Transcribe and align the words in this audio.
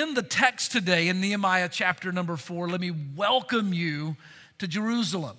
in 0.00 0.14
the 0.14 0.22
text 0.22 0.72
today 0.72 1.06
in 1.06 1.20
Nehemiah 1.20 1.68
chapter 1.70 2.10
number 2.10 2.36
four, 2.36 2.68
let 2.68 2.80
me 2.80 2.92
welcome 3.14 3.72
you 3.72 4.16
to 4.58 4.66
Jerusalem. 4.66 5.36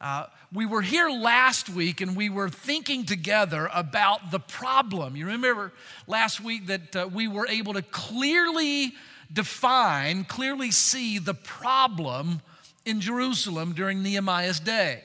Uh, 0.00 0.26
we 0.52 0.66
were 0.66 0.82
here 0.82 1.10
last 1.10 1.68
week 1.68 2.00
and 2.00 2.16
we 2.16 2.30
were 2.30 2.48
thinking 2.48 3.04
together 3.04 3.68
about 3.74 4.30
the 4.30 4.38
problem. 4.38 5.16
You 5.16 5.26
remember 5.26 5.72
last 6.06 6.40
week 6.40 6.68
that 6.68 6.94
uh, 6.94 7.08
we 7.12 7.26
were 7.26 7.48
able 7.48 7.74
to 7.74 7.82
clearly 7.82 8.94
define, 9.32 10.24
clearly 10.24 10.70
see 10.70 11.18
the 11.18 11.34
problem 11.34 12.40
in 12.84 13.00
Jerusalem 13.00 13.72
during 13.72 14.04
Nehemiah's 14.04 14.60
day. 14.60 15.02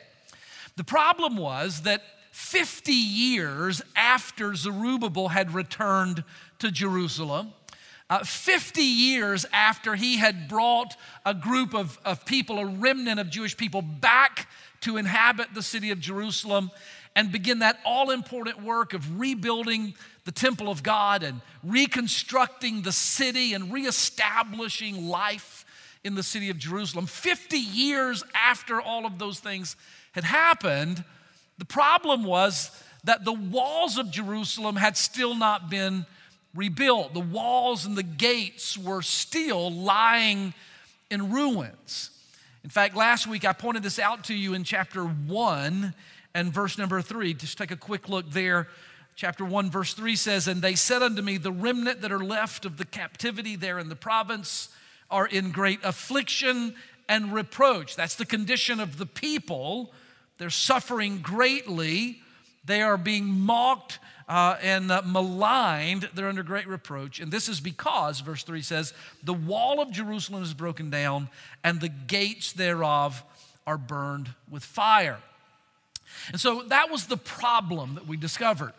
The 0.75 0.83
problem 0.83 1.37
was 1.37 1.81
that 1.81 2.03
50 2.31 2.93
years 2.93 3.81
after 3.95 4.53
Zerubbabel 4.53 5.29
had 5.29 5.53
returned 5.53 6.23
to 6.59 6.69
Jerusalem, 6.69 7.53
uh, 8.09 8.23
50 8.23 8.81
years 8.81 9.45
after 9.51 9.95
he 9.95 10.17
had 10.17 10.47
brought 10.47 10.95
a 11.25 11.33
group 11.33 11.73
of, 11.73 11.99
of 12.05 12.25
people, 12.25 12.59
a 12.59 12.65
remnant 12.65 13.19
of 13.19 13.29
Jewish 13.29 13.55
people, 13.55 13.81
back 13.81 14.47
to 14.81 14.97
inhabit 14.97 15.53
the 15.53 15.63
city 15.63 15.91
of 15.91 15.99
Jerusalem 15.99 16.69
and 17.15 17.31
begin 17.31 17.59
that 17.59 17.79
all 17.85 18.09
important 18.09 18.63
work 18.63 18.93
of 18.93 19.19
rebuilding 19.19 19.93
the 20.25 20.31
temple 20.31 20.69
of 20.69 20.83
God 20.83 21.23
and 21.23 21.41
reconstructing 21.63 22.81
the 22.81 22.91
city 22.91 23.53
and 23.53 23.71
reestablishing 23.71 25.07
life 25.07 25.65
in 26.03 26.15
the 26.15 26.23
city 26.23 26.49
of 26.49 26.57
Jerusalem. 26.57 27.05
50 27.05 27.57
years 27.57 28.23
after 28.33 28.81
all 28.81 29.05
of 29.05 29.19
those 29.19 29.39
things 29.39 29.75
had 30.13 30.23
happened, 30.23 31.03
the 31.57 31.65
problem 31.65 32.23
was 32.23 32.71
that 33.03 33.25
the 33.25 33.33
walls 33.33 33.97
of 33.97 34.11
Jerusalem 34.11 34.75
had 34.75 34.97
still 34.97 35.35
not 35.35 35.69
been 35.69 36.05
rebuilt. 36.55 37.13
The 37.13 37.19
walls 37.19 37.85
and 37.85 37.95
the 37.95 38.03
gates 38.03 38.77
were 38.77 39.01
still 39.01 39.71
lying 39.71 40.53
in 41.09 41.31
ruins. 41.31 42.09
In 42.63 42.69
fact, 42.69 42.95
last 42.95 43.27
week 43.27 43.45
I 43.45 43.53
pointed 43.53 43.83
this 43.83 43.99
out 43.99 44.25
to 44.25 44.33
you 44.33 44.53
in 44.53 44.63
chapter 44.63 45.03
1 45.03 45.93
and 46.33 46.53
verse 46.53 46.77
number 46.77 47.01
3. 47.01 47.33
Just 47.33 47.57
take 47.57 47.71
a 47.71 47.77
quick 47.77 48.09
look 48.09 48.31
there. 48.31 48.67
Chapter 49.15 49.45
1, 49.45 49.69
verse 49.69 49.93
3 49.93 50.15
says, 50.15 50.47
And 50.47 50.61
they 50.61 50.75
said 50.75 51.03
unto 51.03 51.21
me, 51.21 51.37
The 51.37 51.51
remnant 51.51 52.01
that 52.01 52.11
are 52.11 52.23
left 52.23 52.65
of 52.65 52.77
the 52.77 52.85
captivity 52.85 53.55
there 53.55 53.77
in 53.77 53.89
the 53.89 53.95
province 53.95 54.69
are 55.11 55.27
in 55.27 55.51
great 55.51 55.79
affliction 55.83 56.73
and 57.07 57.33
reproach. 57.33 57.95
That's 57.95 58.15
the 58.15 58.25
condition 58.25 58.79
of 58.79 58.97
the 58.97 59.05
people. 59.05 59.91
They're 60.39 60.49
suffering 60.49 61.19
greatly. 61.19 62.21
They 62.65 62.81
are 62.81 62.97
being 62.97 63.25
mocked 63.25 63.99
uh, 64.27 64.57
and 64.61 64.91
uh, 64.91 65.01
maligned, 65.05 66.09
they're 66.13 66.29
under 66.29 66.43
great 66.43 66.67
reproach. 66.67 67.19
And 67.19 67.31
this 67.31 67.49
is 67.49 67.59
because, 67.59 68.21
verse 68.21 68.43
3 68.43 68.61
says, 68.61 68.93
the 69.23 69.33
wall 69.33 69.81
of 69.81 69.91
Jerusalem 69.91 70.43
is 70.43 70.53
broken 70.53 70.89
down, 70.89 71.29
and 71.63 71.81
the 71.81 71.89
gates 71.89 72.53
thereof 72.53 73.23
are 73.67 73.77
burned 73.77 74.29
with 74.49 74.63
fire. 74.63 75.19
And 76.31 76.39
so 76.39 76.63
that 76.63 76.89
was 76.89 77.07
the 77.07 77.17
problem 77.17 77.95
that 77.95 78.07
we 78.07 78.17
discovered. 78.17 78.73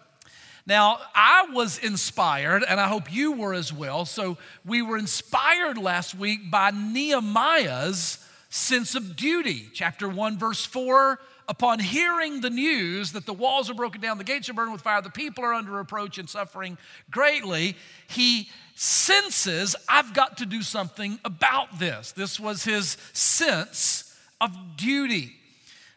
Now, 0.67 0.99
I 1.15 1.49
was 1.53 1.77
inspired, 1.79 2.65
and 2.67 2.81
I 2.81 2.89
hope 2.89 3.13
you 3.13 3.33
were 3.33 3.53
as 3.53 3.71
well. 3.71 4.07
So, 4.07 4.39
we 4.65 4.81
were 4.81 4.97
inspired 4.97 5.77
last 5.77 6.15
week 6.15 6.51
by 6.51 6.71
Nehemiah's 6.71 8.27
sense 8.49 8.95
of 8.95 9.15
duty. 9.15 9.69
Chapter 9.75 10.09
1, 10.09 10.39
verse 10.39 10.65
4 10.65 11.19
upon 11.49 11.79
hearing 11.79 12.41
the 12.41 12.51
news 12.51 13.13
that 13.13 13.27
the 13.27 13.33
walls 13.33 13.69
are 13.71 13.75
broken 13.75 14.01
down, 14.01 14.19
the 14.19 14.25
gates 14.25 14.49
are 14.49 14.55
burned 14.55 14.73
with 14.73 14.83
fire, 14.83 15.03
the 15.03 15.11
people 15.11 15.45
are 15.45 15.55
under 15.55 15.73
reproach 15.73 16.19
and 16.19 16.29
suffering 16.29 16.79
greatly, 17.11 17.77
he 18.09 18.49
senses, 18.75 19.77
I've 19.89 20.15
got 20.15 20.39
to 20.39 20.47
do 20.47 20.63
something 20.63 21.19
about 21.25 21.79
this. 21.79 22.13
This 22.13 22.41
was 22.41 22.65
his 22.65 22.97
sense 23.13 24.17
of 24.41 24.77
duty. 24.77 25.33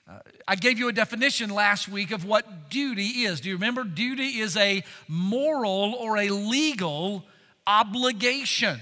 Uh, 0.09 0.19
I 0.47 0.55
gave 0.55 0.79
you 0.79 0.87
a 0.87 0.93
definition 0.93 1.49
last 1.49 1.89
week 1.89 2.11
of 2.11 2.23
what 2.23 2.69
duty 2.69 3.25
is. 3.25 3.41
Do 3.41 3.49
you 3.49 3.55
remember? 3.55 3.83
Duty 3.83 4.39
is 4.39 4.55
a 4.55 4.83
moral 5.07 5.95
or 5.95 6.17
a 6.17 6.29
legal 6.29 7.25
obligation. 7.65 8.79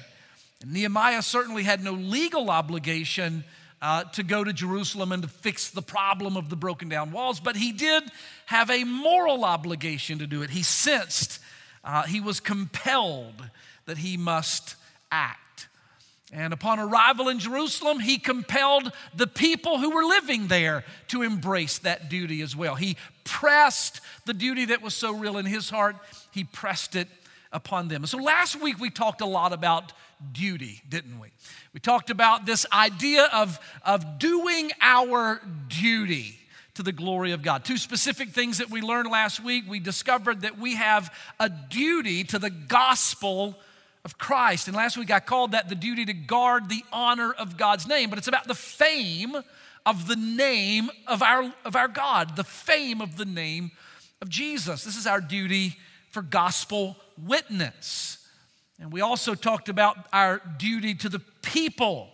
Nehemiah 0.66 1.22
certainly 1.22 1.64
had 1.64 1.84
no 1.84 1.94
legal 1.94 2.50
obligation 2.50 3.44
uh, 3.86 4.04
to 4.04 4.24
go 4.24 4.44
to 4.44 4.52
Jerusalem 4.52 5.12
and 5.12 5.22
to 5.22 5.30
fix 5.30 5.70
the 5.70 5.82
problem 5.84 6.38
of 6.38 6.50
the 6.50 6.56
broken 6.56 6.90
down 6.90 7.12
walls, 7.12 7.40
but 7.40 7.56
he 7.56 7.72
did 7.72 8.04
have 8.48 8.72
a 8.72 8.84
moral 8.84 9.46
obligation 9.46 10.18
to 10.18 10.26
do 10.26 10.42
it. 10.42 10.50
He 10.50 10.64
sensed, 10.64 11.40
uh, 11.84 12.02
he 12.02 12.20
was 12.20 12.40
compelled 12.40 13.48
that 13.86 14.00
he 14.00 14.18
must 14.18 14.76
act. 15.12 15.68
And 16.34 16.52
upon 16.52 16.80
arrival 16.80 17.30
in 17.30 17.38
Jerusalem, 17.38 18.00
he 18.00 18.18
compelled 18.18 18.92
the 19.14 19.28
people 19.28 19.78
who 19.78 19.92
were 19.92 20.04
living 20.04 20.48
there 20.48 20.84
to 21.10 21.22
embrace 21.22 21.78
that 21.78 22.10
duty 22.10 22.42
as 22.42 22.56
well. 22.56 22.74
He 22.74 22.98
pressed 23.24 24.02
the 24.26 24.34
duty 24.34 24.66
that 24.66 24.82
was 24.82 24.96
so 24.96 25.14
real 25.14 25.38
in 25.38 25.46
his 25.46 25.70
heart, 25.70 25.96
he 26.32 26.44
pressed 26.44 26.96
it 26.96 27.08
upon 27.56 27.88
them. 27.88 28.06
So 28.06 28.18
last 28.18 28.62
week 28.62 28.80
we 28.80 28.90
talked 28.90 29.22
a 29.22 29.26
lot 29.26 29.54
about 29.54 29.94
duty, 30.34 30.82
didn't 30.88 31.20
we? 31.20 31.30
We 31.74 31.80
talked 31.80 32.10
about 32.10 32.46
this 32.46 32.66
idea 32.72 33.28
of, 33.34 33.60
of 33.84 34.20
doing 34.20 34.72
our 34.82 35.42
duty 35.70 36.38
to 36.76 36.84
the 36.84 36.92
glory 36.92 37.32
of 37.32 37.42
God. 37.42 37.64
Two 37.64 37.78
specific 37.78 38.30
things 38.30 38.58
that 38.58 38.70
we 38.70 38.82
learned 38.82 39.10
last 39.10 39.42
week. 39.42 39.64
We 39.68 39.80
discovered 39.80 40.42
that 40.42 40.60
we 40.60 40.76
have 40.76 41.14
a 41.40 41.50
duty 41.50 42.26
to 42.26 42.40
the 42.40 42.50
gospel 42.50 43.58
of 44.04 44.18
Christ. 44.18 44.68
And 44.68 44.76
last 44.76 44.98
week 44.98 45.10
I 45.10 45.22
called 45.22 45.54
that 45.54 45.70
the 45.70 45.76
duty 45.76 46.06
to 46.06 46.14
guard 46.14 46.68
the 46.68 46.84
honor 46.92 47.32
of 47.32 47.56
God's 47.56 47.88
name, 47.88 48.10
but 48.10 48.20
it's 48.20 48.28
about 48.28 48.48
the 48.48 48.54
fame 48.54 49.38
of 49.86 50.08
the 50.08 50.18
name 50.18 50.90
of 51.08 51.24
our, 51.24 51.54
of 51.64 51.78
our 51.78 51.88
God, 51.88 52.36
the 52.36 52.44
fame 52.44 53.00
of 53.00 53.16
the 53.16 53.26
name 53.26 53.72
of 54.22 54.28
Jesus. 54.28 54.84
This 54.84 54.98
is 54.98 55.08
our 55.08 55.22
duty 55.22 55.78
for 56.12 56.22
gospel 56.22 56.98
witness. 57.24 58.18
And 58.80 58.92
we 58.92 59.02
also 59.02 59.36
talked 59.36 59.70
about 59.70 59.98
our 60.12 60.42
duty 60.58 60.96
to 60.96 61.10
the 61.10 61.22
people 61.42 62.10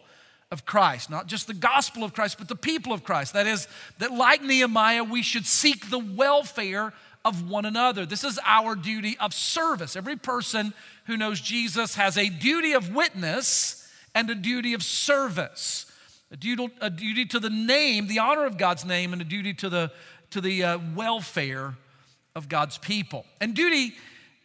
of 0.52 0.66
Christ, 0.66 1.10
not 1.10 1.28
just 1.28 1.48
the 1.48 1.54
gospel 1.54 2.04
of 2.04 2.14
Christ, 2.14 2.38
but 2.38 2.48
the 2.48 2.56
people 2.56 2.94
of 2.94 3.04
Christ. 3.04 3.34
That 3.34 3.48
is, 3.48 3.68
that 4.00 4.12
like 4.12 4.44
Nehemiah, 4.44 5.04
we 5.04 5.24
should 5.24 5.46
seek 5.46 5.90
the 5.90 6.00
welfare 6.00 6.94
of 7.24 7.50
one 7.50 7.66
another. 7.66 8.06
This 8.06 8.24
is 8.24 8.40
our 8.46 8.76
duty 8.76 9.18
of 9.20 9.34
service. 9.34 9.96
Every 9.96 10.18
person 10.18 10.74
who 11.06 11.18
knows 11.18 11.40
Jesus 11.40 11.96
has 11.96 12.18
a 12.18 12.30
duty 12.30 12.74
of 12.74 12.94
witness 12.94 13.88
and 14.14 14.30
a 14.30 14.36
duty 14.36 14.74
of 14.74 14.84
service. 14.84 15.86
A 16.32 16.38
duty, 16.38 16.70
a 16.80 16.90
duty 16.90 17.26
to 17.26 17.40
the 17.40 17.50
name, 17.50 18.08
the 18.08 18.20
honor 18.20 18.46
of 18.46 18.58
God's 18.58 18.86
name, 18.86 19.14
and 19.14 19.22
a 19.22 19.26
duty 19.26 19.54
to 19.56 19.70
the, 19.70 19.92
to 20.32 20.42
the 20.42 20.64
uh, 20.64 20.80
welfare 20.96 21.76
of 22.36 22.50
God's 22.50 22.78
people. 22.78 23.26
And 23.40 23.54
duty 23.54 23.94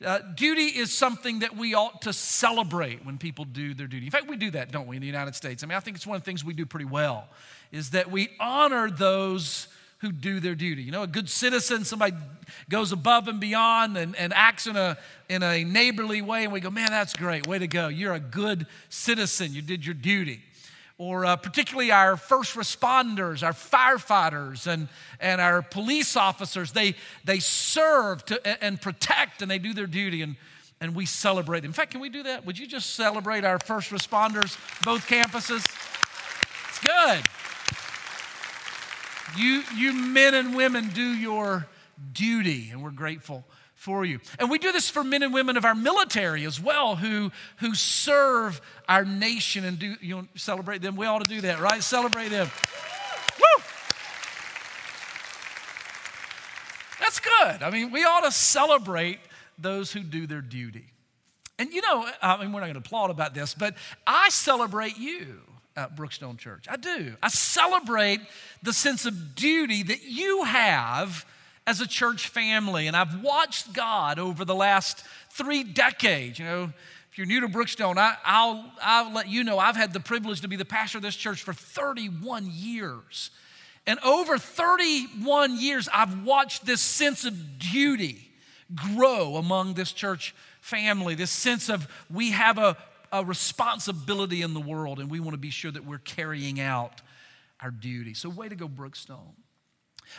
uh, 0.05 0.19
duty 0.35 0.65
is 0.65 0.93
something 0.93 1.39
that 1.39 1.57
we 1.57 1.75
ought 1.75 2.03
to 2.03 2.13
celebrate 2.13 3.05
when 3.05 3.17
people 3.17 3.45
do 3.45 3.73
their 3.73 3.87
duty. 3.87 4.05
In 4.07 4.13
fact, 4.13 4.29
we 4.29 4.37
do 4.37 4.51
that, 4.51 4.71
don't 4.71 4.87
we, 4.87 4.97
in 4.97 5.01
the 5.01 5.07
United 5.07 5.35
States? 5.35 5.65
I 5.65 5.67
mean, 5.67 5.77
I 5.77 5.81
think 5.81 5.97
it's 5.97 6.07
one 6.07 6.17
of 6.17 6.23
the 6.23 6.27
things 6.27 6.45
we 6.45 6.53
do 6.53 6.67
pretty 6.67 6.85
well, 6.85 7.29
is 7.73 7.91
that 7.91 8.11
we 8.11 8.29
honor 8.39 8.91
those 8.91 9.69
who 10.01 10.13
do 10.13 10.41
their 10.41 10.55
duty. 10.55 10.83
You 10.83 10.93
know, 10.93 11.03
a 11.03 11.07
good 11.07 11.31
citizen, 11.31 11.85
somebody 11.85 12.15
goes 12.69 12.93
above 12.93 13.29
and 13.29 13.41
beyond 13.41 13.97
and, 13.97 14.15
and 14.17 14.35
acts 14.35 14.67
in 14.67 14.77
a, 14.77 14.99
in 15.31 15.43
a 15.43 15.65
neighborly 15.65 16.21
way, 16.21 16.45
and 16.45 16.53
we 16.53 16.61
go, 16.61 16.71
man, 16.71 16.91
that's 16.91 17.15
great. 17.15 17.47
Way 17.47 17.59
to 17.59 17.67
go. 17.67 17.89
You're 17.89 18.15
a 18.15 18.21
good 18.21 18.67
citizen. 18.91 19.55
You 19.55 19.63
did 19.63 19.87
your 19.87 19.95
duty 19.95 20.43
or 20.99 21.27
uh, 21.27 21.37
particularly 21.37 21.91
our 21.91 22.17
first 22.17 22.55
responders, 22.55 23.43
our 23.43 23.53
firefighters, 23.53 24.67
and, 24.67 24.89
and 25.21 25.41
our 25.41 25.61
police 25.63 26.17
officers. 26.17 26.73
They, 26.73 26.95
they 27.25 27.39
serve 27.39 28.25
to, 28.27 28.65
and 28.65 28.81
protect 28.81 29.43
and 29.43 29.51
they 29.51 29.59
do 29.59 29.75
their 29.75 29.87
duty, 29.87 30.23
and, 30.23 30.37
and 30.81 30.95
we 30.95 31.05
celebrate. 31.05 31.65
In 31.65 31.73
fact, 31.73 31.91
can 31.91 32.01
we 32.01 32.09
do 32.09 32.23
that? 32.23 32.47
Would 32.47 32.59
you 32.59 32.67
just 32.67 32.95
celebrate 32.95 33.45
our 33.45 33.59
first 33.59 33.91
responders, 33.91 34.57
both 34.85 35.07
campuses? 35.07 35.65
It's 36.69 36.79
good. 36.81 37.23
You, 39.37 39.63
you 39.77 39.93
men 39.93 40.35
and 40.35 40.57
women 40.57 40.89
do 40.91 41.03
your 41.03 41.67
duty, 42.13 42.71
and 42.71 42.83
we're 42.83 42.91
grateful 42.91 43.45
for 43.87 44.05
you. 44.05 44.19
And 44.41 44.51
we 44.51 44.59
do 44.59 44.73
this 44.73 44.91
for 44.91 45.05
men 45.05 45.23
and 45.23 45.33
women 45.33 45.57
of 45.57 45.65
our 45.65 45.77
military 45.77 46.45
as 46.45 46.61
well 46.61 46.97
who, 46.97 47.31
who 47.59 47.73
serve 47.73 48.61
our 48.89 49.05
nation 49.05 49.65
and 49.65 49.79
do 49.79 49.95
you 50.01 50.17
know, 50.17 50.27
celebrate 50.35 50.83
them. 50.83 50.97
We 50.97 51.07
ought 51.07 51.25
to 51.25 51.29
do 51.33 51.41
that, 51.43 51.61
right? 51.61 51.81
Celebrate 51.81 52.31
them. 52.31 52.51
Woo! 53.39 53.63
That's 56.99 57.21
good. 57.21 57.63
I 57.63 57.71
mean, 57.71 57.93
we 57.93 58.03
ought 58.03 58.23
to 58.23 58.33
celebrate 58.33 59.21
those 59.57 59.93
who 59.93 60.01
do 60.01 60.27
their 60.27 60.41
duty. 60.41 60.87
And 61.57 61.71
you 61.73 61.81
know, 61.81 62.09
I 62.21 62.39
mean, 62.39 62.53
we're 62.53 62.59
not 62.59 62.67
going 62.67 62.75
to 62.75 62.81
applaud 62.81 63.11
about 63.11 63.35
this, 63.35 63.55
but 63.55 63.77
I 64.05 64.31
celebrate 64.31 64.99
you 64.99 65.43
at 65.77 65.95
Brookstone 65.95 66.39
Church. 66.39 66.67
I 66.69 66.75
do. 66.75 67.15
I 67.23 67.29
celebrate 67.29 68.19
the 68.65 68.73
sense 68.73 69.07
of 69.07 69.37
duty 69.37 69.85
that 69.85 70.03
you 70.03 70.43
have 70.43 71.25
as 71.67 71.81
a 71.81 71.87
church 71.87 72.29
family. 72.29 72.87
And 72.87 72.97
I've 72.97 73.23
watched 73.23 73.73
God 73.73 74.19
over 74.19 74.45
the 74.45 74.55
last 74.55 75.05
three 75.31 75.65
decades. 75.65 76.39
You 76.39 76.45
know, 76.45 76.73
if 77.11 77.19
you're 77.19 77.27
new 77.27 77.41
to 77.41 77.49
Brookstone, 77.49 77.97
I, 77.99 78.47
will 78.47 78.65
I'll 78.83 79.13
let 79.13 79.29
you 79.29 79.43
know 79.43 79.59
I've 79.59 79.77
had 79.77 79.93
the 79.93 80.01
privilege 80.01 80.43
to 80.43 80.49
be 80.49 80.57
the 80.57 80.65
pastor 80.65 80.99
of 80.99 81.03
this 81.03 81.17
church 81.17 81.43
for 81.43 81.53
31 81.53 82.51
years. 82.53 83.31
And 83.87 83.99
over 84.01 84.37
31 84.39 85.61
years, 85.61 85.89
I've 85.93 86.25
watched 86.25 86.67
this 86.67 86.81
sense 86.81 87.25
of 87.25 87.59
duty 87.59 88.31
grow 88.75 89.37
among 89.37 89.75
this 89.75 89.93
church 89.93 90.35
family, 90.61 91.15
this 91.15 91.31
sense 91.31 91.69
of 91.69 91.87
we 92.11 92.33
have 92.33 92.59
a, 92.59 92.77
a 93.13 93.25
responsibility 93.25 94.43
in 94.43 94.55
the 94.55 94.61
world 94.61 94.99
and 94.99 95.09
we 95.09 95.21
want 95.21 95.35
to 95.35 95.39
be 95.39 95.51
sure 95.51 95.71
that 95.71 95.85
we're 95.85 95.99
carrying 95.99 96.61
out 96.61 97.01
our 97.61 97.71
duty. 97.71 98.13
So, 98.13 98.29
way 98.29 98.49
to 98.49 98.57
go, 98.57 98.69
Brookstone. 98.69 99.35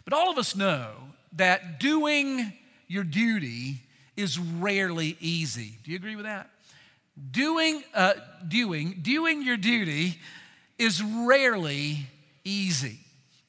But 0.06 0.14
all 0.14 0.30
of 0.30 0.38
us 0.38 0.56
know 0.56 0.92
that 1.34 1.80
doing 1.80 2.54
your 2.88 3.04
duty 3.04 3.82
is 4.16 4.40
rarely 4.40 5.18
easy. 5.20 5.78
Do 5.84 5.92
you 5.92 5.98
agree 5.98 6.16
with 6.16 6.26
that? 6.26 6.50
Doing, 7.32 7.84
uh, 7.94 8.14
doing, 8.48 9.00
doing 9.02 9.42
your 9.42 9.58
duty 9.58 10.18
is 10.78 11.02
rarely 11.02 12.08
easy. 12.44 13.00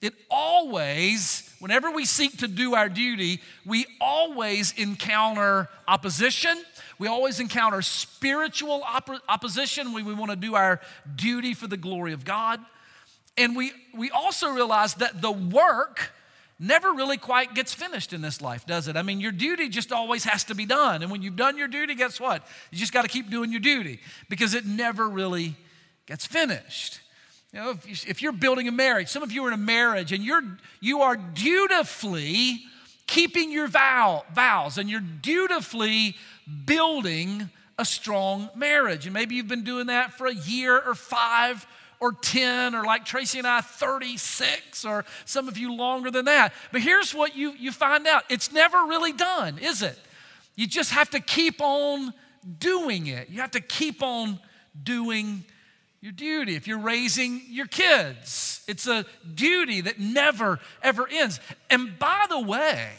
It 0.01 0.15
always, 0.31 1.53
whenever 1.59 1.91
we 1.91 2.05
seek 2.05 2.39
to 2.39 2.49
do 2.49 2.75
our 2.75 2.89
duty, 2.89 3.41
we 3.67 3.85
always 4.01 4.73
encounter 4.77 5.69
opposition. 5.89 6.57
We 6.99 7.09
always 7.09 7.41
encounter 7.41 7.83
spiritual 7.83 8.83
op- 8.85 9.23
opposition 9.29 9.93
when 9.93 10.05
we 10.05 10.15
want 10.15 10.31
to 10.31 10.37
do 10.37 10.55
our 10.55 10.81
duty 11.17 11.53
for 11.53 11.67
the 11.67 11.77
glory 11.77 12.13
of 12.13 12.25
God. 12.25 12.61
And 13.37 13.57
we, 13.57 13.73
we 13.93 14.11
also 14.11 14.51
realize 14.51 14.95
that 14.95 15.21
the 15.21 15.33
work 15.33 16.13
never 16.59 16.93
really 16.93 17.17
quite 17.17 17.55
gets 17.55 17.73
finished 17.73 18.13
in 18.13 18.21
this 18.21 18.41
life, 18.41 18.67
does 18.67 18.89
it? 18.89 18.97
I 18.97 19.03
mean, 19.03 19.21
your 19.21 19.33
duty 19.33 19.69
just 19.69 19.93
always 19.93 20.25
has 20.25 20.45
to 20.45 20.55
be 20.55 20.67
done. 20.67 21.03
And 21.03 21.11
when 21.11 21.23
you've 21.23 21.37
done 21.37 21.57
your 21.57 21.69
duty, 21.69 21.95
guess 21.95 22.21
what? 22.21 22.47
You 22.71 22.79
just 22.79 22.93
got 22.93 23.03
to 23.03 23.09
keep 23.09 23.31
doing 23.31 23.51
your 23.51 23.61
duty 23.61 24.01
because 24.29 24.55
it 24.55 24.67
never 24.67 25.09
really 25.09 25.57
gets 26.07 26.27
finished. 26.27 27.01
You 27.53 27.61
know, 27.61 27.71
if, 27.87 28.21
you're 28.21 28.33
building 28.33 28.69
a 28.69 28.73
marriage, 28.73 29.09
some 29.09 29.23
of 29.23 29.33
you 29.33 29.45
are 29.45 29.49
in 29.49 29.55
a 29.55 29.57
marriage 29.57 30.13
and 30.13 30.23
you're, 30.23 30.43
you 30.81 31.01
are 31.01 31.17
dutifully 31.17 32.61
keeping 33.07 33.51
your 33.51 33.69
vow, 33.69 34.25
vows 34.35 34.77
and 34.77 34.91
you're 34.91 35.01
dutifully 35.01 36.15
building 36.67 37.49
a 37.79 37.85
strong 37.85 38.51
marriage. 38.55 39.07
And 39.07 39.15
maybe 39.15 39.37
you've 39.37 39.49
been 39.49 39.65
doing 39.65 39.87
that 39.87 40.13
for 40.13 40.27
a 40.27 40.35
year 40.35 40.79
or 40.79 40.95
five 40.95 41.67
or 42.01 42.13
10 42.13 42.75
or 42.75 42.85
like 42.85 43.05
Tracy 43.05 43.39
and 43.39 43.47
I, 43.47 43.61
36 43.61 44.85
or 44.85 45.05
some 45.25 45.49
of 45.49 45.59
you 45.59 45.75
longer 45.75 46.11
than 46.11 46.27
that. 46.27 46.53
But 46.73 46.83
here's 46.83 47.15
what 47.15 47.37
you, 47.37 47.53
you 47.59 47.73
find 47.73 48.07
out 48.07 48.25
it's 48.29 48.53
never 48.53 48.79
really 48.79 49.13
done, 49.13 49.59
is 49.59 49.83
it? 49.83 49.99
You 50.55 50.67
just 50.67 50.93
have 50.93 51.11
to 51.11 51.21
keep 51.21 51.61
on 51.61 52.13
doing 52.59 53.07
it. 53.07 53.29
You 53.31 53.41
have 53.41 53.53
to 53.53 53.61
keep 53.61 54.03
on 54.03 54.39
doing 54.83 55.45
your 56.01 56.13
duty. 56.13 56.55
If 56.55 56.67
you're 56.67 56.79
raising 56.79 57.43
your 57.49 57.67
kids, 57.67 58.63
it's 58.69 58.87
a 58.87 59.05
duty 59.35 59.81
that 59.83 59.99
never, 59.99 60.61
ever 60.83 61.09
ends. 61.11 61.41
And 61.71 61.99
by 61.99 62.27
the 62.29 62.41
way, 62.41 62.91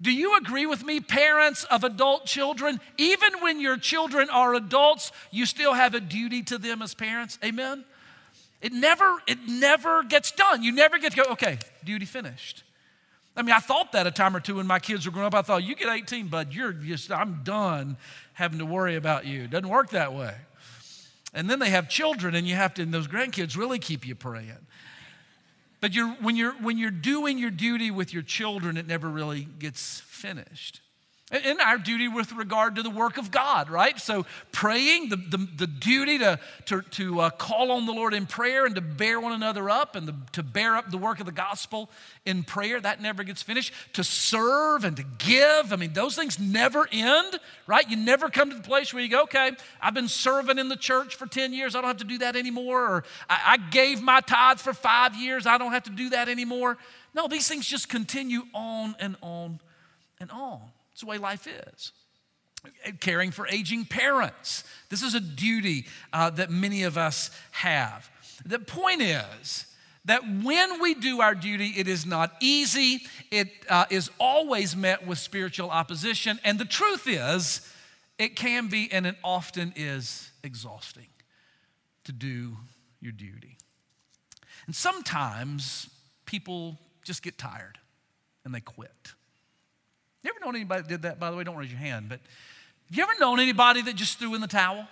do 0.00 0.10
you 0.10 0.36
agree 0.36 0.66
with 0.66 0.84
me, 0.84 1.00
parents 1.00 1.64
of 1.64 1.84
adult 1.84 2.26
children? 2.26 2.80
Even 2.96 3.40
when 3.40 3.60
your 3.60 3.76
children 3.76 4.28
are 4.30 4.54
adults, 4.54 5.12
you 5.30 5.46
still 5.46 5.74
have 5.74 5.94
a 5.94 6.00
duty 6.00 6.42
to 6.44 6.58
them 6.58 6.82
as 6.82 6.94
parents. 6.94 7.38
Amen? 7.44 7.84
It 8.64 8.72
never, 8.72 9.18
it 9.26 9.38
never 9.46 10.02
gets 10.04 10.32
done. 10.32 10.62
You 10.62 10.72
never 10.72 10.96
get 10.96 11.12
to 11.12 11.22
go, 11.22 11.32
okay, 11.32 11.58
duty 11.84 12.06
finished. 12.06 12.62
I 13.36 13.42
mean, 13.42 13.52
I 13.54 13.58
thought 13.58 13.92
that 13.92 14.06
a 14.06 14.10
time 14.10 14.34
or 14.34 14.40
two 14.40 14.54
when 14.54 14.66
my 14.66 14.78
kids 14.78 15.04
were 15.04 15.12
growing 15.12 15.26
up. 15.26 15.34
I 15.34 15.42
thought, 15.42 15.62
you 15.62 15.74
get 15.74 15.90
18, 15.90 16.28
bud, 16.28 16.54
you're 16.54 16.72
just, 16.72 17.12
I'm 17.12 17.42
done 17.44 17.98
having 18.32 18.58
to 18.60 18.64
worry 18.64 18.96
about 18.96 19.26
you. 19.26 19.42
It 19.42 19.50
doesn't 19.50 19.68
work 19.68 19.90
that 19.90 20.14
way. 20.14 20.34
And 21.34 21.50
then 21.50 21.58
they 21.58 21.68
have 21.68 21.90
children, 21.90 22.34
and 22.34 22.48
you 22.48 22.54
have 22.54 22.72
to, 22.74 22.82
and 22.82 22.94
those 22.94 23.06
grandkids 23.06 23.54
really 23.54 23.78
keep 23.78 24.06
you 24.06 24.14
praying. 24.14 24.66
But 25.82 25.94
you're, 25.94 26.08
when, 26.22 26.34
you're, 26.34 26.54
when 26.54 26.78
you're 26.78 26.90
doing 26.90 27.36
your 27.36 27.50
duty 27.50 27.90
with 27.90 28.14
your 28.14 28.22
children, 28.22 28.78
it 28.78 28.86
never 28.86 29.10
really 29.10 29.46
gets 29.58 30.00
finished 30.00 30.80
in 31.34 31.60
our 31.60 31.78
duty 31.78 32.06
with 32.08 32.32
regard 32.32 32.76
to 32.76 32.82
the 32.82 32.90
work 32.90 33.18
of 33.18 33.30
God, 33.30 33.68
right? 33.68 33.98
So, 33.98 34.26
praying, 34.52 35.08
the, 35.08 35.16
the, 35.16 35.48
the 35.56 35.66
duty 35.66 36.18
to, 36.18 36.38
to, 36.66 36.82
to 36.82 37.20
uh, 37.20 37.30
call 37.30 37.72
on 37.72 37.86
the 37.86 37.92
Lord 37.92 38.14
in 38.14 38.26
prayer 38.26 38.66
and 38.66 38.74
to 38.74 38.80
bear 38.80 39.18
one 39.18 39.32
another 39.32 39.68
up 39.68 39.96
and 39.96 40.06
the, 40.06 40.14
to 40.32 40.42
bear 40.42 40.76
up 40.76 40.90
the 40.90 40.98
work 40.98 41.20
of 41.20 41.26
the 41.26 41.32
gospel 41.32 41.90
in 42.24 42.44
prayer, 42.44 42.80
that 42.80 43.00
never 43.00 43.24
gets 43.24 43.42
finished. 43.42 43.72
To 43.94 44.04
serve 44.04 44.84
and 44.84 44.96
to 44.96 45.04
give, 45.18 45.72
I 45.72 45.76
mean, 45.76 45.92
those 45.92 46.14
things 46.14 46.38
never 46.38 46.88
end, 46.92 47.38
right? 47.66 47.88
You 47.88 47.96
never 47.96 48.28
come 48.28 48.50
to 48.50 48.56
the 48.56 48.62
place 48.62 48.94
where 48.94 49.02
you 49.02 49.08
go, 49.08 49.22
okay, 49.22 49.52
I've 49.80 49.94
been 49.94 50.08
serving 50.08 50.58
in 50.58 50.68
the 50.68 50.76
church 50.76 51.16
for 51.16 51.26
10 51.26 51.52
years, 51.52 51.74
I 51.74 51.80
don't 51.80 51.88
have 51.88 51.96
to 51.98 52.04
do 52.04 52.18
that 52.18 52.36
anymore. 52.36 52.80
Or 52.80 53.04
I, 53.28 53.40
I 53.46 53.56
gave 53.70 54.02
my 54.02 54.20
tithe 54.20 54.58
for 54.58 54.72
five 54.72 55.16
years, 55.16 55.46
I 55.46 55.58
don't 55.58 55.72
have 55.72 55.84
to 55.84 55.90
do 55.90 56.10
that 56.10 56.28
anymore. 56.28 56.78
No, 57.14 57.28
these 57.28 57.48
things 57.48 57.66
just 57.66 57.88
continue 57.88 58.42
on 58.52 58.96
and 58.98 59.16
on 59.22 59.60
and 60.20 60.30
on. 60.30 60.60
It's 60.94 61.02
the 61.02 61.06
way 61.06 61.18
life 61.18 61.46
is. 61.46 61.92
Caring 63.00 63.30
for 63.30 63.46
aging 63.48 63.84
parents. 63.84 64.64
This 64.88 65.02
is 65.02 65.14
a 65.14 65.20
duty 65.20 65.84
uh, 66.12 66.30
that 66.30 66.50
many 66.50 66.84
of 66.84 66.96
us 66.96 67.30
have. 67.50 68.08
The 68.46 68.58
point 68.58 69.02
is, 69.02 69.66
that 70.06 70.22
when 70.42 70.80
we 70.80 70.94
do 70.94 71.20
our 71.20 71.34
duty, 71.34 71.74
it 71.76 71.88
is 71.88 72.04
not 72.04 72.32
easy. 72.40 73.00
It 73.30 73.48
uh, 73.70 73.86
is 73.90 74.10
always 74.20 74.76
met 74.76 75.06
with 75.06 75.18
spiritual 75.18 75.70
opposition. 75.70 76.38
And 76.44 76.58
the 76.58 76.66
truth 76.66 77.06
is, 77.06 77.66
it 78.18 78.36
can 78.36 78.68
be 78.68 78.88
and 78.92 79.06
it 79.06 79.16
often 79.24 79.72
is 79.76 80.30
exhausting 80.42 81.08
to 82.04 82.12
do 82.12 82.56
your 83.00 83.12
duty. 83.12 83.56
And 84.66 84.74
sometimes 84.74 85.88
people 86.26 86.78
just 87.02 87.22
get 87.22 87.38
tired 87.38 87.78
and 88.44 88.54
they 88.54 88.60
quit. 88.60 89.14
You 90.24 90.30
ever 90.30 90.44
known 90.44 90.56
anybody 90.56 90.82
that 90.82 90.88
did 90.88 91.02
that? 91.02 91.20
By 91.20 91.30
the 91.30 91.36
way, 91.36 91.44
don't 91.44 91.56
raise 91.56 91.70
your 91.70 91.78
hand, 91.78 92.08
but 92.08 92.18
have 92.88 92.96
you 92.96 93.02
ever 93.02 93.12
known 93.20 93.40
anybody 93.40 93.82
that 93.82 93.94
just 93.94 94.18
threw 94.18 94.34
in 94.34 94.40
the 94.40 94.46
towel? 94.46 94.88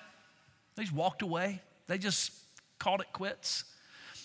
They 0.76 0.82
just 0.82 0.94
walked 0.94 1.22
away. 1.22 1.62
They 1.86 1.96
just 1.96 2.32
called 2.78 3.00
it 3.00 3.06
quits. 3.14 3.64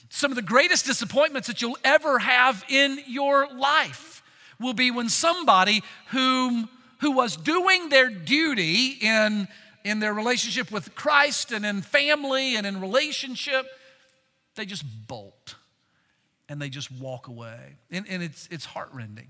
Some 0.10 0.32
of 0.32 0.36
the 0.36 0.42
greatest 0.42 0.86
disappointments 0.86 1.48
that 1.48 1.62
you'll 1.62 1.78
ever 1.84 2.20
have 2.20 2.64
in 2.70 3.00
your 3.08 3.48
life 3.56 4.22
will 4.60 4.74
be 4.74 4.92
when 4.92 5.08
somebody 5.08 5.82
whom, 6.08 6.70
who 7.00 7.12
was 7.12 7.38
doing 7.38 7.90
their 7.90 8.10
duty 8.10 8.98
in, 9.02 9.48
in 9.86 10.00
their 10.00 10.14
relationship 10.14 10.72
with 10.72 10.94
Christ 10.96 11.52
and 11.54 11.66
in 11.66 11.82
family 11.82 12.56
and 12.56 12.66
in 12.66 12.82
relationship, 12.82 13.66
they 14.56 14.66
just 14.66 14.84
bolt 15.08 15.56
and 16.50 16.62
they 16.62 16.70
just 16.70 16.92
walk 16.92 17.28
away. 17.28 17.76
And, 17.92 18.06
and 18.10 18.24
it's, 18.24 18.48
it's 18.52 18.66
heartrending. 18.66 19.28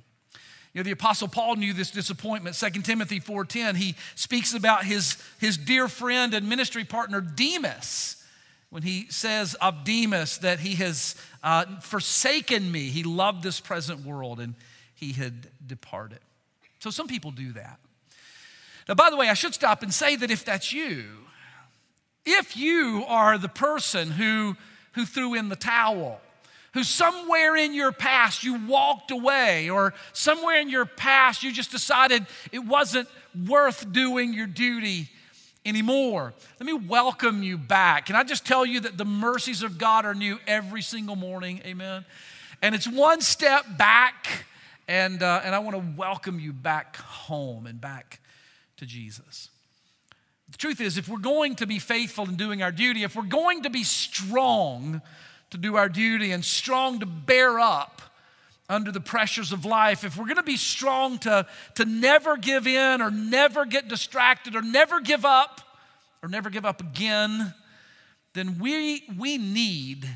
Know, 0.78 0.84
the 0.84 0.92
Apostle 0.92 1.28
Paul 1.28 1.56
knew 1.56 1.74
this 1.74 1.90
disappointment. 1.90 2.56
2 2.56 2.82
Timothy 2.82 3.20
4.10, 3.20 3.76
he 3.76 3.96
speaks 4.14 4.54
about 4.54 4.86
his, 4.86 5.18
his 5.40 5.58
dear 5.58 5.88
friend 5.88 6.36
and 6.36 6.48
ministry 6.48 6.84
partner 6.84 7.20
Demas 7.20 8.24
when 8.70 8.84
he 8.84 9.08
says 9.10 9.56
of 9.56 9.84
Demas 9.84 10.38
that 10.40 10.60
he 10.60 10.76
has 10.76 11.16
uh, 11.42 11.66
forsaken 11.82 12.72
me. 12.72 12.90
He 12.90 13.02
loved 13.02 13.42
this 13.42 13.60
present 13.60 14.06
world 14.06 14.40
and 14.40 14.54
he 14.94 15.14
had 15.14 15.48
departed. 15.66 16.20
So 16.80 16.92
some 16.92 17.08
people 17.08 17.32
do 17.32 17.54
that. 17.54 17.80
Now, 18.88 18.94
by 18.94 19.10
the 19.10 19.18
way, 19.18 19.30
I 19.30 19.34
should 19.34 19.56
stop 19.56 19.82
and 19.82 19.92
say 19.92 20.16
that 20.16 20.30
if 20.30 20.46
that's 20.46 20.72
you, 20.72 21.06
if 22.24 22.56
you 22.56 23.04
are 23.08 23.38
the 23.38 23.50
person 23.50 24.12
who, 24.12 24.56
who 24.94 25.06
threw 25.06 25.34
in 25.34 25.50
the 25.50 25.56
towel, 25.56 26.22
who 26.78 26.84
somewhere 26.84 27.56
in 27.56 27.74
your 27.74 27.92
past 27.92 28.44
you 28.44 28.54
walked 28.68 29.10
away, 29.10 29.68
or 29.68 29.96
somewhere 30.14 30.60
in 30.60 30.70
your 30.70 30.86
past 30.86 31.42
you 31.42 31.52
just 31.52 31.72
decided 31.72 32.24
it 32.52 32.60
wasn't 32.60 33.10
worth 33.48 33.92
doing 33.92 34.32
your 34.32 34.46
duty 34.46 35.10
anymore. 35.66 36.36
Let 36.60 36.68
me 36.68 36.74
welcome 36.74 37.42
you 37.42 37.58
back. 37.58 38.06
Can 38.06 38.16
I 38.16 38.24
just 38.24 38.46
tell 38.46 38.64
you 38.64 38.82
that 38.82 38.96
the 38.96 39.06
mercies 39.06 39.64
of 39.64 39.80
God 39.80 40.06
are 40.06 40.14
new 40.14 40.38
every 40.46 40.84
single 40.84 41.16
morning? 41.16 41.64
Amen. 41.66 42.06
And 42.62 42.76
it's 42.76 42.88
one 42.88 43.22
step 43.22 43.66
back, 43.76 44.46
and, 44.88 45.24
uh, 45.24 45.42
and 45.44 45.56
I 45.56 45.60
want 45.60 45.78
to 45.78 45.84
welcome 45.98 46.40
you 46.40 46.54
back 46.54 46.98
home 46.98 47.66
and 47.66 47.82
back 47.82 48.20
to 48.78 48.86
Jesus. 48.86 49.50
The 50.52 50.58
truth 50.60 50.80
is, 50.80 51.00
if 51.00 51.10
we're 51.10 51.18
going 51.18 51.56
to 51.56 51.66
be 51.66 51.80
faithful 51.80 52.30
in 52.30 52.36
doing 52.36 52.62
our 52.62 52.72
duty, 52.72 53.02
if 53.02 53.16
we're 53.16 53.24
going 53.24 53.64
to 53.64 53.72
be 53.72 53.84
strong, 53.84 55.02
to 55.52 55.58
do 55.58 55.76
our 55.76 55.90
duty 55.90 56.32
and 56.32 56.44
strong 56.44 57.00
to 57.00 57.06
bear 57.06 57.60
up 57.60 58.02
under 58.70 58.92
the 58.92 59.00
pressures 59.00 59.54
of 59.54 59.64
life, 59.66 60.04
if 60.04 60.18
we're 60.18 60.26
going 60.26 60.36
to 60.36 60.44
be 60.44 60.58
strong 60.58 61.18
to, 61.20 61.46
to 61.76 61.86
never 61.86 62.36
give 62.36 62.68
in 62.68 63.02
or 63.02 63.10
never 63.10 63.66
get 63.66 63.88
distracted 63.88 64.56
or 64.56 64.62
never 64.62 65.00
give 65.00 65.24
up 65.24 65.62
or 66.22 66.28
never 66.28 66.50
give 66.50 66.66
up 66.66 66.82
again, 66.82 67.54
then 68.34 68.60
we, 68.60 69.04
we 69.18 69.38
need 69.38 70.08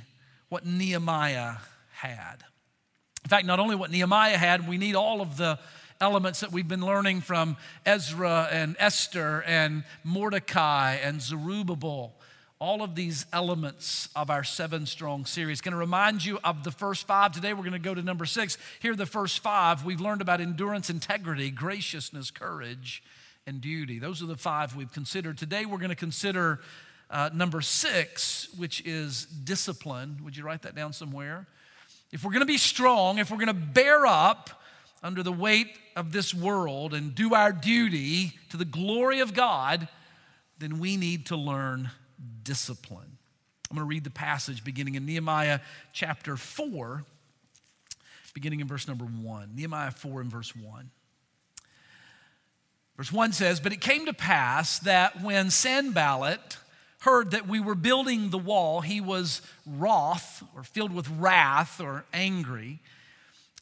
what 0.50 0.66
Nehemiah 0.66 1.56
had. 1.94 2.44
In 3.24 3.30
fact, 3.30 3.46
not 3.46 3.60
only 3.60 3.76
what 3.76 3.90
Nehemiah 3.90 4.38
had, 4.38 4.68
we 4.68 4.78
need 4.78 4.96
all 4.96 5.22
of 5.22 5.38
the 5.38 5.58
elements 6.02 6.42
that 6.42 6.52
we've 6.52 6.68
been 6.68 6.86
learning 6.86 7.22
from 7.22 7.56
Ezra 7.86 8.50
and 8.52 8.76
Esther 8.80 9.44
and 9.44 9.84
Mordecai 10.04 10.96
and 10.96 11.22
Zerubbabel. 11.22 12.16
All 12.62 12.84
of 12.84 12.94
these 12.94 13.26
elements 13.34 14.08
of 14.16 14.30
our 14.30 14.44
Seven 14.44 14.86
Strong 14.86 15.26
series. 15.26 15.62
Going 15.62 15.72
to 15.72 15.80
remind 15.80 16.24
you 16.24 16.38
of 16.44 16.64
the 16.64 16.70
first 16.70 17.08
five. 17.08 17.32
Today 17.32 17.56
we're 17.56 17.64
going 17.64 17.72
to 17.72 17.80
go 17.80 17.96
to 17.96 18.04
number 18.04 18.28
six. 18.28 18.56
Here 18.84 18.92
are 18.92 18.96
the 18.96 19.08
first 19.08 19.40
five. 19.40 19.84
We've 19.84 20.00
learned 20.00 20.22
about 20.22 20.42
endurance, 20.42 20.92
integrity, 20.92 21.50
graciousness, 21.50 22.30
courage, 22.30 23.02
and 23.48 23.62
duty. 23.62 23.98
Those 23.98 24.22
are 24.22 24.28
the 24.28 24.38
five 24.38 24.76
we've 24.76 24.94
considered. 24.94 25.40
Today 25.40 25.66
we're 25.66 25.80
going 25.80 25.90
to 25.90 25.96
consider 25.96 26.60
uh, 27.10 27.32
number 27.34 27.62
six, 27.62 28.48
which 28.56 28.86
is 28.86 29.26
discipline. 29.26 30.20
Would 30.24 30.38
you 30.38 30.44
write 30.44 30.62
that 30.62 30.76
down 30.76 30.94
somewhere? 30.94 31.48
If 32.12 32.24
we're 32.24 32.30
going 32.30 32.42
to 32.42 32.46
be 32.46 32.60
strong, 32.60 33.18
if 33.18 33.32
we're 33.32 33.38
going 33.38 33.48
to 33.48 33.56
bear 33.56 34.06
up 34.06 34.52
under 35.02 35.24
the 35.24 35.32
weight 35.32 35.76
of 35.96 36.12
this 36.12 36.32
world 36.32 36.94
and 36.94 37.16
do 37.16 37.34
our 37.34 37.54
duty 37.54 38.34
to 38.52 38.58
the 38.58 38.66
glory 38.66 39.20
of 39.20 39.34
God, 39.34 39.88
then 40.60 40.78
we 40.78 40.96
need 40.96 41.26
to 41.26 41.36
learn 41.36 41.90
discipline. 42.44 43.18
I'm 43.70 43.78
going 43.78 43.86
to 43.86 43.90
read 43.90 44.04
the 44.04 44.10
passage 44.10 44.64
beginning 44.64 44.96
in 44.96 45.06
Nehemiah 45.06 45.60
chapter 45.94 46.36
4, 46.36 47.04
beginning 48.34 48.60
in 48.60 48.68
verse 48.68 48.88
number 48.88 49.06
1. 49.06 49.52
Nehemiah 49.56 49.92
4 49.92 50.22
and 50.22 50.32
verse 50.32 50.56
1. 50.56 50.90
Verse 52.98 53.12
1 53.12 53.32
says, 53.32 53.60
But 53.60 53.72
it 53.72 53.82
came 53.82 54.06
to 54.06 54.14
pass 54.14 54.80
that 54.80 55.22
when 55.24 55.50
Sanballat 55.50 56.58
heard 57.00 57.32
that 57.32 57.48
we 57.48 57.60
were 57.60 57.76
building 57.76 58.30
the 58.30 58.38
wall, 58.38 58.82
he 58.82 59.02
was 59.02 59.42
wroth 59.66 60.44
or 60.56 60.64
filled 60.64 60.94
with 60.94 61.10
wrath 61.10 61.82
or 61.82 62.06
angry. 62.14 62.80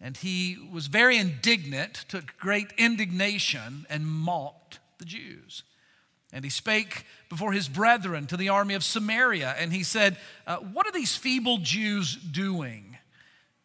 And 0.02 0.18
he 0.18 0.58
was 0.72 0.88
very 0.88 1.18
indignant, 1.18 2.06
took 2.08 2.38
great 2.38 2.74
indignation, 2.78 3.86
and 3.90 4.08
mocked 4.08 4.80
the 4.98 5.06
Jews. 5.06 5.64
And 6.32 6.44
he 6.44 6.50
spake 6.50 7.06
before 7.30 7.52
his 7.52 7.68
brethren 7.68 8.28
to 8.28 8.38
the 8.38 8.50
army 8.50 8.76
of 8.76 8.84
Samaria, 8.84 9.56
and 9.58 9.74
he 9.74 9.84
said, 9.84 10.18
uh, 10.46 10.58
What 10.58 10.88
are 10.88 10.92
these 10.92 11.16
feeble 11.16 11.58
Jews 11.58 12.16
doing? 12.16 12.98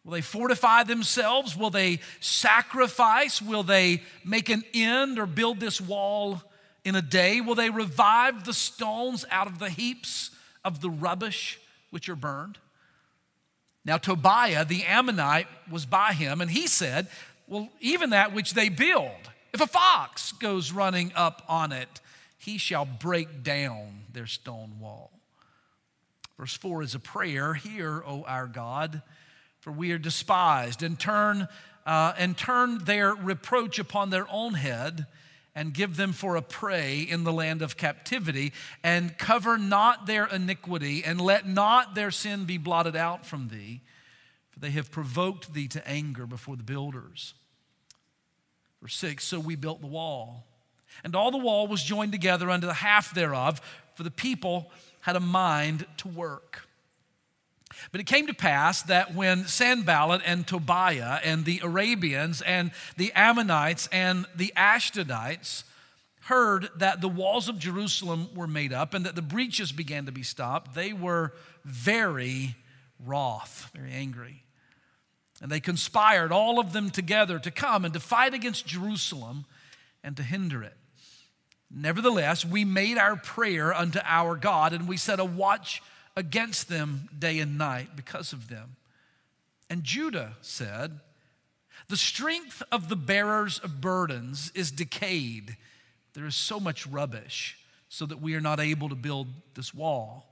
Will 0.03 0.13
they 0.13 0.21
fortify 0.21 0.83
themselves? 0.83 1.57
Will 1.57 1.71
they 1.71 1.99
sacrifice? 2.19 3.41
Will 3.41 3.63
they 3.63 4.03
make 4.23 4.49
an 4.49 4.63
end 4.73 5.17
or 5.17 5.25
build 5.25 5.59
this 5.59 5.81
wall 5.81 6.43
in 6.83 6.95
a 6.95 7.01
day? 7.01 7.41
Will 7.41 7.55
they 7.55 7.71
revive 7.71 8.45
the 8.45 8.53
stones 8.53 9.25
out 9.31 9.47
of 9.47 9.57
the 9.57 9.69
heaps 9.69 10.29
of 10.63 10.81
the 10.81 10.91
rubbish 10.91 11.59
which 11.89 12.07
are 12.07 12.15
burned? 12.15 12.59
Now, 13.83 13.97
Tobiah 13.97 14.65
the 14.65 14.83
Ammonite 14.83 15.47
was 15.69 15.85
by 15.85 16.13
him, 16.13 16.41
and 16.41 16.49
he 16.49 16.67
said, 16.67 17.07
Well, 17.47 17.69
even 17.79 18.11
that 18.11 18.33
which 18.33 18.53
they 18.53 18.69
build, 18.69 19.09
if 19.53 19.61
a 19.61 19.67
fox 19.67 20.31
goes 20.33 20.71
running 20.71 21.11
up 21.15 21.43
on 21.47 21.71
it, 21.71 22.01
he 22.45 22.59
shall 22.59 22.85
break 22.85 23.41
down 23.41 24.03
their 24.13 24.27
stone 24.27 24.79
wall. 24.79 25.11
Verse 26.37 26.55
4 26.55 26.83
is 26.83 26.93
a 26.93 26.99
prayer 26.99 27.55
Hear, 27.55 28.03
O 28.05 28.23
our 28.23 28.45
God, 28.45 29.01
for 29.61 29.71
we 29.71 29.91
are 29.93 29.97
despised, 29.97 30.83
and 30.83 30.99
turn, 30.99 31.47
uh, 31.87 32.13
and 32.19 32.37
turn 32.37 32.83
their 32.85 33.15
reproach 33.15 33.79
upon 33.79 34.11
their 34.11 34.27
own 34.29 34.53
head 34.53 35.07
and 35.55 35.73
give 35.73 35.95
them 35.95 36.13
for 36.13 36.35
a 36.35 36.41
prey 36.41 36.99
in 36.99 37.23
the 37.23 37.33
land 37.33 37.63
of 37.63 37.77
captivity, 37.77 38.53
and 38.83 39.17
cover 39.17 39.57
not 39.57 40.05
their 40.05 40.25
iniquity, 40.25 41.03
and 41.03 41.19
let 41.19 41.47
not 41.47 41.95
their 41.95 42.11
sin 42.11 42.45
be 42.45 42.59
blotted 42.59 42.95
out 42.95 43.25
from 43.25 43.47
thee, 43.47 43.81
for 44.51 44.59
they 44.59 44.71
have 44.71 44.91
provoked 44.91 45.51
thee 45.53 45.69
to 45.69 45.87
anger 45.87 46.27
before 46.27 46.57
the 46.57 46.63
builders. 46.63 47.33
Verse 48.83 48.95
6 48.97 49.23
So 49.23 49.39
we 49.39 49.55
built 49.55 49.81
the 49.81 49.87
wall, 49.87 50.45
and 51.03 51.15
all 51.15 51.31
the 51.31 51.37
wall 51.37 51.67
was 51.67 51.83
joined 51.83 52.11
together 52.11 52.49
unto 52.49 52.67
the 52.67 52.73
half 52.73 53.13
thereof, 53.13 53.61
for 53.95 54.03
the 54.03 54.11
people 54.11 54.71
had 55.01 55.15
a 55.15 55.19
mind 55.19 55.85
to 55.97 56.07
work. 56.07 56.67
But 57.91 58.01
it 58.01 58.05
came 58.05 58.27
to 58.27 58.33
pass 58.33 58.81
that 58.83 59.13
when 59.13 59.45
Sanballat 59.45 60.21
and 60.25 60.47
Tobiah 60.47 61.19
and 61.23 61.45
the 61.45 61.61
Arabians 61.63 62.41
and 62.41 62.71
the 62.97 63.11
Ammonites 63.13 63.87
and 63.91 64.25
the 64.35 64.53
Ashdodites 64.55 65.63
heard 66.21 66.69
that 66.77 67.01
the 67.01 67.09
walls 67.09 67.47
of 67.47 67.59
Jerusalem 67.59 68.29
were 68.33 68.47
made 68.47 68.73
up 68.73 68.93
and 68.93 69.05
that 69.05 69.15
the 69.15 69.21
breaches 69.21 69.71
began 69.71 70.05
to 70.05 70.11
be 70.11 70.23
stopped, 70.23 70.73
they 70.73 70.93
were 70.93 71.33
very 71.63 72.55
wroth, 73.05 73.69
very 73.75 73.91
angry. 73.91 74.43
And 75.41 75.51
they 75.51 75.59
conspired, 75.59 76.31
all 76.31 76.59
of 76.59 76.73
them 76.73 76.89
together, 76.89 77.37
to 77.39 77.51
come 77.51 77.85
and 77.85 77.93
to 77.93 77.99
fight 77.99 78.33
against 78.33 78.65
Jerusalem 78.65 79.45
and 80.03 80.15
to 80.17 80.23
hinder 80.23 80.63
it. 80.63 80.77
Nevertheless, 81.71 82.45
we 82.45 82.63
made 82.63 82.97
our 82.97 83.15
prayer 83.15 83.73
unto 83.73 83.99
our 84.03 84.35
God 84.35 84.73
and 84.73 84.87
we 84.87 84.97
set 84.97 85.19
a 85.19 85.25
watch 85.25 85.81
against 86.15 86.69
them 86.69 87.09
day 87.17 87.39
and 87.39 87.57
night 87.57 87.95
because 87.95 88.33
of 88.33 88.47
them. 88.47 88.75
And 89.69 89.83
Judah 89.83 90.33
said, 90.41 90.99
The 91.89 91.97
strength 91.97 92.61
of 92.71 92.89
the 92.89 92.95
bearers 92.95 93.59
of 93.59 93.81
burdens 93.81 94.51
is 94.55 94.71
decayed. 94.71 95.57
There 96.13 96.25
is 96.25 96.35
so 96.35 96.59
much 96.59 96.87
rubbish, 96.87 97.57
so 97.89 98.05
that 98.05 98.21
we 98.21 98.35
are 98.35 98.41
not 98.41 98.59
able 98.59 98.89
to 98.89 98.95
build 98.95 99.27
this 99.55 99.73
wall. 99.73 100.25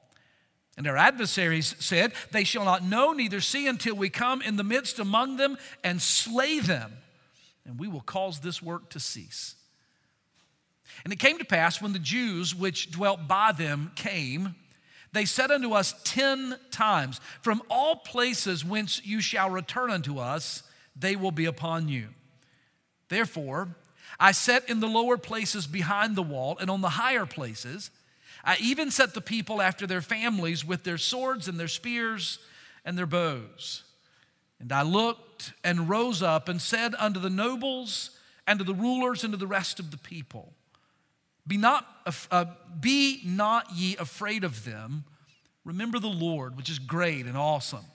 And 0.78 0.88
our 0.88 0.98
adversaries 0.98 1.76
said, 1.80 2.14
They 2.32 2.44
shall 2.44 2.66
not 2.66 2.84
know, 2.84 3.12
neither 3.12 3.42
see 3.42 3.68
until 3.68 3.96
we 3.96 4.10
come 4.10 4.42
in 4.42 4.56
the 4.56 4.64
midst 4.64 5.00
among 5.00 5.38
them 5.38 5.58
and 5.84 6.02
slay 6.02 6.60
them, 6.60 6.94
and 7.66 7.80
we 7.80 7.88
will 7.88 8.02
cause 8.02 8.40
this 8.40 8.62
work 8.62 8.90
to 8.92 9.00
cease. 9.00 9.56
And 11.04 11.12
it 11.12 11.20
came 11.20 11.38
to 11.38 11.46
pass 11.46 11.82
when 11.82 11.94
the 11.94 12.00
Jews 12.00 12.56
which 12.56 12.92
dwelt 12.92 13.28
by 13.28 13.52
them 13.52 13.92
came, 13.96 14.56
they 15.12 15.26
said 15.26 15.52
unto 15.52 15.74
us 15.74 15.94
ten 16.04 16.58
times, 16.72 17.22
From 17.42 17.62
all 17.70 17.98
places 17.98 18.66
whence 18.66 19.06
you 19.06 19.22
shall 19.22 19.50
return 19.50 19.92
unto 19.92 20.18
us, 20.18 20.64
they 20.96 21.16
will 21.16 21.32
be 21.32 21.46
upon 21.46 21.88
you. 21.88 22.10
Therefore, 23.10 23.76
I 24.20 24.32
set 24.32 24.70
in 24.70 24.80
the 24.80 24.88
lower 24.88 25.18
places 25.18 25.68
behind 25.68 26.16
the 26.16 26.24
wall, 26.24 26.58
and 26.60 26.70
on 26.70 26.82
the 26.82 26.90
higher 26.90 27.26
places, 27.26 27.92
I 28.44 28.58
even 28.60 28.92
set 28.92 29.14
the 29.14 29.22
people 29.22 29.62
after 29.62 29.88
their 29.88 30.02
families 30.02 30.66
with 30.66 30.84
their 30.84 30.98
swords 30.98 31.48
and 31.48 31.60
their 31.60 31.68
spears 31.68 32.40
and 32.84 32.98
their 32.98 33.06
bows. 33.06 33.84
And 34.60 34.72
I 34.72 34.82
looked 34.82 35.54
and 35.64 35.90
rose 35.90 36.22
up 36.22 36.50
and 36.50 36.62
said 36.62 36.96
unto 36.98 37.20
the 37.20 37.30
nobles 37.30 38.12
and 38.48 38.60
to 38.60 38.66
the 38.66 38.74
rulers 38.74 39.24
and 39.24 39.34
to 39.34 39.38
the 39.38 39.48
rest 39.48 39.80
of 39.80 39.92
the 39.92 39.98
people, 39.98 40.54
be 41.46 41.58
not, 41.58 41.86
uh, 42.32 42.46
be 42.80 43.22
not 43.26 43.72
ye 43.74 43.98
afraid 43.98 44.44
of 44.44 44.66
them. 44.66 45.04
Remember 45.66 46.00
the 46.00 46.08
Lord, 46.08 46.56
which 46.58 46.70
is 46.70 46.80
great 46.80 47.26
and 47.26 47.38
awesome. 47.38 47.86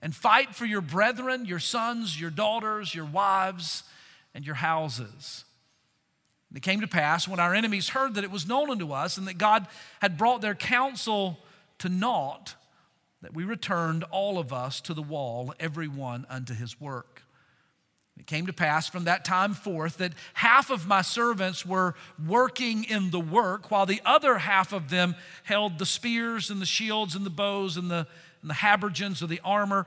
And 0.00 0.14
fight 0.14 0.54
for 0.54 0.64
your 0.64 0.80
brethren, 0.80 1.44
your 1.44 1.58
sons, 1.58 2.20
your 2.20 2.30
daughters, 2.30 2.94
your 2.94 3.04
wives, 3.04 3.82
and 4.34 4.46
your 4.46 4.54
houses. 4.54 5.44
And 6.48 6.56
it 6.56 6.62
came 6.62 6.80
to 6.80 6.88
pass 6.88 7.28
when 7.28 7.40
our 7.40 7.54
enemies 7.54 7.90
heard 7.90 8.14
that 8.14 8.24
it 8.24 8.30
was 8.30 8.46
known 8.46 8.70
unto 8.70 8.92
us 8.92 9.18
and 9.18 9.26
that 9.26 9.38
God 9.38 9.66
had 10.00 10.16
brought 10.16 10.40
their 10.40 10.54
counsel 10.54 11.38
to 11.78 11.88
naught, 11.88 12.54
that 13.22 13.34
we 13.34 13.44
returned 13.44 14.04
all 14.04 14.38
of 14.38 14.52
us 14.52 14.80
to 14.82 14.94
the 14.94 15.02
wall, 15.02 15.52
every 15.60 15.88
one 15.88 16.26
unto 16.30 16.54
his 16.54 16.80
work. 16.80 17.17
It 18.18 18.26
came 18.26 18.46
to 18.46 18.52
pass 18.52 18.88
from 18.88 19.04
that 19.04 19.24
time 19.24 19.54
forth 19.54 19.98
that 19.98 20.12
half 20.34 20.70
of 20.70 20.86
my 20.86 21.02
servants 21.02 21.64
were 21.64 21.94
working 22.26 22.84
in 22.84 23.10
the 23.10 23.20
work, 23.20 23.70
while 23.70 23.86
the 23.86 24.02
other 24.04 24.38
half 24.38 24.72
of 24.72 24.90
them 24.90 25.14
held 25.44 25.78
the 25.78 25.86
spears 25.86 26.50
and 26.50 26.60
the 26.60 26.66
shields 26.66 27.14
and 27.14 27.24
the 27.24 27.30
bows 27.30 27.76
and 27.76 27.90
the, 27.90 28.06
and 28.42 28.50
the 28.50 28.54
habergeons 28.54 29.22
of 29.22 29.28
the 29.28 29.40
armor, 29.44 29.86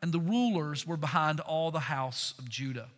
and 0.00 0.12
the 0.12 0.20
rulers 0.20 0.86
were 0.86 0.96
behind 0.96 1.40
all 1.40 1.70
the 1.70 1.80
house 1.80 2.34
of 2.38 2.48
Judah. 2.48 2.88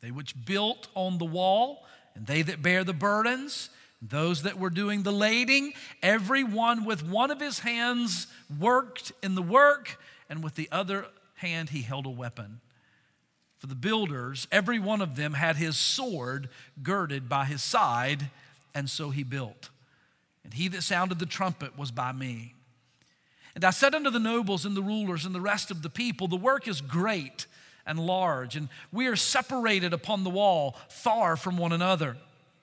They 0.00 0.10
which 0.10 0.34
built 0.44 0.88
on 0.94 1.18
the 1.18 1.24
wall, 1.24 1.86
and 2.14 2.26
they 2.26 2.42
that 2.42 2.62
bear 2.62 2.84
the 2.84 2.92
burdens, 2.92 3.70
those 4.00 4.42
that 4.42 4.58
were 4.58 4.70
doing 4.70 5.04
the 5.04 5.12
lading, 5.12 5.74
every 6.02 6.42
one 6.42 6.84
with 6.84 7.06
one 7.06 7.30
of 7.30 7.40
his 7.40 7.60
hands 7.60 8.26
worked 8.58 9.12
in 9.22 9.36
the 9.36 9.42
work, 9.42 9.98
and 10.28 10.42
with 10.42 10.56
the 10.56 10.68
other 10.72 11.06
hand 11.36 11.70
he 11.70 11.82
held 11.82 12.06
a 12.06 12.10
weapon. 12.10 12.60
For 13.62 13.68
the 13.68 13.76
builders, 13.76 14.48
every 14.50 14.80
one 14.80 15.00
of 15.00 15.14
them 15.14 15.34
had 15.34 15.54
his 15.54 15.76
sword 15.76 16.48
girded 16.82 17.28
by 17.28 17.44
his 17.44 17.62
side, 17.62 18.28
and 18.74 18.90
so 18.90 19.10
he 19.10 19.22
built. 19.22 19.68
And 20.42 20.52
he 20.52 20.66
that 20.66 20.82
sounded 20.82 21.20
the 21.20 21.26
trumpet 21.26 21.78
was 21.78 21.92
by 21.92 22.10
me. 22.10 22.54
And 23.54 23.64
I 23.64 23.70
said 23.70 23.94
unto 23.94 24.10
the 24.10 24.18
nobles 24.18 24.66
and 24.66 24.76
the 24.76 24.82
rulers 24.82 25.24
and 25.24 25.32
the 25.32 25.40
rest 25.40 25.70
of 25.70 25.82
the 25.82 25.88
people, 25.88 26.26
The 26.26 26.34
work 26.34 26.66
is 26.66 26.80
great 26.80 27.46
and 27.86 28.04
large, 28.04 28.56
and 28.56 28.68
we 28.90 29.06
are 29.06 29.14
separated 29.14 29.92
upon 29.92 30.24
the 30.24 30.30
wall, 30.30 30.74
far 30.88 31.36
from 31.36 31.56
one 31.56 31.70
another. 31.70 32.16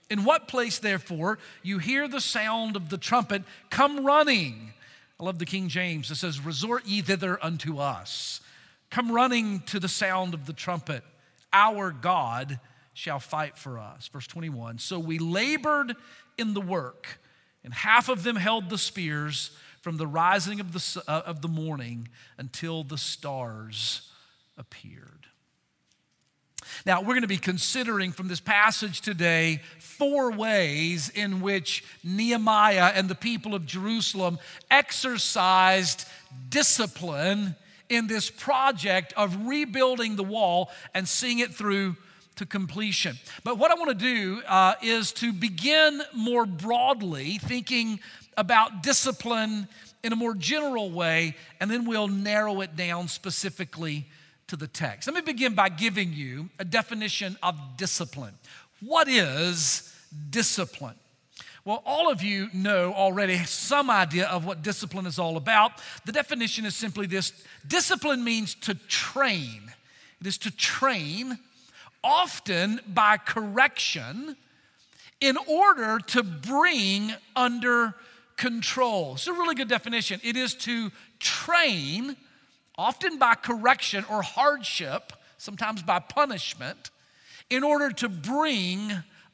In 0.10 0.26
what 0.26 0.50
place, 0.50 0.80
therefore, 0.80 1.40
you 1.64 1.78
hear 1.78 2.10
the 2.10 2.20
sound 2.20 2.76
of 2.76 2.90
the 2.90 2.98
trumpet, 2.98 3.44
come 3.70 4.06
running. 4.06 4.74
I 5.18 5.24
love 5.24 5.40
the 5.40 5.46
King 5.46 5.70
James. 5.70 6.12
It 6.12 6.16
says, 6.16 6.42
Resort 6.42 6.86
ye 6.86 7.00
thither 7.00 7.42
unto 7.42 7.78
us. 7.78 8.42
Come 8.90 9.12
running 9.12 9.60
to 9.62 9.80
the 9.80 9.88
sound 9.88 10.34
of 10.34 10.46
the 10.46 10.54
trumpet. 10.54 11.04
Our 11.54 11.92
God 11.92 12.60
shall 12.94 13.20
fight 13.20 13.58
for 13.58 13.80
us. 13.80 14.08
Verse 14.08 14.28
21 14.28 14.80
So 14.80 15.00
we 15.00 15.20
labored 15.20 15.96
in 16.38 16.54
the 16.54 16.62
work, 16.62 17.20
and 17.64 17.74
half 17.74 18.10
of 18.10 18.24
them 18.24 18.36
held 18.36 18.70
the 18.70 18.78
spears 18.78 19.52
from 19.82 19.98
the 19.98 20.08
rising 20.08 20.60
of 20.60 20.74
the, 20.74 21.04
uh, 21.08 21.22
of 21.26 21.42
the 21.42 21.48
morning 21.48 22.10
until 22.38 22.84
the 22.84 22.98
stars 22.98 24.12
appeared. 24.58 25.06
Now, 26.86 27.02
we're 27.02 27.08
going 27.08 27.22
to 27.22 27.28
be 27.28 27.38
considering 27.38 28.12
from 28.12 28.28
this 28.28 28.40
passage 28.40 29.02
today 29.02 29.62
four 29.80 30.32
ways 30.32 31.10
in 31.10 31.42
which 31.42 31.84
Nehemiah 32.04 32.92
and 32.96 33.10
the 33.10 33.16
people 33.16 33.56
of 33.56 33.66
Jerusalem 33.66 34.40
exercised 34.70 36.06
discipline 36.50 37.56
in 37.90 38.08
this 38.08 38.30
project 38.30 39.14
of 39.18 39.48
rebuilding 39.48 40.16
the 40.16 40.24
wall 40.24 40.72
and 40.94 41.08
seeing 41.08 41.40
it 41.40 41.54
through 41.54 41.96
to 42.36 42.46
completion. 42.46 43.18
But 43.44 43.58
what 43.58 43.72
I 43.72 43.74
want 43.74 43.90
to 43.90 43.94
do 43.96 44.42
uh, 44.48 44.76
is 44.82 45.12
to 45.14 45.34
begin 45.34 46.02
more 46.14 46.46
broadly 46.46 47.38
thinking 47.38 48.00
about 48.38 48.82
discipline 48.82 49.68
in 50.04 50.14
a 50.14 50.16
more 50.16 50.34
general 50.34 50.90
way, 50.90 51.36
and 51.60 51.70
then 51.70 51.86
we'll 51.86 52.08
narrow 52.08 52.62
it 52.62 52.78
down 52.78 53.10
specifically 53.10 54.06
to 54.48 54.56
the 54.56 54.68
text. 54.68 55.08
Let 55.08 55.16
me 55.16 55.22
begin 55.22 55.54
by 55.54 55.70
giving 55.70 56.14
you 56.14 56.50
a 56.58 56.66
definition 56.66 57.38
of 57.44 57.56
discipline. 57.76 58.34
What 58.80 59.10
is 59.10 59.94
discipline? 60.30 60.96
Well, 61.66 61.84
all 61.86 62.10
of 62.10 62.24
you 62.24 62.50
know 62.54 62.94
already 62.94 63.38
some 63.40 63.90
idea 63.90 64.28
of 64.28 64.46
what 64.46 64.62
discipline 64.62 65.06
is 65.06 65.20
all 65.20 65.38
about. 65.38 65.74
The 66.06 66.12
definition 66.12 66.66
is 66.66 66.76
simply 66.76 67.06
this 67.06 67.34
discipline 67.68 68.24
means 68.24 68.56
to 68.56 68.76
train, 68.76 69.72
it 70.22 70.28
is 70.28 70.38
to 70.40 70.52
train 70.52 71.38
often 72.04 72.80
by 72.88 73.18
correction, 73.18 74.38
in 75.20 75.36
order 75.48 76.00
to 76.00 76.24
bring 76.24 77.14
under 77.36 77.94
control. 78.38 79.16
It's 79.16 79.28
a 79.28 79.34
really 79.34 79.56
good 79.56 79.68
definition. 79.68 80.22
It 80.24 80.38
is 80.38 80.56
to 80.56 80.92
train, 81.20 82.16
often 82.78 83.20
by 83.20 83.36
correction 83.36 84.06
or 84.10 84.22
hardship, 84.22 85.12
sometimes 85.38 85.84
by 85.84 86.00
punishment, 86.00 86.90
in 87.50 87.64
order 87.64 87.92
to 87.92 88.08
bring 88.08 88.94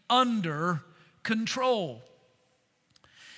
under 0.10 0.82
control. 1.22 2.01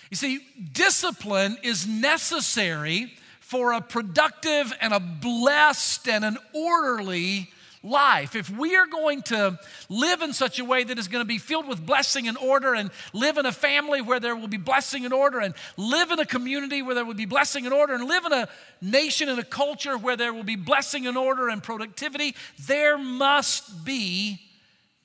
You 0.10 0.18
see, 0.18 0.40
discipline 0.72 1.58
is 1.64 1.88
necessary 1.88 3.14
for 3.40 3.74
a 3.74 3.82
productive 3.82 4.74
and 4.82 4.94
a 4.94 5.00
blessed 5.00 6.08
and 6.08 6.26
an 6.26 6.38
orderly 6.54 7.50
life, 7.84 8.36
if 8.36 8.50
we 8.50 8.76
are 8.76 8.88
going 8.88 9.22
to 9.22 9.58
live 9.90 10.22
in 10.22 10.34
such 10.34 10.60
a 10.60 10.66
way 10.66 10.84
that 10.84 10.98
is 10.98 11.08
going 11.08 11.22
to 11.22 11.28
be 11.28 11.38
filled 11.38 11.68
with 11.68 11.86
blessing 11.86 12.28
and 12.28 12.38
order, 12.38 12.74
and 12.74 12.92
live 13.14 13.38
in 13.38 13.46
a 13.46 13.52
family 13.52 14.02
where 14.02 14.20
there 14.20 14.36
will 14.36 14.48
be 14.48 14.58
blessing 14.58 15.06
and 15.06 15.14
order, 15.14 15.40
and 15.40 15.54
live 15.78 16.12
in 16.12 16.20
a 16.20 16.26
community 16.26 16.82
where 16.82 16.96
there 16.96 17.06
will 17.06 17.14
be 17.14 17.26
blessing 17.26 17.66
and 17.66 17.74
order, 17.74 17.94
and 17.94 18.08
live 18.08 18.26
in 18.26 18.34
a 18.34 18.50
nation 18.82 19.30
and 19.30 19.40
a 19.40 19.44
culture 19.44 19.98
where 19.98 20.18
there 20.18 20.34
will 20.34 20.44
be 20.44 20.56
blessing 20.56 21.08
and 21.08 21.18
order 21.18 21.50
and 21.50 21.64
productivity, 21.64 22.36
there 22.66 22.98
must 22.98 23.86
be 23.86 24.40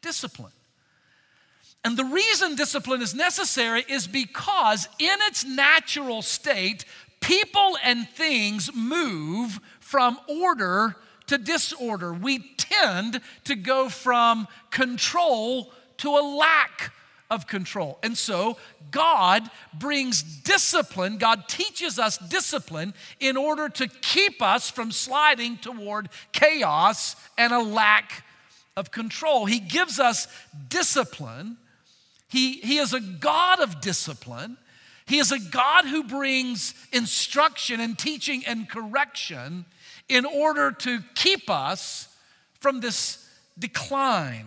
discipline. 0.00 0.52
And 1.84 1.96
the 1.96 2.04
reason 2.04 2.54
discipline 2.54 3.02
is 3.02 3.14
necessary 3.14 3.84
is 3.88 4.06
because, 4.06 4.88
in 4.98 5.16
its 5.22 5.44
natural 5.44 6.22
state, 6.22 6.84
people 7.20 7.76
and 7.82 8.08
things 8.08 8.70
move 8.74 9.58
from 9.80 10.18
order 10.28 10.96
to 11.26 11.38
disorder. 11.38 12.12
We 12.12 12.38
tend 12.56 13.20
to 13.44 13.54
go 13.56 13.88
from 13.88 14.46
control 14.70 15.72
to 15.98 16.08
a 16.10 16.22
lack 16.36 16.92
of 17.30 17.46
control. 17.46 17.98
And 18.02 18.16
so 18.16 18.58
God 18.90 19.50
brings 19.72 20.22
discipline, 20.22 21.16
God 21.16 21.48
teaches 21.48 21.98
us 21.98 22.18
discipline 22.18 22.92
in 23.18 23.36
order 23.36 23.68
to 23.70 23.88
keep 23.88 24.42
us 24.42 24.70
from 24.70 24.92
sliding 24.92 25.56
toward 25.56 26.10
chaos 26.32 27.16
and 27.38 27.52
a 27.52 27.62
lack 27.62 28.24
of 28.76 28.90
control. 28.90 29.46
He 29.46 29.58
gives 29.58 29.98
us 29.98 30.28
discipline. 30.68 31.56
He, 32.32 32.54
he 32.60 32.78
is 32.78 32.94
a 32.94 33.00
God 33.00 33.60
of 33.60 33.82
discipline. 33.82 34.56
He 35.04 35.18
is 35.18 35.32
a 35.32 35.38
God 35.38 35.84
who 35.84 36.02
brings 36.02 36.72
instruction 36.90 37.78
and 37.78 37.98
teaching 37.98 38.42
and 38.46 38.66
correction 38.66 39.66
in 40.08 40.24
order 40.24 40.72
to 40.72 41.00
keep 41.14 41.50
us 41.50 42.08
from 42.58 42.80
this 42.80 43.28
decline. 43.58 44.46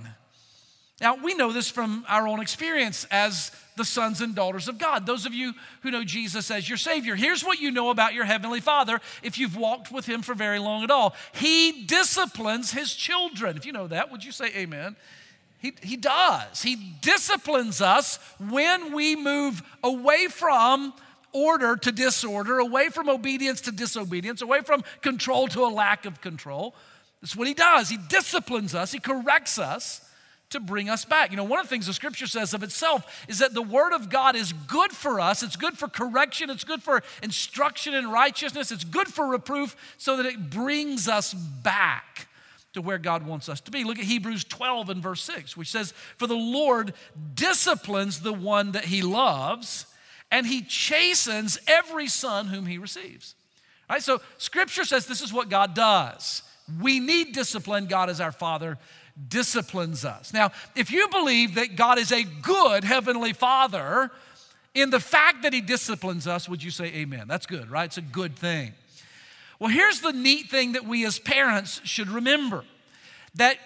Now, 1.00 1.16
we 1.24 1.36
know 1.36 1.54
this 1.54 1.70
from 1.70 2.06
our 2.08 2.28
own 2.28 2.42
experience 2.42 3.06
as 3.12 3.52
the 3.78 3.86
sons 3.86 4.20
and 4.20 4.34
daughters 4.34 4.68
of 4.68 4.80
God. 4.80 5.06
Those 5.06 5.28
of 5.28 5.36
you 5.36 5.54
who 5.82 5.92
know 5.92 6.04
Jesus 6.04 6.50
as 6.50 6.68
your 6.68 6.80
Savior, 6.80 7.14
here's 7.14 7.44
what 7.44 7.60
you 7.60 7.70
know 7.70 7.92
about 7.92 8.16
your 8.16 8.26
Heavenly 8.26 8.62
Father 8.62 9.00
if 9.22 9.38
you've 9.38 9.56
walked 9.58 9.92
with 9.92 10.08
Him 10.08 10.24
for 10.24 10.34
very 10.34 10.58
long 10.58 10.84
at 10.84 10.90
all. 10.90 11.14
He 11.36 11.86
disciplines 11.86 12.72
His 12.72 12.96
children. 12.96 13.58
If 13.58 13.68
you 13.68 13.74
know 13.74 13.86
that, 13.86 14.12
would 14.12 14.26
you 14.26 14.32
say 14.32 14.48
amen? 14.56 14.96
He, 15.66 15.74
he 15.82 15.98
does. 15.98 16.62
He 16.62 16.76
disciplines 17.02 17.82
us 17.82 18.20
when 18.40 18.94
we 18.94 19.16
move 19.16 19.64
away 19.84 20.28
from 20.28 20.94
order 21.32 21.76
to 21.76 21.92
disorder, 21.92 22.60
away 22.60 22.90
from 22.90 23.10
obedience 23.10 23.62
to 23.62 23.72
disobedience, 23.72 24.44
away 24.44 24.62
from 24.62 24.84
control 25.02 25.48
to 25.48 25.66
a 25.66 25.72
lack 25.74 26.06
of 26.06 26.22
control. 26.22 26.76
That's 27.20 27.36
what 27.36 27.48
he 27.48 27.56
does. 27.56 27.90
He 27.90 27.98
disciplines 27.98 28.76
us, 28.76 28.92
he 28.92 29.00
corrects 29.00 29.58
us 29.58 30.08
to 30.52 30.60
bring 30.60 30.88
us 30.88 31.04
back. 31.04 31.32
You 31.32 31.38
know, 31.38 31.44
one 31.44 31.60
of 31.60 31.66
the 31.66 31.72
things 31.72 31.88
the 31.88 31.94
scripture 31.94 32.28
says 32.28 32.54
of 32.54 32.62
itself 32.62 33.26
is 33.28 33.40
that 33.40 33.56
the 33.56 33.64
word 33.64 33.94
of 33.94 34.12
God 34.12 34.36
is 34.36 34.54
good 34.54 34.92
for 34.92 35.20
us. 35.20 35.42
It's 35.42 35.56
good 35.56 35.80
for 35.80 35.88
correction, 35.88 36.52
it's 36.52 36.64
good 36.64 36.84
for 36.84 37.02
instruction 37.24 37.96
in 37.96 38.12
righteousness, 38.12 38.72
it's 38.72 38.84
good 38.84 39.08
for 39.08 39.26
reproof 39.26 39.76
so 39.98 40.16
that 40.18 40.28
it 40.28 40.52
brings 40.52 41.08
us 41.08 41.34
back 41.34 42.28
to 42.76 42.82
where 42.82 42.98
God 42.98 43.26
wants 43.26 43.50
us 43.50 43.60
to 43.62 43.72
be. 43.72 43.84
Look 43.84 44.00
at 44.00 44.06
Hebrews 44.06 44.44
12 44.44 44.90
and 44.90 45.02
verse 45.02 45.24
6, 45.24 45.58
which 45.58 45.72
says, 45.72 45.94
For 46.18 46.28
the 46.28 46.36
Lord 46.36 46.94
disciplines 47.34 48.20
the 48.20 48.34
one 48.34 48.74
that 48.74 48.86
he 48.86 49.02
loves 49.02 49.88
and 50.32 50.46
he 50.46 50.62
chastens 50.62 51.58
every 51.68 52.08
son 52.08 52.48
whom 52.48 52.66
he 52.66 52.78
receives. 52.78 53.36
All 53.90 53.96
right, 53.96 54.04
so 54.04 54.22
scripture 54.38 54.84
says 54.84 55.06
this 55.06 55.22
is 55.22 55.32
what 55.32 55.50
God 55.50 55.74
does. 55.74 56.44
We 56.82 57.00
need 57.00 57.34
discipline. 57.34 57.86
God 57.86 58.10
is 58.10 58.20
our 58.20 58.32
Father, 58.32 58.78
disciplines 59.28 60.04
us. 60.04 60.34
Now, 60.34 60.52
if 60.76 60.92
you 60.92 61.08
believe 61.08 61.56
that 61.56 61.76
God 61.76 61.98
is 61.98 62.12
a 62.12 62.24
good 62.24 62.84
heavenly 62.84 63.34
Father, 63.34 64.12
in 64.74 64.90
the 64.90 65.00
fact 65.00 65.44
that 65.44 65.54
he 65.54 65.62
disciplines 65.62 66.28
us, 66.28 66.50
would 66.50 66.62
you 66.62 66.72
say 66.72 66.88
amen? 66.88 67.28
That's 67.28 67.46
good, 67.46 67.72
right? 67.72 67.86
It's 67.86 67.98
a 67.98 68.02
good 68.02 68.36
thing. 68.36 68.74
Well, 69.60 69.70
here's 69.70 70.02
the 70.02 70.12
neat 70.12 70.50
thing 70.50 70.74
that 70.74 70.86
we 70.86 71.06
as 71.06 71.20
parents 71.20 71.82
should 71.84 72.10
remember 72.10 72.64
that 73.36 73.58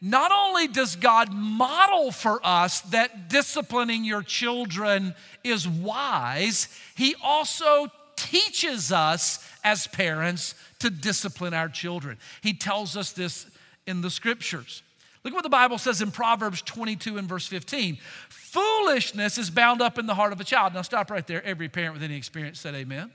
not 0.00 0.30
only 0.32 0.68
does 0.68 0.96
God 0.96 1.32
model 1.32 2.12
for 2.12 2.40
us 2.44 2.80
that 2.82 3.28
disciplining 3.28 4.04
your 4.04 4.22
children 4.22 5.14
is 5.42 5.66
wise, 5.66 6.68
He 6.94 7.14
also 7.22 7.88
teaches 8.16 8.92
us 8.92 9.44
as 9.64 9.86
parents 9.88 10.54
to 10.78 10.90
discipline 10.90 11.54
our 11.54 11.68
children. 11.68 12.18
He 12.42 12.54
tells 12.54 12.96
us 12.96 13.12
this 13.12 13.46
in 13.86 14.00
the 14.00 14.10
scriptures. 14.10 14.82
Look 15.24 15.34
what 15.34 15.42
the 15.42 15.48
Bible 15.48 15.78
says 15.78 16.00
in 16.00 16.10
Proverbs 16.10 16.62
22 16.62 17.18
and 17.18 17.28
verse 17.28 17.46
15. 17.46 17.98
Foolishness 18.28 19.36
is 19.36 19.50
bound 19.50 19.82
up 19.82 19.98
in 19.98 20.06
the 20.06 20.14
heart 20.14 20.32
of 20.32 20.40
a 20.40 20.44
child. 20.44 20.74
Now, 20.74 20.82
stop 20.82 21.10
right 21.10 21.26
there. 21.26 21.44
Every 21.44 21.68
parent 21.68 21.94
with 21.94 22.02
any 22.02 22.16
experience 22.16 22.60
said 22.60 22.74
amen. 22.74 23.10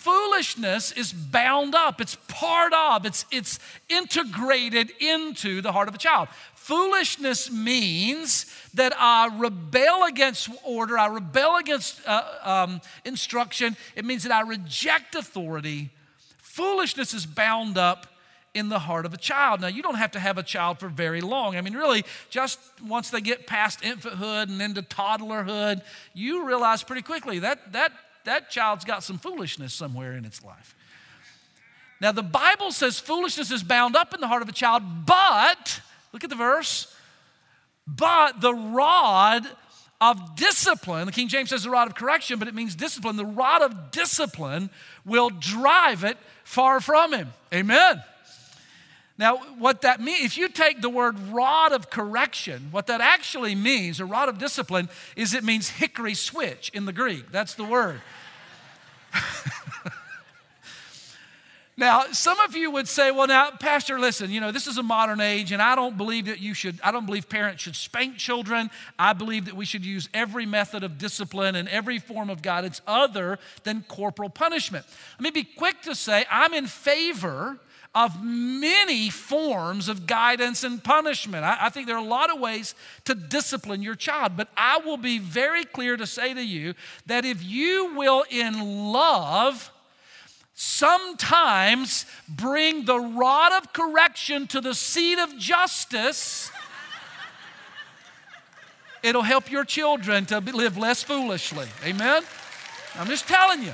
Foolishness 0.00 0.92
is 0.92 1.12
bound 1.12 1.74
up, 1.74 2.00
it's 2.00 2.16
part 2.26 2.72
of, 2.72 3.04
it's, 3.04 3.26
it's 3.30 3.58
integrated 3.90 4.90
into 4.98 5.60
the 5.60 5.72
heart 5.72 5.88
of 5.88 5.94
a 5.94 5.98
child. 5.98 6.28
Foolishness 6.54 7.50
means 7.50 8.46
that 8.72 8.94
I 8.96 9.28
rebel 9.36 10.04
against 10.04 10.48
order, 10.64 10.96
I 10.96 11.08
rebel 11.08 11.56
against 11.56 12.00
uh, 12.08 12.22
um, 12.42 12.80
instruction. 13.04 13.76
It 13.94 14.06
means 14.06 14.22
that 14.22 14.32
I 14.32 14.40
reject 14.40 15.16
authority. 15.16 15.90
Foolishness 16.38 17.12
is 17.12 17.26
bound 17.26 17.76
up 17.76 18.06
in 18.54 18.70
the 18.70 18.78
heart 18.78 19.04
of 19.04 19.12
a 19.12 19.18
child. 19.18 19.60
Now, 19.60 19.66
you 19.66 19.82
don't 19.82 19.96
have 19.96 20.12
to 20.12 20.18
have 20.18 20.38
a 20.38 20.42
child 20.42 20.78
for 20.78 20.88
very 20.88 21.20
long. 21.20 21.56
I 21.56 21.60
mean, 21.60 21.74
really, 21.74 22.06
just 22.30 22.58
once 22.82 23.10
they 23.10 23.20
get 23.20 23.46
past 23.46 23.82
infanthood 23.82 24.44
and 24.44 24.62
into 24.62 24.80
toddlerhood, 24.80 25.82
you 26.14 26.46
realize 26.46 26.82
pretty 26.82 27.02
quickly 27.02 27.40
that 27.40 27.74
that 27.74 27.92
that 28.24 28.50
child's 28.50 28.84
got 28.84 29.02
some 29.02 29.18
foolishness 29.18 29.74
somewhere 29.74 30.12
in 30.12 30.24
its 30.24 30.42
life. 30.42 30.74
Now, 32.00 32.12
the 32.12 32.22
Bible 32.22 32.72
says 32.72 32.98
foolishness 32.98 33.50
is 33.50 33.62
bound 33.62 33.94
up 33.94 34.14
in 34.14 34.20
the 34.20 34.28
heart 34.28 34.42
of 34.42 34.48
a 34.48 34.52
child, 34.52 34.82
but, 35.06 35.80
look 36.12 36.24
at 36.24 36.30
the 36.30 36.36
verse, 36.36 36.94
but 37.86 38.40
the 38.40 38.54
rod 38.54 39.46
of 40.00 40.34
discipline, 40.34 41.06
the 41.06 41.12
King 41.12 41.28
James 41.28 41.50
says 41.50 41.64
the 41.64 41.70
rod 41.70 41.88
of 41.88 41.94
correction, 41.94 42.38
but 42.38 42.48
it 42.48 42.54
means 42.54 42.74
discipline. 42.74 43.16
The 43.16 43.26
rod 43.26 43.60
of 43.60 43.90
discipline 43.90 44.70
will 45.04 45.28
drive 45.28 46.04
it 46.04 46.16
far 46.42 46.80
from 46.80 47.12
him. 47.12 47.32
Amen. 47.52 48.02
Now, 49.20 49.36
what 49.58 49.82
that 49.82 50.00
means, 50.00 50.24
if 50.24 50.38
you 50.38 50.48
take 50.48 50.80
the 50.80 50.88
word 50.88 51.18
rod 51.28 51.72
of 51.72 51.90
correction, 51.90 52.68
what 52.70 52.86
that 52.86 53.02
actually 53.02 53.54
means, 53.54 54.00
a 54.00 54.06
rod 54.06 54.30
of 54.30 54.38
discipline, 54.38 54.88
is 55.14 55.34
it 55.34 55.44
means 55.44 55.68
hickory 55.68 56.14
switch 56.14 56.70
in 56.72 56.86
the 56.86 56.92
Greek. 56.92 57.30
That's 57.30 57.54
the 57.54 57.64
word. 57.64 58.00
Now, 61.76 62.12
some 62.12 62.38
of 62.40 62.54
you 62.54 62.70
would 62.72 62.88
say, 62.88 63.10
well, 63.10 63.26
now, 63.26 63.52
Pastor, 63.52 63.98
listen, 63.98 64.30
you 64.30 64.38
know, 64.38 64.52
this 64.52 64.66
is 64.66 64.76
a 64.76 64.82
modern 64.82 65.18
age, 65.18 65.50
and 65.50 65.62
I 65.62 65.74
don't 65.74 65.96
believe 65.96 66.26
that 66.26 66.38
you 66.38 66.52
should, 66.52 66.78
I 66.84 66.92
don't 66.92 67.06
believe 67.06 67.26
parents 67.26 67.62
should 67.62 67.74
spank 67.74 68.18
children. 68.18 68.68
I 68.98 69.14
believe 69.14 69.46
that 69.46 69.56
we 69.56 69.64
should 69.64 69.86
use 69.86 70.06
every 70.12 70.44
method 70.44 70.84
of 70.84 70.98
discipline 70.98 71.56
and 71.56 71.70
every 71.70 71.98
form 71.98 72.28
of 72.28 72.42
guidance 72.42 72.82
other 72.86 73.38
than 73.62 73.82
corporal 73.88 74.28
punishment. 74.28 74.84
Let 75.18 75.22
me 75.22 75.30
be 75.30 75.44
quick 75.44 75.80
to 75.82 75.94
say, 75.94 76.26
I'm 76.30 76.52
in 76.52 76.66
favor 76.66 77.58
of 77.94 78.22
many 78.22 79.10
forms 79.10 79.88
of 79.88 80.06
guidance 80.06 80.62
and 80.62 80.82
punishment. 80.82 81.44
I, 81.44 81.58
I, 81.62 81.68
think 81.70 81.88
there 81.88 81.96
are 81.96 82.04
a 82.04 82.08
lot 82.08 82.32
of 82.32 82.38
ways 82.38 82.76
to 83.04 83.16
discipline 83.16 83.82
your 83.82 83.96
child, 83.96 84.36
but 84.36 84.48
I 84.56 84.78
will 84.78 84.96
be 84.96 85.18
very 85.18 85.64
clear 85.64 85.96
to 85.96 86.06
say 86.06 86.32
to 86.32 86.42
you 86.42 86.74
that 87.06 87.24
if 87.24 87.42
you 87.42 87.92
will, 87.96 88.24
in 88.30 88.92
love, 88.92 89.72
sometimes 90.54 92.06
bring 92.28 92.84
the 92.84 92.98
rod 92.98 93.60
of 93.60 93.72
correction 93.72 94.46
to 94.48 94.60
the 94.60 94.74
seat 94.74 95.18
of 95.18 95.36
justice, 95.36 96.52
it'll 99.02 99.22
help 99.22 99.50
your 99.50 99.64
children 99.64 100.26
to 100.26 100.38
live 100.38 100.78
less 100.78 101.02
foolishly. 101.02 101.66
Amen? 101.84 102.22
I'm 102.94 103.08
just 103.08 103.26
telling 103.26 103.64
you. 103.64 103.72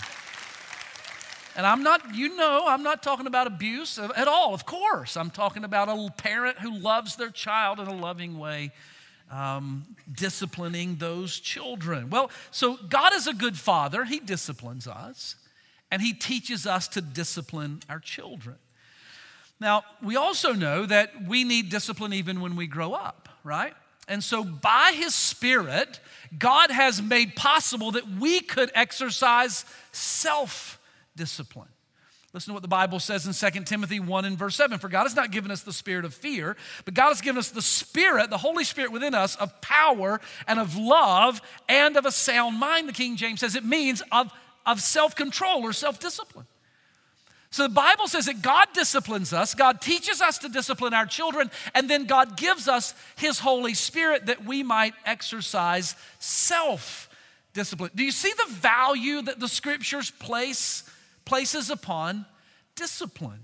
And 1.56 1.66
I'm 1.66 1.82
not, 1.82 2.14
you 2.14 2.36
know, 2.36 2.66
I'm 2.68 2.82
not 2.82 3.02
talking 3.02 3.26
about 3.26 3.46
abuse 3.46 3.98
at 3.98 4.28
all, 4.28 4.52
of 4.52 4.66
course. 4.66 5.16
I'm 5.16 5.30
talking 5.30 5.64
about 5.64 5.88
a 5.88 6.12
parent 6.18 6.58
who 6.58 6.78
loves 6.78 7.16
their 7.16 7.30
child 7.30 7.80
in 7.80 7.86
a 7.86 7.96
loving 7.96 8.38
way, 8.38 8.72
um, 9.30 9.86
disciplining 10.12 10.96
those 10.96 11.40
children. 11.40 12.10
Well, 12.10 12.30
so 12.50 12.76
God 12.90 13.14
is 13.14 13.26
a 13.26 13.32
good 13.32 13.56
father, 13.56 14.04
He 14.04 14.20
disciplines 14.20 14.86
us 14.86 15.36
and 15.90 16.02
He 16.02 16.12
teaches 16.12 16.66
us 16.66 16.88
to 16.88 17.00
discipline 17.00 17.80
our 17.88 18.00
children. 18.00 18.56
Now, 19.58 19.84
we 20.02 20.16
also 20.16 20.52
know 20.52 20.84
that 20.84 21.26
we 21.26 21.42
need 21.42 21.70
discipline 21.70 22.12
even 22.12 22.42
when 22.42 22.56
we 22.56 22.66
grow 22.66 22.92
up, 22.92 23.30
right? 23.42 23.72
And 24.08 24.22
so, 24.22 24.44
by 24.44 24.92
His 24.94 25.14
Spirit, 25.14 26.00
God 26.38 26.70
has 26.70 27.00
made 27.00 27.34
possible 27.34 27.92
that 27.92 28.06
we 28.06 28.40
could 28.40 28.70
exercise 28.74 29.64
self 29.92 30.75
discipline. 31.16 31.68
Listen 32.32 32.50
to 32.50 32.54
what 32.54 32.62
the 32.62 32.68
Bible 32.68 33.00
says 33.00 33.26
in 33.26 33.50
2 33.50 33.60
Timothy 33.62 33.98
1 33.98 34.24
and 34.26 34.36
verse 34.36 34.56
7. 34.56 34.78
For 34.78 34.88
God 34.88 35.04
has 35.04 35.16
not 35.16 35.30
given 35.30 35.50
us 35.50 35.62
the 35.62 35.72
spirit 35.72 36.04
of 36.04 36.12
fear, 36.12 36.56
but 36.84 36.92
God 36.92 37.08
has 37.08 37.22
given 37.22 37.38
us 37.38 37.50
the 37.50 37.62
Spirit, 37.62 38.28
the 38.28 38.36
Holy 38.36 38.64
Spirit 38.64 38.92
within 38.92 39.14
us, 39.14 39.36
of 39.36 39.58
power 39.62 40.20
and 40.46 40.60
of 40.60 40.76
love 40.76 41.40
and 41.68 41.96
of 41.96 42.04
a 42.04 42.12
sound 42.12 42.60
mind, 42.60 42.88
the 42.88 42.92
King 42.92 43.16
James 43.16 43.40
says. 43.40 43.56
It 43.56 43.64
means 43.64 44.02
of 44.12 44.30
of 44.66 44.80
self 44.80 45.14
control 45.14 45.62
or 45.62 45.72
self 45.72 45.98
discipline. 45.98 46.46
So 47.50 47.62
the 47.62 47.74
Bible 47.74 48.08
says 48.08 48.26
that 48.26 48.42
God 48.42 48.68
disciplines 48.74 49.32
us, 49.32 49.54
God 49.54 49.80
teaches 49.80 50.20
us 50.20 50.36
to 50.38 50.48
discipline 50.48 50.92
our 50.92 51.06
children, 51.06 51.50
and 51.74 51.88
then 51.88 52.04
God 52.04 52.36
gives 52.36 52.68
us 52.68 52.92
His 53.16 53.38
Holy 53.38 53.72
Spirit 53.72 54.26
that 54.26 54.44
we 54.44 54.62
might 54.62 54.92
exercise 55.06 55.94
self 56.18 57.08
discipline. 57.54 57.92
Do 57.94 58.04
you 58.04 58.10
see 58.10 58.32
the 58.36 58.52
value 58.52 59.22
that 59.22 59.40
the 59.40 59.48
scriptures 59.48 60.10
place 60.10 60.82
places 61.26 61.68
upon 61.68 62.24
discipline? 62.74 63.40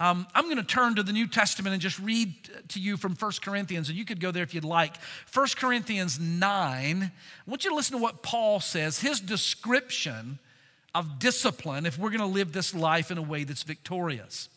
Um, 0.00 0.28
I'm 0.32 0.44
going 0.44 0.58
to 0.58 0.62
turn 0.62 0.94
to 0.94 1.02
the 1.02 1.12
New 1.12 1.26
Testament 1.26 1.72
and 1.72 1.82
just 1.82 1.98
read 1.98 2.34
to 2.68 2.78
you 2.78 2.96
from 2.96 3.14
1 3.16 3.32
Corinthians, 3.42 3.88
and 3.88 3.98
you 3.98 4.04
could 4.04 4.20
go 4.20 4.30
there 4.30 4.44
if 4.44 4.54
you'd 4.54 4.64
like. 4.64 4.96
1 5.32 5.46
Corinthians 5.56 6.20
9, 6.20 7.02
I 7.02 7.10
want 7.50 7.64
you 7.64 7.70
to 7.70 7.76
listen 7.76 7.96
to 7.96 8.02
what 8.02 8.22
Paul 8.22 8.60
says, 8.60 9.00
his 9.00 9.18
description 9.18 10.38
of 10.94 11.18
discipline 11.18 11.84
if 11.84 11.98
we're 11.98 12.10
going 12.10 12.20
to 12.20 12.26
live 12.26 12.52
this 12.52 12.74
life 12.74 13.10
in 13.10 13.18
a 13.18 13.22
way 13.22 13.42
that's 13.42 13.64
victorious. 13.64 14.48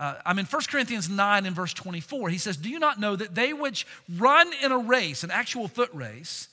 Uh, 0.00 0.14
I'm 0.26 0.40
in 0.40 0.46
1 0.46 0.62
Corinthians 0.68 1.08
9 1.08 1.46
and 1.46 1.54
verse 1.54 1.72
24. 1.74 2.30
He 2.30 2.38
says, 2.38 2.56
Do 2.56 2.68
you 2.68 2.80
not 2.80 2.98
know 2.98 3.14
that 3.14 3.36
they 3.36 3.52
which 3.52 3.86
run 4.18 4.50
in 4.62 4.72
a 4.72 4.78
race, 4.78 5.22
an 5.22 5.30
actual 5.30 5.68
foot 5.68 5.90
race, 5.92 6.48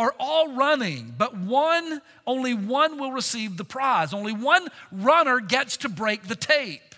are 0.00 0.14
all 0.18 0.54
running, 0.54 1.14
but 1.18 1.36
one, 1.36 2.00
only 2.26 2.54
one 2.54 2.98
will 2.98 3.12
receive 3.12 3.58
the 3.58 3.66
prize. 3.66 4.14
Only 4.14 4.32
one 4.32 4.66
runner 4.90 5.40
gets 5.40 5.76
to 5.78 5.90
break 5.90 6.22
the 6.22 6.34
tape. 6.34 6.94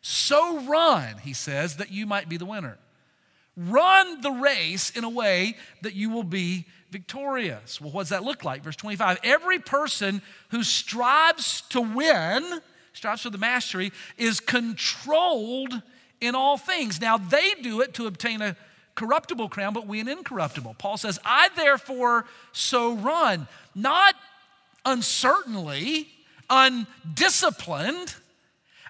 So 0.00 0.60
run, 0.66 1.18
he 1.18 1.32
says, 1.32 1.76
that 1.76 1.92
you 1.92 2.06
might 2.06 2.28
be 2.28 2.36
the 2.36 2.44
winner. 2.44 2.76
Run 3.56 4.20
the 4.20 4.32
race 4.32 4.90
in 4.90 5.04
a 5.04 5.08
way 5.08 5.56
that 5.82 5.94
you 5.94 6.10
will 6.10 6.24
be 6.24 6.66
victorious. 6.90 7.80
Well, 7.80 7.92
what 7.92 8.02
does 8.02 8.08
that 8.08 8.24
look 8.24 8.44
like? 8.44 8.64
Verse 8.64 8.74
25 8.74 9.20
Every 9.22 9.60
person 9.60 10.20
who 10.48 10.64
strives 10.64 11.60
to 11.68 11.80
win, 11.80 12.60
strives 12.94 13.22
for 13.22 13.30
the 13.30 13.38
mastery, 13.38 13.92
is 14.18 14.40
controlled 14.40 15.80
in 16.20 16.34
all 16.34 16.56
things. 16.56 17.00
Now, 17.00 17.16
they 17.16 17.52
do 17.62 17.80
it 17.80 17.94
to 17.94 18.08
obtain 18.08 18.42
a 18.42 18.56
corruptible 18.94 19.48
crown, 19.48 19.72
but 19.72 19.86
we 19.86 20.00
an 20.00 20.08
incorruptible. 20.08 20.76
Paul 20.78 20.96
says, 20.96 21.18
I 21.24 21.48
therefore 21.56 22.26
so 22.52 22.94
run, 22.94 23.48
not 23.74 24.14
uncertainly, 24.84 26.08
undisciplined 26.50 28.14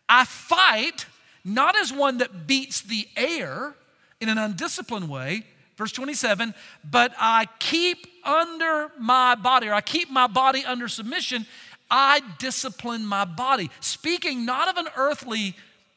I 0.09 0.25
fight 0.25 1.07
not 1.45 1.77
as 1.77 1.93
one 1.93 2.19
that 2.19 2.47
beats 2.47 2.83
the 2.83 3.09
air 3.17 3.75
in 4.21 4.29
an 4.29 4.38
undisciplined 4.38 5.09
way, 5.09 5.45
verse 5.77 5.93
27, 5.93 6.55
but 6.88 7.12
I 7.19 7.47
keep 7.59 8.07
under 8.25 8.90
my 8.99 9.35
body, 9.35 9.69
or 9.69 9.75
I 9.75 9.81
keep 9.81 10.11
my 10.11 10.27
body 10.27 10.64
under 10.64 10.88
submission. 10.88 11.47
I 11.90 12.21
discipline 12.38 13.05
my 13.05 13.25
body. 13.25 13.71
Speaking 13.81 14.47
not 14.47 14.69
of 14.69 14.77
an 14.79 14.88
earthly 14.97 15.55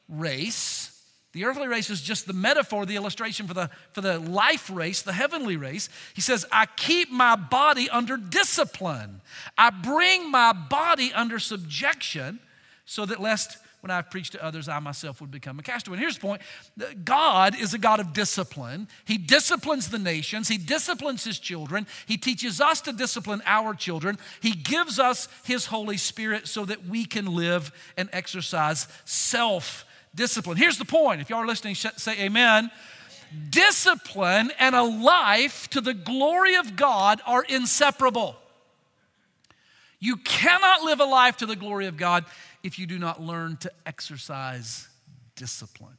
race, 0.09 0.86
the 1.37 1.45
earthly 1.45 1.67
race 1.67 1.91
is 1.91 2.01
just 2.01 2.25
the 2.25 2.33
metaphor, 2.33 2.83
the 2.87 2.95
illustration 2.95 3.45
for 3.45 3.53
the, 3.53 3.69
for 3.91 4.01
the 4.01 4.17
life 4.17 4.71
race, 4.73 5.03
the 5.03 5.13
heavenly 5.13 5.55
race. 5.55 5.87
He 6.15 6.21
says, 6.21 6.47
I 6.51 6.65
keep 6.65 7.11
my 7.11 7.35
body 7.35 7.87
under 7.91 8.17
discipline. 8.17 9.21
I 9.55 9.69
bring 9.69 10.31
my 10.31 10.51
body 10.51 11.13
under 11.13 11.37
subjection 11.37 12.39
so 12.85 13.05
that 13.05 13.21
lest 13.21 13.59
when 13.81 13.91
I've 13.91 14.09
preached 14.09 14.31
to 14.31 14.43
others, 14.43 14.67
I 14.67 14.79
myself 14.79 15.21
would 15.21 15.29
become 15.29 15.59
a 15.59 15.61
castaway. 15.61 15.97
And 15.97 16.01
here's 16.01 16.15
the 16.15 16.21
point 16.21 16.41
God 17.03 17.55
is 17.55 17.75
a 17.75 17.77
God 17.77 17.99
of 17.99 18.13
discipline. 18.13 18.87
He 19.05 19.19
disciplines 19.19 19.89
the 19.89 19.99
nations, 19.99 20.47
He 20.47 20.57
disciplines 20.57 21.23
His 21.23 21.37
children, 21.37 21.85
He 22.07 22.17
teaches 22.17 22.59
us 22.59 22.81
to 22.81 22.93
discipline 22.93 23.43
our 23.45 23.75
children. 23.75 24.17
He 24.41 24.53
gives 24.53 24.97
us 24.97 25.27
His 25.43 25.67
Holy 25.67 25.97
Spirit 25.97 26.47
so 26.47 26.65
that 26.65 26.87
we 26.87 27.05
can 27.05 27.27
live 27.27 27.71
and 27.95 28.09
exercise 28.11 28.87
self 29.05 29.85
discipline. 30.17 30.57
Here's 30.57 30.77
the 30.77 30.85
point 30.85 31.21
if 31.21 31.29
y'all 31.29 31.39
are 31.39 31.47
listening, 31.47 31.75
say 31.75 32.19
amen. 32.19 32.69
Discipline 33.49 34.51
and 34.59 34.75
a 34.75 34.83
life 34.83 35.69
to 35.69 35.81
the 35.81 35.93
glory 35.93 36.55
of 36.55 36.75
God 36.75 37.21
are 37.25 37.43
inseparable. 37.43 38.35
You 39.99 40.17
cannot 40.17 40.83
live 40.83 40.99
a 40.99 41.05
life 41.05 41.37
to 41.37 41.45
the 41.45 41.55
glory 41.55 41.87
of 41.87 41.97
God 41.97 42.25
if 42.63 42.77
you 42.77 42.85
do 42.85 42.99
not 42.99 43.21
learn 43.21 43.57
to 43.57 43.71
exercise 43.85 44.87
discipline 45.35 45.97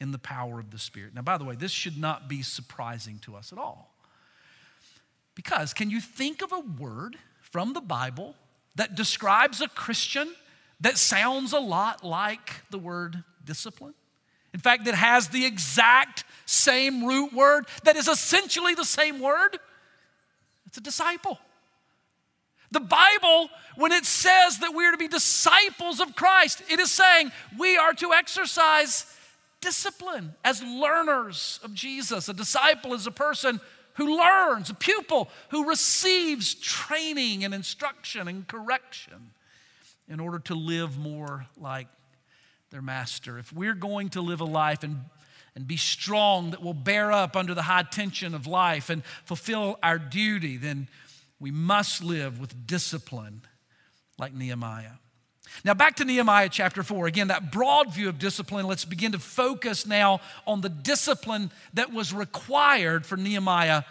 in 0.00 0.12
the 0.12 0.18
power 0.18 0.58
of 0.58 0.70
the 0.70 0.78
Spirit. 0.78 1.14
Now, 1.14 1.22
by 1.22 1.38
the 1.38 1.44
way, 1.44 1.54
this 1.54 1.70
should 1.70 1.98
not 1.98 2.28
be 2.28 2.42
surprising 2.42 3.18
to 3.20 3.36
us 3.36 3.52
at 3.52 3.58
all. 3.58 3.94
Because 5.34 5.72
can 5.72 5.90
you 5.90 6.00
think 6.00 6.42
of 6.42 6.52
a 6.52 6.60
word 6.60 7.16
from 7.40 7.72
the 7.72 7.80
Bible 7.80 8.34
that 8.74 8.94
describes 8.94 9.60
a 9.60 9.68
Christian 9.68 10.34
that 10.80 10.98
sounds 10.98 11.52
a 11.52 11.60
lot 11.60 12.04
like 12.04 12.62
the 12.70 12.78
word 12.78 13.22
discipline? 13.44 13.94
In 14.52 14.60
fact, 14.60 14.86
it 14.86 14.94
has 14.94 15.28
the 15.28 15.46
exact 15.46 16.24
same 16.44 17.04
root 17.04 17.32
word, 17.32 17.66
that 17.84 17.96
is 17.96 18.08
essentially 18.08 18.74
the 18.74 18.84
same 18.84 19.20
word. 19.20 19.58
It's 20.66 20.78
a 20.78 20.80
disciple. 20.80 21.38
The 22.72 22.80
Bible, 22.80 23.50
when 23.76 23.92
it 23.92 24.04
says 24.04 24.58
that 24.58 24.74
we 24.74 24.86
are 24.86 24.92
to 24.92 24.96
be 24.96 25.08
disciples 25.08 26.00
of 26.00 26.14
Christ, 26.14 26.62
it 26.70 26.78
is 26.78 26.90
saying 26.90 27.32
we 27.58 27.76
are 27.76 27.92
to 27.94 28.12
exercise 28.12 29.06
discipline 29.60 30.34
as 30.44 30.62
learners 30.62 31.58
of 31.62 31.74
Jesus. 31.74 32.28
A 32.28 32.34
disciple 32.34 32.94
is 32.94 33.06
a 33.06 33.10
person 33.10 33.60
who 33.94 34.16
learns, 34.18 34.70
a 34.70 34.74
pupil 34.74 35.28
who 35.50 35.68
receives 35.68 36.54
training 36.54 37.44
and 37.44 37.52
instruction 37.52 38.28
and 38.28 38.46
correction 38.46 39.32
in 40.08 40.20
order 40.20 40.38
to 40.38 40.54
live 40.54 40.96
more 40.96 41.46
like 41.56 41.88
their 42.70 42.82
master. 42.82 43.38
If 43.38 43.52
we're 43.52 43.74
going 43.74 44.10
to 44.10 44.20
live 44.20 44.40
a 44.40 44.44
life 44.44 44.82
and 44.82 45.04
and 45.54 45.66
be 45.66 45.76
strong 45.76 46.52
that 46.52 46.62
will 46.62 46.74
bear 46.74 47.10
up 47.12 47.36
under 47.36 47.54
the 47.54 47.62
high 47.62 47.82
tension 47.82 48.34
of 48.34 48.46
life 48.46 48.88
and 48.90 49.02
fulfill 49.24 49.78
our 49.82 49.98
duty, 49.98 50.56
then 50.56 50.88
we 51.38 51.50
must 51.50 52.02
live 52.02 52.38
with 52.38 52.66
discipline 52.66 53.42
like 54.18 54.32
Nehemiah. 54.32 54.92
Now, 55.64 55.74
back 55.74 55.96
to 55.96 56.04
Nehemiah 56.04 56.48
chapter 56.48 56.82
4. 56.82 57.08
Again, 57.08 57.28
that 57.28 57.50
broad 57.50 57.92
view 57.92 58.08
of 58.08 58.18
discipline. 58.18 58.66
Let's 58.66 58.84
begin 58.84 59.12
to 59.12 59.18
focus 59.18 59.84
now 59.84 60.20
on 60.46 60.60
the 60.60 60.68
discipline 60.68 61.50
that 61.74 61.92
was 61.92 62.14
required 62.14 63.04
for 63.04 63.16
Nehemiah 63.16 63.82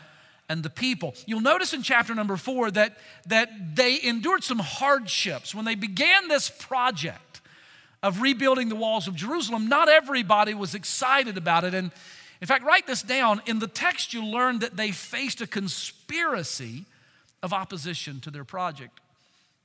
and 0.47 0.63
the 0.63 0.69
people. 0.69 1.13
You'll 1.25 1.41
notice 1.41 1.73
in 1.73 1.83
chapter 1.83 2.15
number 2.15 2.37
4 2.37 2.71
that, 2.71 2.97
that 3.27 3.75
they 3.75 4.01
endured 4.01 4.43
some 4.43 4.59
hardships. 4.59 5.53
When 5.53 5.65
they 5.65 5.75
began 5.75 6.29
this 6.29 6.49
project 6.49 7.28
of 8.01 8.21
rebuilding 8.21 8.69
the 8.69 8.75
walls 8.75 9.07
of 9.07 9.15
Jerusalem, 9.15 9.67
not 9.67 9.89
everybody 9.89 10.53
was 10.53 10.73
excited 10.75 11.37
about 11.37 11.63
it. 11.63 11.73
And 11.73 11.91
in 12.41 12.47
fact, 12.47 12.63
write 12.63 12.87
this 12.87 13.01
down. 13.01 13.41
In 13.45 13.59
the 13.59 13.67
text, 13.67 14.13
you 14.13 14.23
learn 14.23 14.59
that 14.59 14.77
they 14.77 14.91
faced 14.91 15.41
a 15.41 15.47
conspiracy 15.47 16.85
of 17.43 17.51
opposition 17.51 18.19
to 18.21 18.31
their 18.31 18.45
project. 18.45 18.99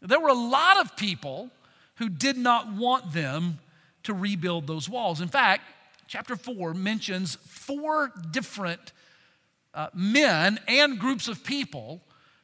There 0.00 0.20
were 0.20 0.28
a 0.28 0.34
lot 0.34 0.80
of 0.80 0.96
people 0.96 1.50
who 1.96 2.08
did 2.08 2.36
not 2.36 2.72
want 2.72 3.12
them 3.12 3.58
to 4.02 4.12
rebuild 4.12 4.66
those 4.66 4.88
walls. 4.88 5.20
In 5.20 5.28
fact, 5.28 5.62
chapter 6.08 6.36
4 6.36 6.74
mentions 6.74 7.36
four 7.36 8.12
different 8.30 8.92
uh, 9.72 9.88
men 9.94 10.58
and 10.68 10.98
groups 10.98 11.28
of 11.28 11.44
people 11.44 12.00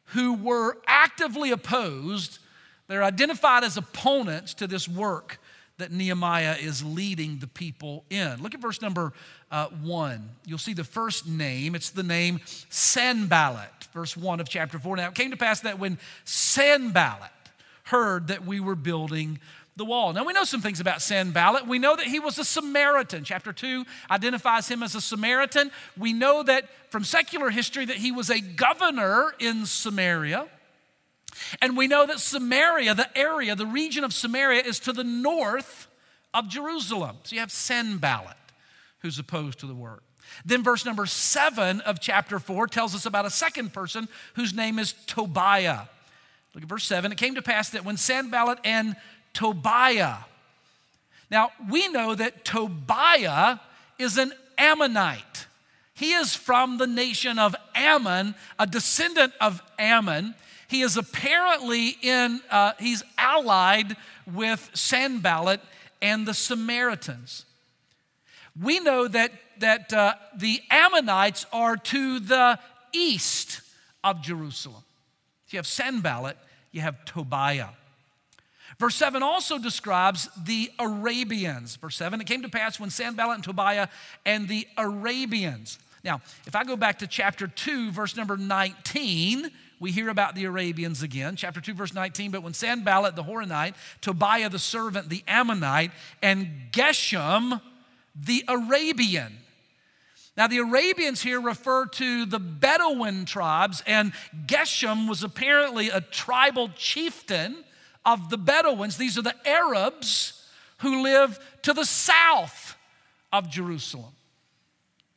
who 0.06 0.34
were 0.34 0.78
actively 0.86 1.50
opposed. 1.50 2.38
They're 2.86 3.02
identified 3.02 3.64
as 3.64 3.76
opponents 3.76 4.54
to 4.54 4.66
this 4.66 4.88
work 4.88 5.38
that 5.80 5.92
Nehemiah 5.92 6.56
is 6.58 6.84
leading 6.84 7.38
the 7.38 7.46
people 7.46 8.04
in. 8.08 8.42
Look 8.42 8.54
at 8.54 8.60
verse 8.60 8.80
number 8.80 9.12
uh, 9.50 9.66
one. 9.82 10.30
You'll 10.46 10.58
see 10.58 10.74
the 10.74 10.84
first 10.84 11.26
name. 11.26 11.74
It's 11.74 11.90
the 11.90 12.02
name 12.02 12.40
Sanballat, 12.68 13.88
verse 13.92 14.16
one 14.16 14.40
of 14.40 14.48
chapter 14.48 14.78
four. 14.78 14.96
Now 14.96 15.08
it 15.08 15.14
came 15.14 15.32
to 15.32 15.36
pass 15.36 15.60
that 15.60 15.78
when 15.78 15.98
Sanballat 16.24 17.30
heard 17.84 18.28
that 18.28 18.46
we 18.46 18.60
were 18.60 18.76
building 18.76 19.38
the 19.76 19.84
wall. 19.84 20.12
Now 20.12 20.24
we 20.24 20.32
know 20.32 20.44
some 20.44 20.60
things 20.60 20.80
about 20.80 21.02
Sanballat. 21.02 21.66
We 21.66 21.78
know 21.78 21.96
that 21.96 22.06
he 22.06 22.20
was 22.20 22.38
a 22.38 22.44
Samaritan. 22.44 23.24
Chapter 23.24 23.52
2 23.52 23.84
identifies 24.10 24.68
him 24.68 24.82
as 24.82 24.94
a 24.94 25.00
Samaritan. 25.00 25.70
We 25.96 26.12
know 26.12 26.42
that 26.42 26.68
from 26.90 27.02
secular 27.02 27.50
history 27.50 27.86
that 27.86 27.96
he 27.96 28.12
was 28.12 28.30
a 28.30 28.40
governor 28.40 29.32
in 29.38 29.66
Samaria. 29.66 30.46
And 31.60 31.76
we 31.76 31.86
know 31.86 32.06
that 32.06 32.20
Samaria, 32.20 32.94
the 32.94 33.16
area, 33.16 33.54
the 33.54 33.66
region 33.66 34.04
of 34.04 34.12
Samaria 34.12 34.62
is 34.62 34.78
to 34.80 34.92
the 34.92 35.04
north 35.04 35.88
of 36.32 36.48
Jerusalem. 36.48 37.18
So 37.24 37.34
you 37.34 37.40
have 37.40 37.52
Sanballat 37.52 38.36
who's 39.00 39.18
opposed 39.18 39.60
to 39.60 39.66
the 39.66 39.74
work. 39.74 40.02
Then 40.44 40.62
verse 40.62 40.84
number 40.84 41.06
7 41.06 41.80
of 41.80 42.00
chapter 42.00 42.38
4 42.38 42.66
tells 42.68 42.94
us 42.94 43.06
about 43.06 43.26
a 43.26 43.30
second 43.30 43.72
person 43.72 44.08
whose 44.34 44.54
name 44.54 44.78
is 44.78 44.92
Tobiah. 45.06 45.82
Look 46.54 46.62
at 46.62 46.68
verse 46.68 46.84
7. 46.84 47.10
It 47.10 47.18
came 47.18 47.34
to 47.34 47.42
pass 47.42 47.70
that 47.70 47.84
when 47.84 47.96
Sanballat 47.96 48.58
and 48.64 48.96
Tobiah, 49.32 50.18
now 51.30 51.50
we 51.70 51.88
know 51.88 52.14
that 52.14 52.44
Tobiah 52.44 53.58
is 53.98 54.18
an 54.18 54.32
Ammonite. 54.58 55.46
He 55.94 56.12
is 56.12 56.34
from 56.34 56.78
the 56.78 56.86
nation 56.86 57.38
of 57.38 57.54
Ammon, 57.74 58.34
a 58.58 58.66
descendant 58.66 59.32
of 59.40 59.62
Ammon. 59.78 60.34
He 60.70 60.82
is 60.82 60.96
apparently 60.96 61.96
in, 62.00 62.40
uh, 62.48 62.74
he's 62.78 63.02
allied 63.18 63.96
with 64.32 64.70
Sanballat 64.72 65.60
and 66.00 66.24
the 66.28 66.32
Samaritans. 66.32 67.44
We 68.60 68.78
know 68.78 69.08
that, 69.08 69.32
that 69.58 69.92
uh, 69.92 70.14
the 70.36 70.60
Ammonites 70.70 71.44
are 71.52 71.76
to 71.76 72.20
the 72.20 72.56
east 72.92 73.62
of 74.04 74.22
Jerusalem. 74.22 74.84
You 75.48 75.56
have 75.58 75.66
Sanballat, 75.66 76.36
you 76.70 76.82
have 76.82 77.04
Tobiah. 77.04 77.70
Verse 78.78 78.94
7 78.94 79.24
also 79.24 79.58
describes 79.58 80.28
the 80.40 80.70
Arabians. 80.78 81.74
Verse 81.74 81.96
7 81.96 82.20
it 82.20 82.28
came 82.28 82.42
to 82.42 82.48
pass 82.48 82.78
when 82.78 82.90
Sanballat 82.90 83.34
and 83.34 83.44
Tobiah 83.44 83.88
and 84.24 84.46
the 84.46 84.68
Arabians. 84.78 85.80
Now, 86.04 86.20
if 86.46 86.54
I 86.54 86.62
go 86.62 86.76
back 86.76 87.00
to 87.00 87.08
chapter 87.08 87.48
2, 87.48 87.90
verse 87.90 88.16
number 88.16 88.36
19, 88.36 89.50
we 89.80 89.90
hear 89.90 90.08
about 90.08 90.36
the 90.36 90.44
Arabians 90.44 91.02
again. 91.02 91.34
Chapter 91.34 91.60
2, 91.60 91.74
verse 91.74 91.94
19. 91.94 92.30
But 92.30 92.44
when 92.44 92.54
Sanballat 92.54 93.16
the 93.16 93.24
Horonite, 93.24 93.74
Tobiah 94.00 94.48
the 94.48 94.58
servant, 94.60 95.08
the 95.08 95.24
Ammonite, 95.26 95.90
and 96.22 96.48
Geshem 96.70 97.60
the 98.14 98.44
Arabian 98.46 99.38
now, 100.40 100.46
the 100.46 100.58
Arabians 100.58 101.20
here 101.20 101.40
refer 101.40 101.86
to 101.86 102.24
the 102.24 102.38
Bedouin 102.38 103.26
tribes, 103.26 103.82
and 103.86 104.12
Geshem 104.46 105.08
was 105.08 105.22
apparently 105.22 105.90
a 105.90 106.00
tribal 106.00 106.70
chieftain 106.76 107.64
of 108.06 108.30
the 108.30 108.38
Bedouins. 108.38 108.96
These 108.96 109.18
are 109.18 109.22
the 109.22 109.34
Arabs 109.46 110.48
who 110.78 111.02
live 111.02 111.38
to 111.62 111.74
the 111.74 111.84
south 111.84 112.76
of 113.32 113.50
Jerusalem. 113.50 114.12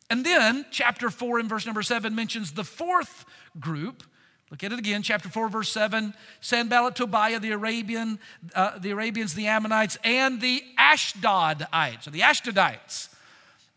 And 0.09 0.25
then, 0.25 0.65
chapter 0.71 1.09
4 1.09 1.39
and 1.39 1.47
verse 1.47 1.65
number 1.65 1.83
7 1.83 2.13
mentions 2.13 2.51
the 2.51 2.65
fourth 2.65 3.23
group. 3.59 4.03
Look 4.53 4.63
at 4.63 4.71
it 4.71 4.77
again, 4.77 5.01
chapter 5.01 5.29
4, 5.29 5.49
verse 5.49 5.69
7. 5.71 6.13
Sanballat, 6.39 6.93
Tobiah, 6.93 7.39
the 7.39 7.53
Arabian, 7.53 8.19
uh, 8.53 8.77
the 8.77 8.91
Arabians, 8.91 9.33
the 9.33 9.47
Ammonites, 9.47 9.97
and 10.03 10.39
the 10.41 10.63
Ashdodites, 10.77 12.05
or 12.05 12.11
the 12.11 12.19
Ashdodites. 12.19 13.09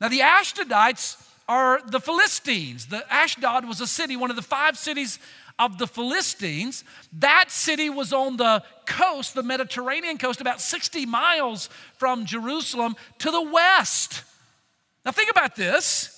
Now, 0.02 0.08
the 0.08 0.18
Ashdodites 0.18 1.16
are 1.48 1.80
the 1.88 1.98
Philistines. 1.98 2.88
The 2.88 3.10
Ashdod 3.10 3.66
was 3.66 3.80
a 3.80 3.86
city, 3.86 4.16
one 4.16 4.28
of 4.28 4.36
the 4.36 4.42
five 4.42 4.76
cities 4.76 5.18
of 5.58 5.78
the 5.78 5.86
Philistines. 5.86 6.84
That 7.20 7.50
city 7.50 7.88
was 7.88 8.12
on 8.12 8.36
the 8.36 8.62
coast, 8.84 9.32
the 9.32 9.42
Mediterranean 9.42 10.18
coast, 10.18 10.42
about 10.42 10.60
60 10.60 11.06
miles 11.06 11.70
from 11.94 12.26
Jerusalem 12.26 12.96
to 13.20 13.30
the 13.30 13.40
west. 13.40 14.24
Now, 15.06 15.12
think 15.12 15.30
about 15.30 15.56
this. 15.56 16.15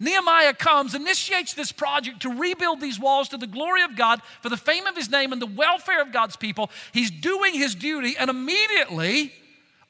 Nehemiah 0.00 0.54
comes, 0.54 0.94
initiates 0.94 1.52
this 1.52 1.72
project 1.72 2.20
to 2.22 2.30
rebuild 2.30 2.80
these 2.80 2.98
walls 2.98 3.28
to 3.28 3.36
the 3.36 3.46
glory 3.46 3.82
of 3.82 3.96
God 3.96 4.22
for 4.40 4.48
the 4.48 4.56
fame 4.56 4.86
of 4.86 4.96
his 4.96 5.10
name 5.10 5.30
and 5.30 5.42
the 5.42 5.46
welfare 5.46 6.00
of 6.00 6.10
God's 6.10 6.36
people. 6.36 6.70
He's 6.92 7.10
doing 7.10 7.52
his 7.52 7.74
duty, 7.74 8.16
and 8.18 8.30
immediately 8.30 9.34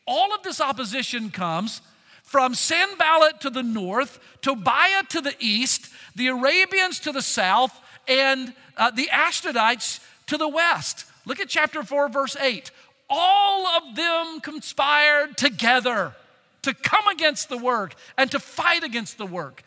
all 0.07 0.35
of 0.35 0.43
this 0.43 0.61
opposition 0.61 1.31
comes 1.31 1.81
from 2.25 2.55
Sanballat 2.55 3.41
to 3.43 3.51
the 3.51 3.63
north, 3.63 4.19
Tobiah 4.43 5.05
to 5.11 5.21
the 5.21 5.35
east, 5.39 5.91
the 6.17 6.27
Arabians 6.27 6.99
to 7.01 7.13
the 7.13 7.23
south, 7.23 7.81
and 8.09 8.53
uh, 8.77 8.91
the 8.91 9.09
Ashdodites 9.13 10.01
to 10.27 10.37
the 10.37 10.49
west. 10.49 11.07
Look 11.25 11.39
at 11.39 11.49
chapter 11.49 11.85
4, 11.85 12.09
verse 12.09 12.37
8. 12.37 12.73
All 13.09 13.67
of 13.69 13.95
them 13.95 14.41
conspired 14.41 15.37
together 15.37 16.15
to 16.63 16.75
come 16.75 17.07
against 17.09 17.49
the 17.49 17.59
work 17.59 17.95
and 18.17 18.29
to 18.33 18.41
fight 18.41 18.83
against 18.83 19.17
the 19.17 19.27
work 19.27 19.63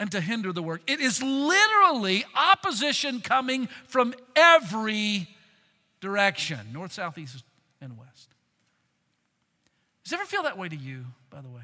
and 0.00 0.10
to 0.12 0.20
hinder 0.20 0.52
the 0.52 0.62
work. 0.62 0.82
It 0.86 1.00
is 1.00 1.22
literally 1.22 2.24
opposition 2.34 3.20
coming 3.20 3.68
from 3.86 4.14
every 4.34 5.28
direction 6.00 6.58
north, 6.72 6.92
south, 6.92 7.16
east, 7.18 7.44
and 7.80 7.96
west. 7.96 8.28
Does 10.04 10.12
it 10.12 10.16
ever 10.16 10.26
feel 10.26 10.42
that 10.42 10.58
way 10.58 10.68
to 10.68 10.76
you, 10.76 11.06
by 11.30 11.40
the 11.40 11.48
way? 11.48 11.62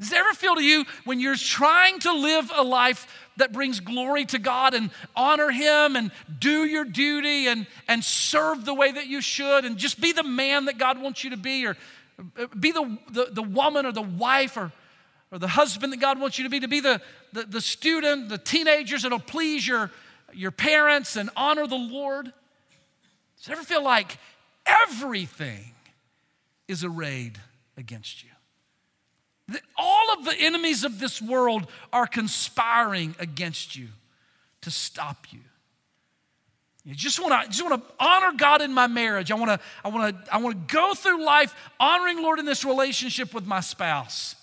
Does 0.00 0.10
it 0.10 0.18
ever 0.18 0.32
feel 0.32 0.56
to 0.56 0.64
you 0.64 0.84
when 1.04 1.20
you're 1.20 1.36
trying 1.36 2.00
to 2.00 2.12
live 2.12 2.50
a 2.56 2.64
life 2.64 3.06
that 3.36 3.52
brings 3.52 3.78
glory 3.78 4.24
to 4.26 4.38
God 4.40 4.74
and 4.74 4.90
honor 5.14 5.50
Him 5.50 5.94
and 5.94 6.10
do 6.40 6.64
your 6.64 6.84
duty 6.84 7.46
and, 7.46 7.68
and 7.86 8.02
serve 8.02 8.64
the 8.64 8.74
way 8.74 8.90
that 8.90 9.06
you 9.06 9.20
should 9.20 9.64
and 9.64 9.76
just 9.76 10.00
be 10.00 10.10
the 10.10 10.24
man 10.24 10.64
that 10.64 10.76
God 10.76 11.00
wants 11.00 11.22
you 11.22 11.30
to 11.30 11.36
be 11.36 11.66
or 11.66 11.76
uh, 12.36 12.46
be 12.58 12.72
the, 12.72 12.98
the, 13.12 13.28
the 13.30 13.42
woman 13.42 13.86
or 13.86 13.92
the 13.92 14.02
wife 14.02 14.56
or, 14.56 14.72
or 15.32 15.38
the 15.38 15.48
husband 15.48 15.92
that 15.94 16.00
God 16.00 16.20
wants 16.20 16.38
you 16.38 16.44
to 16.44 16.50
be, 16.50 16.60
to 16.60 16.68
be 16.68 16.80
the, 16.80 17.00
the, 17.32 17.44
the 17.44 17.60
student, 17.60 18.28
the 18.28 18.36
teenagers 18.38 19.02
that'll 19.02 19.18
please 19.18 19.66
your, 19.66 19.90
your 20.34 20.50
parents 20.50 21.16
and 21.16 21.30
honor 21.34 21.66
the 21.66 21.74
Lord? 21.74 22.26
Does 23.38 23.48
it 23.48 23.52
ever 23.52 23.62
feel 23.62 23.82
like 23.82 24.18
everything 24.66 25.72
is 26.68 26.84
arrayed 26.84 27.40
against 27.78 28.22
you? 28.22 28.28
All 29.76 30.12
of 30.12 30.24
the 30.26 30.34
enemies 30.38 30.84
of 30.84 30.98
this 30.98 31.20
world 31.20 31.66
are 31.92 32.06
conspiring 32.06 33.16
against 33.18 33.74
you 33.74 33.88
to 34.60 34.70
stop 34.70 35.26
you. 35.30 35.40
You 36.84 36.94
just 36.94 37.20
want 37.20 37.44
to 37.44 37.48
just 37.48 37.64
want 37.64 37.82
to 37.82 37.94
honor 38.00 38.36
God 38.36 38.60
in 38.60 38.72
my 38.72 38.88
marriage. 38.88 39.30
I 39.30 39.36
want 39.36 39.50
to 39.50 39.60
I 39.84 39.88
want 39.88 40.24
to 40.24 40.34
I 40.34 40.38
want 40.38 40.68
to 40.68 40.74
go 40.74 40.94
through 40.94 41.24
life 41.24 41.54
honoring 41.78 42.22
Lord 42.22 42.40
in 42.40 42.44
this 42.44 42.64
relationship 42.64 43.34
with 43.34 43.46
my 43.46 43.60
spouse. 43.60 44.34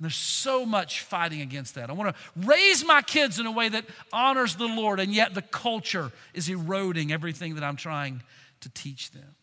And 0.00 0.06
there's 0.06 0.16
so 0.16 0.64
much 0.64 1.02
fighting 1.02 1.42
against 1.42 1.74
that. 1.74 1.90
I 1.90 1.92
want 1.92 2.16
to 2.16 2.22
raise 2.46 2.86
my 2.86 3.02
kids 3.02 3.38
in 3.38 3.44
a 3.44 3.52
way 3.52 3.68
that 3.68 3.84
honors 4.14 4.56
the 4.56 4.64
Lord, 4.66 4.98
and 4.98 5.12
yet 5.12 5.34
the 5.34 5.42
culture 5.42 6.10
is 6.32 6.48
eroding 6.48 7.12
everything 7.12 7.56
that 7.56 7.62
I'm 7.62 7.76
trying 7.76 8.22
to 8.60 8.70
teach 8.70 9.10
them. 9.10 9.36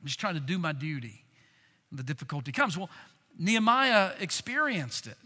I'm 0.00 0.06
just 0.06 0.18
trying 0.18 0.34
to 0.34 0.40
do 0.40 0.56
my 0.56 0.72
duty. 0.72 1.22
And 1.90 1.98
the 1.98 2.02
difficulty 2.02 2.50
comes. 2.50 2.78
Well, 2.78 2.88
Nehemiah 3.38 4.12
experienced 4.20 5.06
it, 5.06 5.18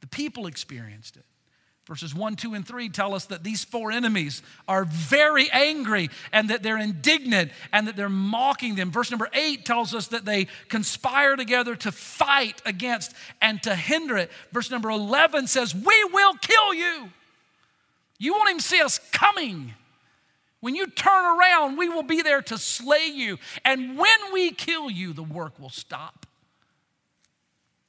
the 0.00 0.08
people 0.08 0.48
experienced 0.48 1.16
it. 1.16 1.24
Verses 1.86 2.12
1, 2.12 2.34
2, 2.34 2.54
and 2.54 2.66
3 2.66 2.88
tell 2.88 3.14
us 3.14 3.26
that 3.26 3.44
these 3.44 3.62
four 3.62 3.92
enemies 3.92 4.42
are 4.66 4.84
very 4.84 5.48
angry 5.52 6.10
and 6.32 6.50
that 6.50 6.64
they're 6.64 6.78
indignant 6.78 7.52
and 7.72 7.86
that 7.86 7.94
they're 7.94 8.08
mocking 8.08 8.74
them. 8.74 8.90
Verse 8.90 9.12
number 9.12 9.28
8 9.32 9.64
tells 9.64 9.94
us 9.94 10.08
that 10.08 10.24
they 10.24 10.48
conspire 10.68 11.36
together 11.36 11.76
to 11.76 11.92
fight 11.92 12.60
against 12.66 13.14
and 13.40 13.62
to 13.62 13.76
hinder 13.76 14.16
it. 14.16 14.32
Verse 14.50 14.68
number 14.68 14.90
11 14.90 15.46
says, 15.46 15.76
We 15.76 16.04
will 16.12 16.34
kill 16.34 16.74
you. 16.74 17.10
You 18.18 18.32
won't 18.32 18.50
even 18.50 18.60
see 18.60 18.80
us 18.80 18.98
coming. 19.12 19.72
When 20.58 20.74
you 20.74 20.88
turn 20.88 21.38
around, 21.38 21.76
we 21.76 21.88
will 21.88 22.02
be 22.02 22.20
there 22.20 22.42
to 22.42 22.58
slay 22.58 23.06
you. 23.06 23.38
And 23.64 23.96
when 23.96 24.32
we 24.32 24.50
kill 24.50 24.90
you, 24.90 25.12
the 25.12 25.22
work 25.22 25.60
will 25.60 25.70
stop. 25.70 26.26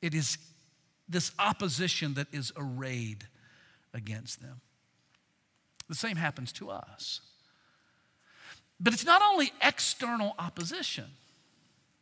It 0.03 0.13
is 0.13 0.37
this 1.09 1.31
opposition 1.39 2.13
that 2.13 2.27
is 2.31 2.53
arrayed 2.55 3.25
against 3.97 4.41
them. 4.41 4.61
The 5.89 5.95
same 5.95 6.17
happens 6.17 6.51
to 6.53 6.69
us. 6.69 7.21
But 8.79 8.93
it's 8.93 9.05
not 9.05 9.21
only 9.21 9.51
external 9.61 10.35
opposition. 10.37 11.05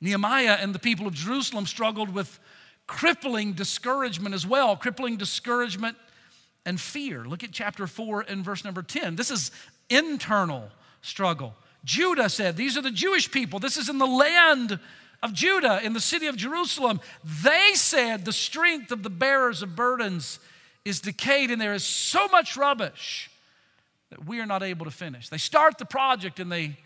Nehemiah 0.02 0.58
and 0.60 0.76
the 0.76 0.80
people 0.80 1.08
of 1.08 1.14
Jerusalem 1.14 1.66
struggled 1.66 2.14
with 2.14 2.40
crippling 2.88 3.54
discouragement 3.54 4.36
as 4.36 4.46
well, 4.46 4.76
crippling 4.76 5.18
discouragement 5.18 5.98
and 6.66 6.80
fear. 6.80 7.26
Look 7.26 7.44
at 7.44 7.52
chapter 7.52 7.88
4 7.88 8.26
and 8.28 8.44
verse 8.44 8.64
number 8.64 8.84
10. 8.84 9.16
This 9.16 9.32
is 9.32 9.52
internal 9.90 10.70
struggle. 11.02 11.56
Judah 11.84 12.30
said, 12.30 12.58
These 12.58 12.78
are 12.78 12.82
the 12.82 12.92
Jewish 12.92 13.32
people. 13.32 13.60
This 13.60 13.78
is 13.78 13.90
in 13.90 14.00
the 14.00 14.06
land 14.06 14.80
of 15.24 15.34
Judah, 15.34 15.80
in 15.84 15.94
the 15.94 16.00
city 16.00 16.28
of 16.28 16.36
Jerusalem. 16.36 17.00
They 17.24 17.72
said, 17.76 18.26
The 18.26 18.34
strength 18.34 18.92
of 18.92 19.04
the 19.04 19.10
bearers 19.10 19.62
of 19.62 19.76
burdens 19.76 20.40
is 20.86 21.02
decayed, 21.02 21.52
and 21.52 21.60
there 21.60 21.74
is 21.74 21.84
so 21.84 22.28
much 22.28 22.56
rubbish 22.56 23.30
that 24.12 24.26
we 24.26 24.40
are 24.40 24.46
not 24.46 24.64
able 24.64 24.86
to 24.86 24.92
finish. 24.92 25.30
They 25.30 25.40
start 25.40 25.78
the 25.78 25.86
project 25.86 26.40
and 26.40 26.52
they, 26.52 26.78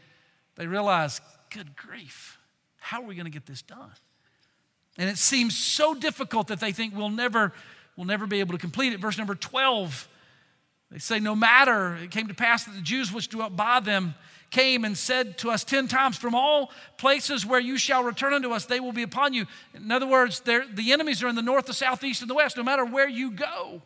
they 0.56 0.66
realize, 0.66 1.22
Good 1.52 1.76
grief, 1.76 2.38
how 2.78 3.02
are 3.02 3.06
we 3.06 3.16
going 3.16 3.26
to 3.26 3.32
get 3.32 3.46
this 3.46 3.62
done? 3.62 3.92
And 4.98 5.10
it 5.10 5.18
seems 5.18 5.58
so 5.58 5.94
difficult 5.94 6.48
that 6.48 6.60
they 6.60 6.72
think 6.72 6.96
we'll 6.96 7.10
never, 7.10 7.54
we'll 7.96 8.06
never 8.06 8.28
be 8.28 8.40
able 8.40 8.54
to 8.54 8.60
complete 8.60 8.94
it. 8.94 9.00
Verse 9.00 9.18
number 9.18 9.36
12 9.36 10.08
they 10.92 11.00
say, 11.00 11.20
No 11.20 11.36
matter, 11.36 11.96
it 11.96 12.12
came 12.12 12.28
to 12.28 12.34
pass 12.34 12.66
that 12.66 12.76
the 12.76 12.82
Jews 12.82 13.12
which 13.12 13.30
dwelt 13.30 13.56
by 13.56 13.80
them 13.80 14.16
came 14.50 14.84
and 14.84 14.98
said 14.98 15.38
to 15.40 15.52
us 15.52 15.64
10 15.64 15.88
times, 15.88 16.18
From 16.18 16.34
all 16.34 16.72
places 16.98 17.46
where 17.46 17.60
you 17.60 17.78
shall 17.78 18.04
return 18.04 18.34
unto 18.34 18.52
us, 18.52 18.66
they 18.66 18.80
will 18.80 18.92
be 18.92 19.04
upon 19.04 19.34
you. 19.34 19.46
In 19.74 19.92
other 19.92 20.08
words, 20.08 20.40
the 20.42 20.92
enemies 20.92 21.22
are 21.22 21.28
in 21.28 21.36
the 21.36 21.42
north, 21.42 21.68
the 21.68 21.74
south, 21.74 22.04
east, 22.04 22.22
and 22.22 22.30
the 22.30 22.36
west. 22.36 22.58
No 22.58 22.64
matter 22.64 22.86
where 22.86 23.08
you 23.08 23.32
go, 23.32 23.82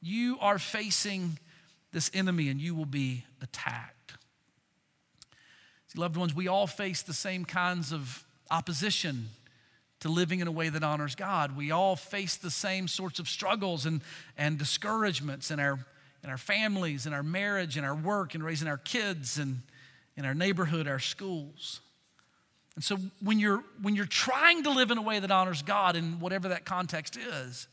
you 0.00 0.38
are 0.40 0.58
facing 0.58 1.38
this 1.92 2.10
enemy 2.14 2.48
and 2.48 2.60
you 2.60 2.74
will 2.74 2.86
be 2.86 3.24
attacked. 3.42 4.14
See, 5.88 5.98
loved 5.98 6.16
ones, 6.16 6.34
we 6.34 6.48
all 6.48 6.66
face 6.66 7.02
the 7.02 7.14
same 7.14 7.44
kinds 7.44 7.92
of 7.92 8.24
opposition 8.50 9.28
to 10.00 10.08
living 10.08 10.40
in 10.40 10.46
a 10.46 10.52
way 10.52 10.68
that 10.68 10.82
honors 10.82 11.14
God. 11.14 11.56
We 11.56 11.70
all 11.70 11.96
face 11.96 12.36
the 12.36 12.50
same 12.50 12.88
sorts 12.88 13.18
of 13.18 13.28
struggles 13.28 13.86
and, 13.86 14.02
and 14.36 14.58
discouragements 14.58 15.50
in 15.50 15.58
our 15.58 15.78
in 16.26 16.30
our 16.30 16.38
families, 16.38 17.06
in 17.06 17.12
our 17.12 17.22
marriage, 17.22 17.76
in 17.76 17.84
our 17.84 17.94
work, 17.94 18.34
in 18.34 18.42
raising 18.42 18.66
our 18.66 18.78
kids, 18.78 19.38
and 19.38 19.62
in 20.16 20.24
our 20.24 20.34
neighborhood, 20.34 20.88
our 20.88 20.98
schools. 20.98 21.80
And 22.74 22.82
so 22.82 22.98
when 23.22 23.38
you're, 23.38 23.62
when 23.80 23.94
you're 23.94 24.06
trying 24.06 24.64
to 24.64 24.70
live 24.70 24.90
in 24.90 24.98
a 24.98 25.02
way 25.02 25.20
that 25.20 25.30
honors 25.30 25.62
God 25.62 25.94
in 25.94 26.18
whatever 26.18 26.48
that 26.48 26.64
context 26.64 27.16
is, 27.16 27.68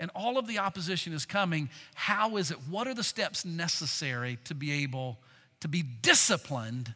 and 0.00 0.10
all 0.14 0.38
of 0.38 0.46
the 0.46 0.58
opposition 0.58 1.12
is 1.12 1.24
coming, 1.24 1.68
how 1.94 2.36
is 2.36 2.50
it? 2.50 2.58
What 2.68 2.86
are 2.86 2.94
the 2.94 3.04
steps 3.04 3.44
necessary 3.44 4.38
to 4.44 4.54
be 4.54 4.84
able 4.84 5.18
to 5.60 5.68
be 5.68 5.82
disciplined 5.82 6.94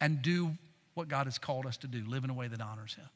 and 0.00 0.22
do 0.22 0.52
what 0.94 1.08
God 1.08 1.26
has 1.26 1.38
called 1.38 1.66
us 1.66 1.76
to 1.78 1.86
do, 1.86 2.04
live 2.06 2.24
in 2.24 2.30
a 2.30 2.34
way 2.34 2.48
that 2.48 2.60
honors 2.60 2.94
Him? 2.94 3.08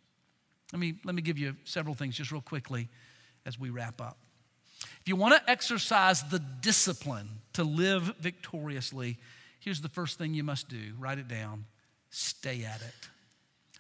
Let 0.73 0.79
me, 0.79 0.95
let 1.05 1.15
me 1.15 1.23
give 1.23 1.39
you 1.39 1.57
several 1.65 1.95
things 1.95 2.17
just 2.17 2.31
real 2.31 2.41
quickly 2.41 2.89
as 3.47 3.59
we 3.59 3.71
wrap 3.71 4.01
up. 4.01 4.19
If 5.01 5.09
you 5.09 5.17
want 5.17 5.35
to 5.35 5.51
exercise 5.51 6.23
the 6.23 6.39
discipline 6.39 7.29
to 7.55 7.65
live 7.65 8.15
victoriously, 8.21 9.19
here's 9.61 9.81
the 9.81 9.89
first 9.89 10.19
thing 10.19 10.35
you 10.35 10.45
must 10.45 10.69
do 10.69 10.93
write 10.99 11.19
it 11.19 11.29
down 11.29 11.67
stay 12.11 12.65
at 12.65 12.81
it. 12.81 13.09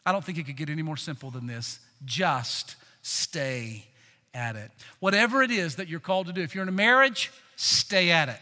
I 0.04 0.10
don't 0.10 0.24
think 0.24 0.38
it 0.38 0.46
could 0.46 0.56
get 0.56 0.68
any 0.68 0.82
more 0.82 0.96
simple 0.96 1.30
than 1.30 1.46
this. 1.46 1.78
Just 2.04 2.74
stay 3.02 3.86
at 4.34 4.56
it. 4.56 4.70
Whatever 5.00 5.42
it 5.42 5.50
is 5.50 5.76
that 5.76 5.88
you're 5.88 6.00
called 6.00 6.26
to 6.26 6.32
do, 6.32 6.42
if 6.42 6.54
you're 6.54 6.62
in 6.62 6.68
a 6.68 6.72
marriage, 6.72 7.32
stay 7.56 8.10
at 8.10 8.28
it. 8.28 8.40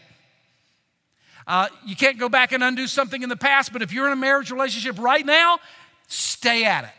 Uh, 1.45 1.67
you 1.85 1.95
can't 1.95 2.17
go 2.17 2.29
back 2.29 2.51
and 2.51 2.63
undo 2.63 2.87
something 2.87 3.21
in 3.21 3.29
the 3.29 3.35
past, 3.37 3.71
but 3.71 3.81
if 3.81 3.93
you're 3.93 4.07
in 4.07 4.13
a 4.13 4.17
marriage 4.17 4.49
relationship 4.49 4.97
right 4.97 5.25
now, 5.25 5.59
stay 6.07 6.65
at 6.65 6.85
it. 6.85 6.89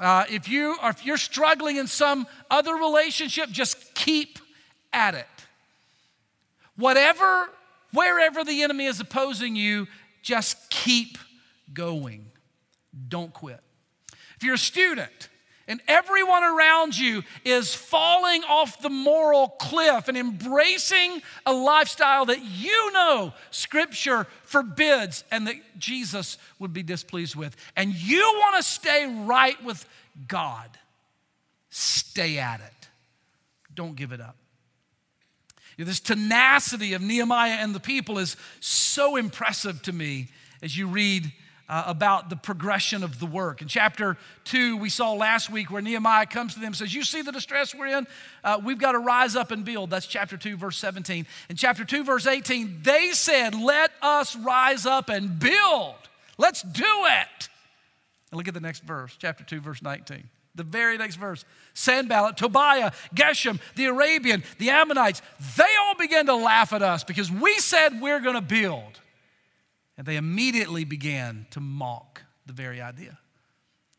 Uh, 0.00 0.24
if, 0.30 0.48
you, 0.48 0.76
or 0.82 0.90
if 0.90 1.04
you're 1.04 1.16
struggling 1.16 1.76
in 1.76 1.86
some 1.86 2.26
other 2.50 2.74
relationship, 2.74 3.50
just 3.50 3.94
keep 3.94 4.38
at 4.92 5.14
it. 5.14 5.26
Whatever, 6.76 7.48
wherever 7.92 8.44
the 8.44 8.62
enemy 8.62 8.86
is 8.86 9.00
opposing 9.00 9.56
you, 9.56 9.86
just 10.22 10.70
keep 10.70 11.18
going. 11.72 12.26
Don't 13.08 13.32
quit. 13.32 13.60
If 14.36 14.44
you're 14.44 14.54
a 14.54 14.58
student, 14.58 15.27
and 15.68 15.80
everyone 15.86 16.42
around 16.42 16.98
you 16.98 17.22
is 17.44 17.74
falling 17.74 18.42
off 18.44 18.80
the 18.80 18.90
moral 18.90 19.48
cliff 19.60 20.08
and 20.08 20.16
embracing 20.16 21.22
a 21.46 21.52
lifestyle 21.52 22.24
that 22.24 22.42
you 22.42 22.92
know 22.92 23.34
Scripture 23.50 24.26
forbids 24.44 25.22
and 25.30 25.46
that 25.46 25.56
Jesus 25.78 26.38
would 26.58 26.72
be 26.72 26.82
displeased 26.82 27.36
with, 27.36 27.54
and 27.76 27.94
you 27.94 28.20
want 28.20 28.56
to 28.56 28.62
stay 28.62 29.06
right 29.24 29.62
with 29.62 29.86
God, 30.26 30.70
stay 31.68 32.38
at 32.38 32.60
it. 32.60 32.88
Don't 33.74 33.94
give 33.94 34.10
it 34.10 34.20
up. 34.20 34.36
This 35.76 36.00
tenacity 36.00 36.94
of 36.94 37.02
Nehemiah 37.02 37.58
and 37.60 37.72
the 37.72 37.80
people 37.80 38.18
is 38.18 38.36
so 38.58 39.14
impressive 39.14 39.80
to 39.82 39.92
me 39.92 40.28
as 40.60 40.76
you 40.76 40.88
read 40.88 41.32
uh, 41.68 41.84
about 41.86 42.30
the 42.30 42.36
progression 42.36 43.02
of 43.02 43.18
the 43.18 43.26
work. 43.26 43.60
In 43.60 43.68
chapter 43.68 44.16
2, 44.44 44.76
we 44.76 44.88
saw 44.88 45.12
last 45.12 45.50
week 45.50 45.70
where 45.70 45.82
Nehemiah 45.82 46.26
comes 46.26 46.54
to 46.54 46.60
them 46.60 46.68
and 46.68 46.76
says, 46.76 46.94
You 46.94 47.04
see 47.04 47.22
the 47.22 47.32
distress 47.32 47.74
we're 47.74 47.98
in? 47.98 48.06
Uh, 48.42 48.60
we've 48.64 48.78
got 48.78 48.92
to 48.92 48.98
rise 48.98 49.36
up 49.36 49.50
and 49.50 49.64
build. 49.64 49.90
That's 49.90 50.06
chapter 50.06 50.36
2, 50.36 50.56
verse 50.56 50.78
17. 50.78 51.26
In 51.50 51.56
chapter 51.56 51.84
2, 51.84 52.04
verse 52.04 52.26
18, 52.26 52.80
they 52.82 53.10
said, 53.12 53.54
Let 53.54 53.90
us 54.00 54.34
rise 54.36 54.86
up 54.86 55.08
and 55.08 55.38
build. 55.38 55.96
Let's 56.38 56.62
do 56.62 56.84
it. 56.84 57.48
And 58.30 58.38
look 58.38 58.48
at 58.48 58.54
the 58.54 58.60
next 58.60 58.84
verse, 58.84 59.16
chapter 59.18 59.44
2, 59.44 59.60
verse 59.60 59.82
19. 59.82 60.28
The 60.54 60.64
very 60.64 60.98
next 60.98 61.16
verse 61.16 61.44
Sanballat, 61.74 62.36
Tobiah, 62.36 62.90
Geshem, 63.14 63.60
the 63.76 63.84
Arabian, 63.86 64.42
the 64.58 64.70
Ammonites, 64.70 65.22
they 65.56 65.68
all 65.82 65.94
began 65.94 66.26
to 66.26 66.34
laugh 66.34 66.72
at 66.72 66.82
us 66.82 67.04
because 67.04 67.30
we 67.30 67.54
said 67.58 68.00
we're 68.00 68.20
going 68.20 68.34
to 68.34 68.40
build. 68.40 69.00
And 69.98 70.06
they 70.06 70.16
immediately 70.16 70.84
began 70.84 71.46
to 71.50 71.60
mock 71.60 72.22
the 72.46 72.52
very 72.52 72.80
idea. 72.80 73.18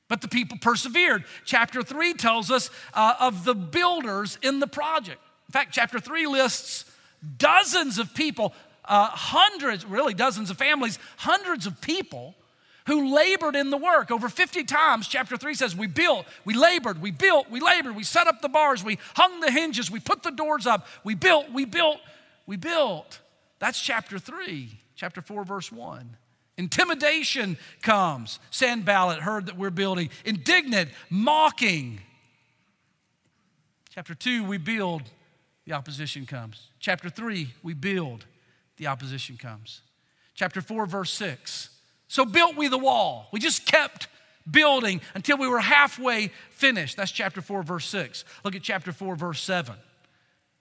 But 0.08 0.22
the 0.22 0.28
people 0.30 0.58
persevered. 0.60 1.26
Chapter 1.46 1.84
3 1.84 2.14
tells 2.14 2.50
us 2.50 2.72
uh, 2.94 3.16
of 3.20 3.44
the 3.44 3.54
builders 3.54 4.40
in 4.42 4.60
the 4.60 4.66
project. 4.66 5.22
In 5.48 5.52
fact, 5.52 5.74
chapter 5.74 6.00
3 6.00 6.26
lists 6.26 6.86
dozens 7.38 8.00
of 8.00 8.14
people, 8.14 8.54
uh, 8.86 9.08
hundreds, 9.08 9.86
really 9.86 10.14
dozens 10.14 10.50
of 10.50 10.58
families, 10.58 10.98
hundreds 11.18 11.68
of 11.68 11.82
people 11.82 12.34
who 12.88 13.14
labored 13.14 13.58
in 13.58 13.70
the 13.70 13.78
work. 13.78 14.10
Over 14.10 14.30
50 14.30 14.64
times, 14.64 15.08
chapter 15.08 15.36
3 15.36 15.54
says, 15.54 15.76
We 15.76 15.88
built, 15.88 16.26
we 16.46 16.54
labored, 16.54 17.02
we 17.02 17.12
built, 17.12 17.50
we 17.52 17.60
labored, 17.60 17.96
we 17.96 18.04
set 18.04 18.26
up 18.26 18.42
the 18.42 18.50
bars, 18.50 18.84
we 18.84 18.98
hung 19.16 19.42
the 19.42 19.52
hinges, 19.52 19.92
we 19.92 20.00
put 20.00 20.24
the 20.24 20.32
doors 20.32 20.66
up, 20.66 20.88
we 21.04 21.14
built, 21.14 21.52
we 21.52 21.66
built, 21.66 22.00
we 22.48 22.56
built. 22.56 23.20
That's 23.60 23.80
chapter 23.82 24.18
3 24.18 24.80
chapter 25.00 25.22
4, 25.22 25.46
verse 25.46 25.72
1. 25.72 26.18
Intimidation 26.58 27.58
comes. 27.82 28.38
Sanballat 28.52 29.22
heard 29.22 29.46
that 29.46 29.58
we're 29.58 29.70
building. 29.70 30.10
Indignant, 30.26 30.90
mocking. 31.10 32.02
Chapter 33.92 34.14
2, 34.14 34.44
we 34.44 34.58
build, 34.58 35.04
the 35.66 35.72
opposition 35.72 36.26
comes. 36.26 36.68
Chapter 36.82 37.10
3, 37.10 37.48
we 37.64 37.74
build, 37.74 38.26
the 38.76 38.88
opposition 38.88 39.38
comes. 39.38 39.84
Chapter 40.36 40.62
4, 40.62 40.86
verse 40.86 41.14
6. 41.14 41.70
So 42.10 42.26
built 42.26 42.58
we 42.58 42.68
the 42.68 42.78
wall. 42.78 43.30
We 43.32 43.40
just 43.40 43.66
kept 43.66 44.10
building 44.52 45.00
until 45.16 45.38
we 45.38 45.48
were 45.48 45.62
halfway 45.62 46.32
finished. 46.50 46.98
That's 46.98 47.12
chapter 47.12 47.42
4, 47.42 47.64
verse 47.64 47.86
6. 47.86 48.26
Look 48.44 48.54
at 48.54 48.64
chapter 48.64 48.92
4, 48.92 49.16
verse 49.16 49.42
7. 49.42 49.76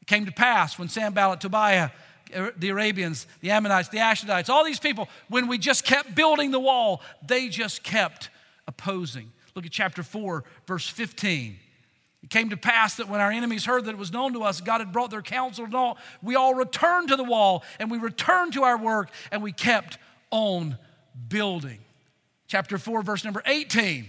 It 0.00 0.06
came 0.06 0.26
to 0.26 0.32
pass 0.32 0.78
when 0.78 0.88
Sanballat, 0.88 1.40
Tobiah, 1.40 1.90
Er, 2.36 2.52
the 2.56 2.68
Arabians, 2.70 3.26
the 3.40 3.50
Ammonites, 3.50 3.88
the 3.88 3.98
Ashdodites, 3.98 4.48
all 4.48 4.64
these 4.64 4.80
people, 4.80 5.08
when 5.28 5.48
we 5.48 5.58
just 5.58 5.84
kept 5.84 6.14
building 6.14 6.50
the 6.50 6.60
wall, 6.60 7.02
they 7.26 7.48
just 7.48 7.82
kept 7.82 8.30
opposing. 8.66 9.32
Look 9.54 9.66
at 9.66 9.72
chapter 9.72 10.02
4, 10.02 10.44
verse 10.66 10.88
15. 10.88 11.58
It 12.22 12.30
came 12.30 12.50
to 12.50 12.56
pass 12.56 12.96
that 12.96 13.08
when 13.08 13.20
our 13.20 13.30
enemies 13.30 13.64
heard 13.64 13.84
that 13.84 13.90
it 13.92 13.98
was 13.98 14.12
known 14.12 14.32
to 14.34 14.42
us, 14.42 14.60
God 14.60 14.80
had 14.80 14.92
brought 14.92 15.10
their 15.10 15.22
counsel 15.22 15.64
and 15.64 15.74
all, 15.74 15.98
we 16.22 16.34
all 16.34 16.54
returned 16.54 17.08
to 17.08 17.16
the 17.16 17.24
wall 17.24 17.64
and 17.78 17.90
we 17.90 17.98
returned 17.98 18.52
to 18.54 18.64
our 18.64 18.76
work 18.76 19.10
and 19.30 19.42
we 19.42 19.52
kept 19.52 19.98
on 20.30 20.76
building. 21.28 21.78
Chapter 22.48 22.78
4, 22.78 23.02
verse 23.02 23.24
number 23.24 23.42
18. 23.46 24.08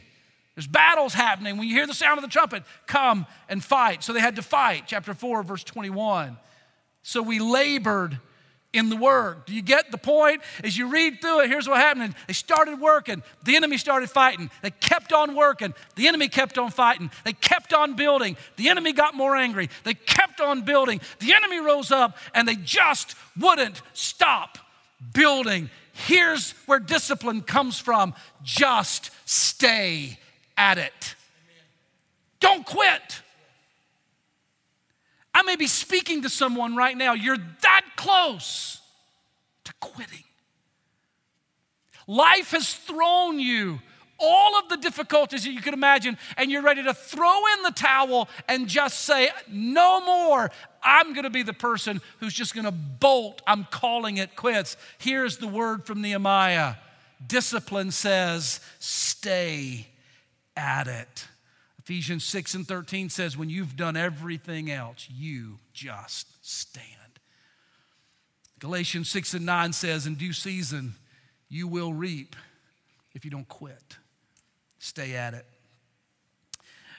There's 0.56 0.68
battles 0.68 1.14
happening. 1.14 1.58
When 1.58 1.68
you 1.68 1.76
hear 1.76 1.88
the 1.88 1.94
sound 1.94 2.18
of 2.18 2.24
the 2.24 2.30
trumpet, 2.30 2.64
come 2.88 3.26
and 3.48 3.64
fight. 3.64 4.04
So 4.04 4.12
they 4.12 4.20
had 4.20 4.36
to 4.36 4.42
fight. 4.42 4.84
Chapter 4.88 5.14
4, 5.14 5.44
verse 5.44 5.64
21. 5.64 6.38
So 7.02 7.22
we 7.22 7.40
labored 7.40 8.20
in 8.72 8.90
the 8.90 8.96
word. 8.96 9.46
Do 9.46 9.54
you 9.54 9.62
get 9.62 9.92
the 9.92 9.98
point? 9.98 10.42
As 10.64 10.78
you 10.78 10.88
read 10.88 11.22
through 11.22 11.42
it, 11.42 11.50
here's 11.50 11.68
what 11.68 11.78
happened. 11.78 12.14
They 12.28 12.34
started 12.34 12.80
working. 12.80 13.24
The 13.44 13.56
enemy 13.56 13.78
started 13.78 14.10
fighting. 14.10 14.52
They 14.62 14.70
kept 14.70 15.12
on 15.12 15.36
working. 15.36 15.74
The 15.96 16.08
enemy 16.08 16.28
kept 16.28 16.58
on 16.58 16.70
fighting. 16.70 17.10
They 17.26 17.34
kept 17.34 17.74
on 17.74 17.96
building. 17.96 18.38
The 18.58 18.70
enemy 18.70 18.94
got 18.94 19.16
more 19.16 19.36
angry. 19.36 19.70
They 19.84 19.96
kept 19.96 20.40
on 20.40 20.62
building. 20.62 21.02
The 21.20 21.34
enemy 21.34 21.60
rose 21.60 21.92
up 21.92 22.16
and 22.36 22.48
they 22.48 22.56
just 22.56 23.16
wouldn't 23.40 23.82
stop 23.94 24.60
building. 25.14 25.70
Here's 25.94 26.52
where 26.66 26.80
discipline 26.80 27.42
comes 27.42 27.80
from 27.80 28.14
just 28.44 29.12
stay 29.26 30.20
at 30.58 30.78
it. 30.78 31.16
Don't 32.40 32.66
quit. 32.66 33.22
I 35.40 35.42
may 35.44 35.56
be 35.56 35.68
speaking 35.68 36.24
to 36.24 36.30
someone 36.30 36.76
right 36.76 36.98
now. 36.98 37.14
You're 37.14 37.38
that 37.38 37.86
close 37.96 38.82
to 39.64 39.74
quitting. 39.80 40.26
Life 42.08 42.52
has 42.52 42.74
thrown 42.74 43.40
you 43.40 43.80
all 44.20 44.60
of 44.60 44.68
the 44.68 44.76
difficulties 44.76 45.46
that 45.46 45.54
you 45.54 45.62
could 45.62 45.74
imagine, 45.74 46.18
and 46.36 46.52
you're 46.52 46.62
ready 46.62 46.84
to 46.84 46.94
throw 46.94 47.46
in 47.54 47.64
the 47.64 47.72
towel 47.72 48.28
and 48.50 48.68
just 48.68 49.00
say, 49.00 49.30
No 49.50 50.04
more. 50.04 50.52
I'm 50.84 51.14
gonna 51.14 51.30
be 51.30 51.44
the 51.44 51.54
person 51.54 52.02
who's 52.20 52.34
just 52.34 52.54
gonna 52.54 52.74
bolt. 52.74 53.42
I'm 53.48 53.64
calling 53.64 54.18
it 54.18 54.36
quits. 54.36 54.76
Here's 54.98 55.38
the 55.38 55.48
word 55.48 55.86
from 55.86 56.02
Nehemiah 56.02 56.74
discipline 57.26 57.92
says, 57.92 58.60
Stay 58.80 59.88
at 60.58 60.88
it. 60.88 61.29
Ephesians 61.90 62.24
6 62.24 62.54
and 62.54 62.68
13 62.68 63.10
says, 63.10 63.36
When 63.36 63.50
you've 63.50 63.76
done 63.76 63.98
everything 63.98 64.70
else, 64.70 65.08
you 65.12 65.58
just 65.74 66.28
stand. 66.48 66.86
Galatians 68.60 69.10
6 69.10 69.34
and 69.34 69.46
9 69.48 69.74
says, 69.74 70.06
In 70.06 70.14
due 70.14 70.32
season, 70.32 70.94
you 71.50 71.68
will 71.68 71.92
reap 71.92 72.36
if 73.16 73.26
you 73.26 73.32
don't 73.32 73.48
quit. 73.48 73.98
Stay 74.78 75.16
at 75.16 75.34
it. 75.34 75.48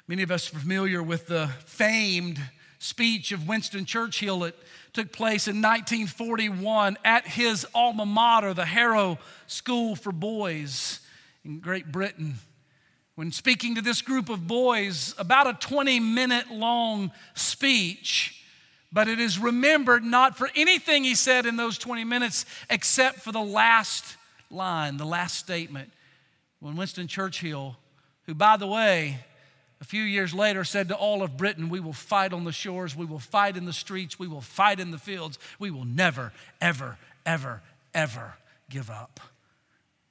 Many 0.08 0.24
of 0.24 0.32
us 0.32 0.52
are 0.52 0.58
familiar 0.58 1.04
with 1.04 1.28
the 1.28 1.46
famed 1.66 2.40
speech 2.80 3.30
of 3.30 3.46
Winston 3.46 3.84
Churchill 3.84 4.40
that 4.40 4.56
took 4.92 5.12
place 5.12 5.46
in 5.46 5.62
1941 5.62 6.96
at 7.04 7.28
his 7.28 7.64
alma 7.76 8.06
mater, 8.06 8.54
the 8.54 8.66
Harrow 8.66 9.20
School 9.46 9.94
for 9.94 10.10
Boys 10.10 10.98
in 11.44 11.60
Great 11.60 11.92
Britain 11.92 12.40
when 13.20 13.30
speaking 13.30 13.74
to 13.74 13.82
this 13.82 14.00
group 14.00 14.30
of 14.30 14.46
boys, 14.46 15.14
about 15.18 15.46
a 15.46 15.52
20 15.52 16.00
minute 16.00 16.50
long 16.50 17.12
speech, 17.34 18.42
but 18.90 19.08
it 19.08 19.20
is 19.20 19.38
remembered 19.38 20.02
not 20.02 20.38
for 20.38 20.48
anything 20.56 21.04
he 21.04 21.14
said 21.14 21.44
in 21.44 21.56
those 21.56 21.76
20 21.76 22.02
minutes 22.04 22.46
except 22.70 23.18
for 23.18 23.30
the 23.30 23.38
last 23.38 24.16
line, 24.50 24.96
the 24.96 25.04
last 25.04 25.36
statement. 25.36 25.92
When 26.60 26.76
Winston 26.76 27.08
Churchill, 27.08 27.76
who, 28.24 28.34
by 28.34 28.56
the 28.56 28.66
way, 28.66 29.18
a 29.82 29.84
few 29.84 30.02
years 30.02 30.32
later 30.32 30.64
said 30.64 30.88
to 30.88 30.94
all 30.94 31.22
of 31.22 31.36
Britain, 31.36 31.68
We 31.68 31.80
will 31.80 31.92
fight 31.92 32.32
on 32.32 32.44
the 32.44 32.52
shores, 32.52 32.96
we 32.96 33.04
will 33.04 33.18
fight 33.18 33.54
in 33.54 33.66
the 33.66 33.74
streets, 33.74 34.18
we 34.18 34.28
will 34.28 34.40
fight 34.40 34.80
in 34.80 34.92
the 34.92 34.98
fields, 34.98 35.38
we 35.58 35.70
will 35.70 35.84
never, 35.84 36.32
ever, 36.58 36.96
ever, 37.26 37.60
ever 37.92 38.36
give 38.70 38.88
up. 38.88 39.20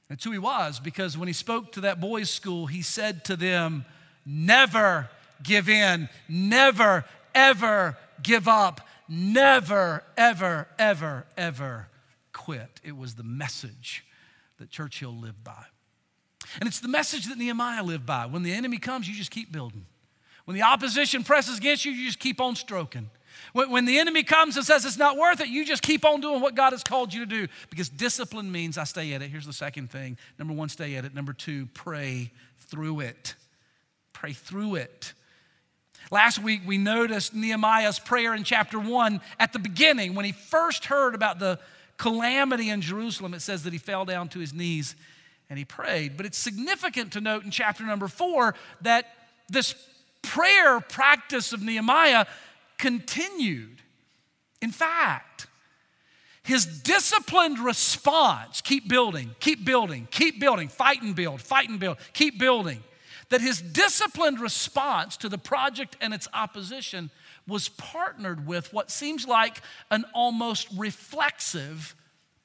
That's 0.09 0.23
who 0.23 0.31
he 0.31 0.39
was 0.39 0.79
because 0.79 1.17
when 1.17 1.27
he 1.27 1.33
spoke 1.33 1.71
to 1.73 1.81
that 1.81 2.01
boys' 2.01 2.29
school, 2.29 2.65
he 2.65 2.81
said 2.81 3.23
to 3.25 3.35
them, 3.35 3.85
Never 4.25 5.09
give 5.41 5.69
in, 5.69 6.09
never, 6.27 7.05
ever 7.33 7.97
give 8.21 8.47
up, 8.47 8.81
never, 9.07 10.03
ever, 10.17 10.67
ever, 10.77 11.25
ever 11.37 11.87
quit. 12.33 12.81
It 12.83 12.97
was 12.97 13.15
the 13.15 13.23
message 13.23 14.03
that 14.57 14.69
Churchill 14.69 15.15
lived 15.15 15.43
by. 15.43 15.63
And 16.59 16.67
it's 16.67 16.79
the 16.79 16.87
message 16.87 17.27
that 17.27 17.37
Nehemiah 17.37 17.83
lived 17.83 18.05
by. 18.05 18.25
When 18.25 18.43
the 18.43 18.53
enemy 18.53 18.77
comes, 18.77 19.07
you 19.07 19.13
just 19.13 19.31
keep 19.31 19.51
building. 19.51 19.85
When 20.45 20.55
the 20.55 20.63
opposition 20.63 21.23
presses 21.23 21.59
against 21.59 21.85
you, 21.85 21.91
you 21.91 22.07
just 22.07 22.19
keep 22.19 22.41
on 22.41 22.55
stroking. 22.55 23.09
When, 23.53 23.69
when 23.69 23.85
the 23.85 23.99
enemy 23.99 24.23
comes 24.23 24.57
and 24.57 24.65
says 24.65 24.85
it's 24.85 24.97
not 24.97 25.17
worth 25.17 25.41
it, 25.41 25.47
you 25.47 25.65
just 25.65 25.81
keep 25.81 26.05
on 26.05 26.21
doing 26.21 26.41
what 26.41 26.55
God 26.55 26.71
has 26.71 26.83
called 26.83 27.13
you 27.13 27.21
to 27.21 27.25
do 27.25 27.47
because 27.69 27.89
discipline 27.89 28.51
means 28.51 28.77
I 28.77 28.83
stay 28.83 29.13
at 29.13 29.21
it. 29.21 29.29
Here's 29.29 29.45
the 29.45 29.53
second 29.53 29.89
thing 29.89 30.17
number 30.37 30.53
one, 30.53 30.69
stay 30.69 30.95
at 30.95 31.05
it. 31.05 31.13
Number 31.13 31.33
two, 31.33 31.67
pray 31.73 32.31
through 32.57 33.01
it. 33.01 33.35
Pray 34.13 34.33
through 34.33 34.75
it. 34.75 35.13
Last 36.11 36.39
week, 36.39 36.61
we 36.65 36.77
noticed 36.77 37.35
Nehemiah's 37.35 37.99
prayer 37.99 38.33
in 38.33 38.43
chapter 38.43 38.79
one 38.79 39.21
at 39.39 39.53
the 39.53 39.59
beginning 39.59 40.15
when 40.15 40.25
he 40.25 40.31
first 40.31 40.85
heard 40.85 41.13
about 41.13 41.39
the 41.39 41.59
calamity 41.97 42.69
in 42.69 42.81
Jerusalem. 42.81 43.33
It 43.33 43.41
says 43.41 43.63
that 43.63 43.73
he 43.73 43.79
fell 43.79 44.05
down 44.05 44.29
to 44.29 44.39
his 44.39 44.53
knees 44.53 44.95
and 45.49 45.59
he 45.59 45.65
prayed. 45.65 46.17
But 46.17 46.25
it's 46.25 46.37
significant 46.37 47.13
to 47.13 47.21
note 47.21 47.43
in 47.43 47.51
chapter 47.51 47.85
number 47.85 48.07
four 48.07 48.55
that 48.81 49.05
this 49.49 49.75
prayer 50.21 50.79
practice 50.79 51.53
of 51.53 51.61
Nehemiah 51.61 52.25
continued. 52.79 53.81
In 54.61 54.71
fact, 54.71 55.45
his 56.41 56.65
disciplined 56.65 57.59
response 57.59 58.61
keep 58.61 58.87
building, 58.87 59.35
keep 59.39 59.63
building, 59.63 60.07
keep 60.09 60.39
building, 60.39 60.67
fight 60.67 61.03
and 61.03 61.15
build, 61.15 61.41
fight 61.41 61.69
and 61.69 61.79
build, 61.79 61.97
keep 62.13 62.39
building. 62.39 62.83
That 63.29 63.41
his 63.41 63.61
disciplined 63.61 64.39
response 64.39 65.15
to 65.17 65.29
the 65.29 65.37
project 65.37 65.95
and 66.01 66.15
its 66.15 66.27
opposition 66.33 67.11
was 67.47 67.69
partnered 67.69 68.47
with 68.47 68.73
what 68.73 68.89
seems 68.89 69.27
like 69.27 69.61
an 69.91 70.05
almost 70.15 70.67
reflexive 70.75 71.93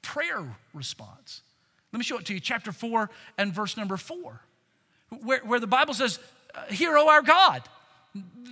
prayer 0.03 0.55
response. 0.75 1.41
Let 1.91 1.97
me 1.97 2.03
show 2.03 2.19
it 2.19 2.25
to 2.25 2.33
you, 2.35 2.39
chapter 2.39 2.71
4 2.71 3.09
and 3.37 3.51
verse 3.51 3.77
number 3.77 3.97
4, 3.97 4.39
where, 5.23 5.39
where 5.39 5.59
the 5.59 5.65
Bible 5.65 5.95
says, 5.95 6.19
Hear, 6.69 6.97
O 6.97 7.09
our 7.09 7.21
God, 7.21 7.63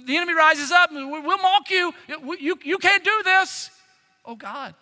the 0.06 0.18
enemy 0.18 0.34
rises 0.34 0.72
up 0.72 0.92
and 0.92 1.10
we'll 1.10 1.38
mock 1.38 1.70
you. 1.70 1.94
you. 2.40 2.60
You 2.64 2.78
can't 2.78 3.04
do 3.04 3.22
this. 3.24 3.72
Oh 4.26 4.36
God, 4.36 4.76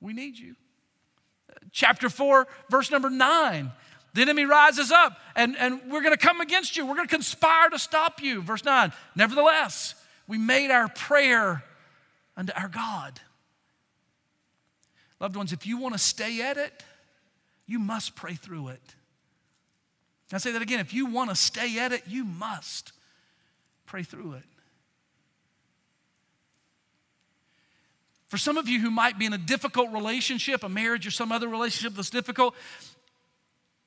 we 0.00 0.12
need 0.12 0.38
you. 0.38 0.54
Chapter 1.72 2.08
4, 2.08 2.46
verse 2.70 2.90
number 2.90 3.10
9. 3.10 3.72
The 4.14 4.22
enemy 4.22 4.44
rises 4.44 4.92
up 4.92 5.18
and, 5.34 5.56
and 5.56 5.80
we're 5.90 6.02
going 6.02 6.16
to 6.16 6.26
come 6.26 6.40
against 6.40 6.76
you. 6.76 6.86
We're 6.86 6.94
going 6.94 7.08
to 7.08 7.14
conspire 7.14 7.68
to 7.70 7.78
stop 7.78 8.22
you. 8.22 8.42
Verse 8.42 8.64
9. 8.64 8.92
Nevertheless, 9.16 9.94
we 10.28 10.38
made 10.38 10.70
our 10.70 10.88
prayer 10.88 11.64
unto 12.36 12.52
our 12.54 12.68
God. 12.68 13.20
Loved 15.20 15.36
ones, 15.36 15.52
if 15.52 15.66
you 15.66 15.78
want 15.78 15.94
to 15.94 15.98
stay 15.98 16.42
at 16.42 16.56
it, 16.56 16.84
you 17.66 17.78
must 17.78 18.14
pray 18.14 18.34
through 18.34 18.68
it. 18.68 18.94
I 20.32 20.38
say 20.38 20.50
that 20.50 20.62
again. 20.62 20.80
If 20.80 20.92
you 20.92 21.06
want 21.06 21.30
to 21.30 21.36
stay 21.36 21.78
at 21.78 21.92
it, 21.92 22.02
you 22.08 22.24
must 22.24 22.92
Pray 23.86 24.02
through 24.02 24.34
it. 24.34 24.44
For 28.26 28.38
some 28.38 28.56
of 28.56 28.68
you 28.68 28.80
who 28.80 28.90
might 28.90 29.18
be 29.18 29.26
in 29.26 29.32
a 29.32 29.38
difficult 29.38 29.92
relationship, 29.92 30.64
a 30.64 30.68
marriage 30.68 31.06
or 31.06 31.12
some 31.12 31.30
other 31.30 31.48
relationship 31.48 31.94
that's 31.94 32.10
difficult, 32.10 32.54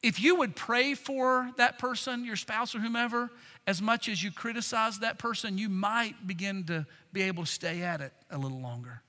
if 0.02 0.22
you 0.22 0.36
would 0.36 0.56
pray 0.56 0.94
for 0.94 1.52
that 1.58 1.80
person, 1.80 2.24
your 2.24 2.36
spouse 2.36 2.74
or 2.76 2.80
whomever, 2.80 3.30
as 3.66 3.82
much 3.82 4.08
as 4.08 4.24
you 4.24 4.32
criticize 4.32 5.00
that 5.00 5.20
person, 5.20 5.58
you 5.58 5.70
might 5.70 6.26
begin 6.26 6.64
to 6.66 6.86
be 7.12 7.24
able 7.24 7.44
to 7.44 7.52
stay 7.52 7.82
at 7.82 8.00
it 8.00 8.14
a 8.32 8.38
little 8.38 8.62
longer. 8.62 9.02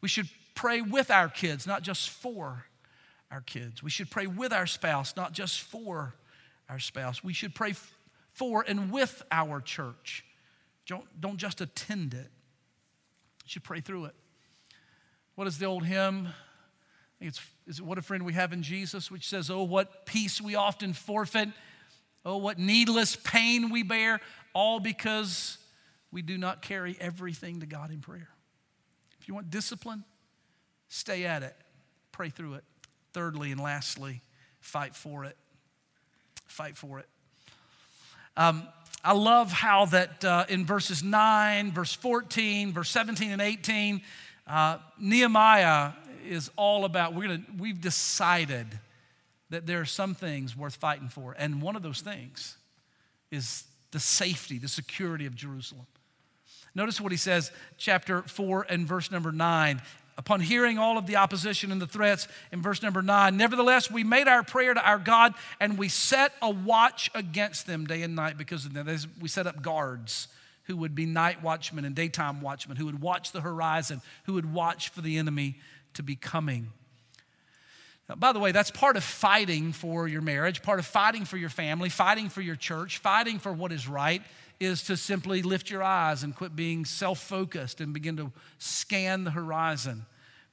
We 0.00 0.08
should 0.08 0.28
pray 0.54 0.80
with 0.80 1.10
our 1.10 1.28
kids, 1.28 1.66
not 1.66 1.82
just 1.82 2.10
for 2.10 2.64
our 3.30 3.42
kids. 3.42 3.82
We 3.82 3.90
should 3.90 4.10
pray 4.10 4.26
with 4.26 4.52
our 4.52 4.66
spouse, 4.66 5.14
not 5.16 5.32
just 5.32 5.60
for 5.60 6.14
our 6.68 6.78
spouse. 6.78 7.22
We 7.22 7.32
should 7.32 7.54
pray 7.54 7.74
for 8.36 8.64
and 8.66 8.92
with 8.92 9.22
our 9.32 9.60
church. 9.60 10.24
Don't, 10.86 11.04
don't 11.20 11.38
just 11.38 11.60
attend 11.60 12.12
it. 12.14 12.30
You 13.44 13.48
should 13.48 13.64
pray 13.64 13.80
through 13.80 14.06
it. 14.06 14.14
What 15.34 15.46
is 15.46 15.58
the 15.58 15.66
old 15.66 15.84
hymn? 15.84 16.28
I 16.28 17.18
think 17.18 17.30
it's 17.30 17.40
is 17.66 17.78
it 17.78 17.84
what 17.84 17.98
a 17.98 18.02
friend 18.02 18.24
we 18.24 18.34
have 18.34 18.52
in 18.52 18.62
Jesus, 18.62 19.10
which 19.10 19.26
says, 19.26 19.50
Oh, 19.50 19.62
what 19.62 20.06
peace 20.06 20.40
we 20.40 20.54
often 20.54 20.92
forfeit. 20.92 21.48
Oh, 22.24 22.36
what 22.36 22.58
needless 22.58 23.16
pain 23.16 23.70
we 23.70 23.82
bear, 23.82 24.20
all 24.52 24.80
because 24.80 25.58
we 26.12 26.22
do 26.22 26.36
not 26.36 26.60
carry 26.60 26.96
everything 27.00 27.60
to 27.60 27.66
God 27.66 27.90
in 27.90 28.00
prayer. 28.00 28.28
If 29.20 29.28
you 29.28 29.34
want 29.34 29.50
discipline, 29.50 30.04
stay 30.88 31.24
at 31.24 31.42
it, 31.42 31.56
pray 32.12 32.28
through 32.28 32.54
it. 32.54 32.64
Thirdly 33.12 33.50
and 33.50 33.60
lastly, 33.60 34.22
fight 34.60 34.94
for 34.94 35.24
it. 35.24 35.36
Fight 36.46 36.76
for 36.76 36.98
it. 36.98 37.06
Um, 38.36 38.68
I 39.02 39.12
love 39.12 39.50
how 39.52 39.86
that 39.86 40.24
uh, 40.24 40.44
in 40.48 40.66
verses 40.66 41.02
9, 41.02 41.72
verse 41.72 41.92
14, 41.94 42.72
verse 42.72 42.90
17 42.90 43.30
and 43.30 43.40
18, 43.40 44.02
uh, 44.46 44.78
Nehemiah 44.98 45.92
is 46.28 46.50
all 46.56 46.84
about, 46.84 47.14
we're 47.14 47.28
gonna, 47.28 47.42
we've 47.58 47.80
decided 47.80 48.66
that 49.50 49.66
there 49.66 49.80
are 49.80 49.86
some 49.86 50.14
things 50.14 50.56
worth 50.56 50.76
fighting 50.76 51.08
for. 51.08 51.34
And 51.38 51.62
one 51.62 51.76
of 51.76 51.82
those 51.82 52.00
things 52.00 52.56
is 53.30 53.64
the 53.92 54.00
safety, 54.00 54.58
the 54.58 54.68
security 54.68 55.26
of 55.26 55.34
Jerusalem. 55.34 55.86
Notice 56.74 57.00
what 57.00 57.12
he 57.12 57.18
says, 57.18 57.52
chapter 57.78 58.22
4 58.22 58.66
and 58.68 58.86
verse 58.86 59.10
number 59.10 59.32
9. 59.32 59.80
Upon 60.18 60.40
hearing 60.40 60.78
all 60.78 60.96
of 60.96 61.06
the 61.06 61.16
opposition 61.16 61.70
and 61.70 61.80
the 61.80 61.86
threats 61.86 62.26
in 62.50 62.62
verse 62.62 62.82
number 62.82 63.02
9, 63.02 63.36
nevertheless, 63.36 63.90
we 63.90 64.02
made 64.02 64.28
our 64.28 64.42
prayer 64.42 64.72
to 64.72 64.80
our 64.80 64.98
God 64.98 65.34
and 65.60 65.76
we 65.76 65.88
set 65.88 66.32
a 66.40 66.50
watch 66.50 67.10
against 67.14 67.66
them 67.66 67.86
day 67.86 68.02
and 68.02 68.16
night 68.16 68.38
because 68.38 68.64
of 68.64 68.72
them. 68.72 68.88
We 69.20 69.28
set 69.28 69.46
up 69.46 69.60
guards 69.60 70.28
who 70.64 70.76
would 70.78 70.94
be 70.94 71.04
night 71.04 71.42
watchmen 71.42 71.84
and 71.84 71.94
daytime 71.94 72.40
watchmen, 72.40 72.78
who 72.78 72.86
would 72.86 73.02
watch 73.02 73.32
the 73.32 73.42
horizon, 73.42 74.00
who 74.24 74.32
would 74.32 74.52
watch 74.52 74.88
for 74.88 75.02
the 75.02 75.18
enemy 75.18 75.56
to 75.94 76.02
be 76.02 76.16
coming. 76.16 76.72
Now, 78.08 78.14
by 78.14 78.32
the 78.32 78.38
way, 78.38 78.52
that's 78.52 78.70
part 78.70 78.96
of 78.96 79.04
fighting 79.04 79.72
for 79.72 80.08
your 80.08 80.22
marriage, 80.22 80.62
part 80.62 80.78
of 80.78 80.86
fighting 80.86 81.24
for 81.24 81.36
your 81.36 81.50
family, 81.50 81.88
fighting 81.88 82.30
for 82.30 82.40
your 82.40 82.56
church, 82.56 82.98
fighting 82.98 83.38
for 83.38 83.52
what 83.52 83.70
is 83.70 83.86
right 83.86 84.22
is 84.58 84.82
to 84.84 84.96
simply 84.96 85.42
lift 85.42 85.70
your 85.70 85.82
eyes 85.82 86.22
and 86.22 86.34
quit 86.34 86.56
being 86.56 86.84
self 86.84 87.20
focused 87.20 87.80
and 87.80 87.92
begin 87.92 88.16
to 88.16 88.32
scan 88.58 89.24
the 89.24 89.30
horizon 89.30 90.06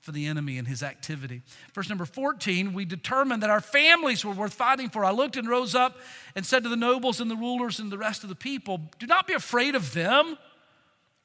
for 0.04 0.12
the 0.12 0.26
enemy 0.26 0.58
and 0.58 0.68
his 0.68 0.84
activity. 0.84 1.42
Verse 1.74 1.88
number 1.88 2.04
14, 2.04 2.74
we 2.74 2.84
determined 2.84 3.42
that 3.42 3.50
our 3.50 3.62
families 3.62 4.26
were 4.26 4.34
worth 4.34 4.54
fighting 4.54 4.90
for. 4.90 5.06
I 5.06 5.12
looked 5.12 5.38
and 5.38 5.48
rose 5.48 5.76
up 5.76 5.98
and 6.36 6.46
said 6.46 6.64
to 6.64 6.70
the 6.70 6.76
nobles 6.76 7.22
and 7.22 7.32
the 7.32 7.38
rulers 7.38 7.80
and 7.80 7.90
the 7.90 7.98
rest 7.98 8.24
of 8.24 8.30
the 8.30 8.36
people, 8.36 8.82
Do 9.00 9.08
not 9.08 9.28
be 9.28 9.34
afraid 9.34 9.76
of 9.76 9.94
them. 9.94 10.38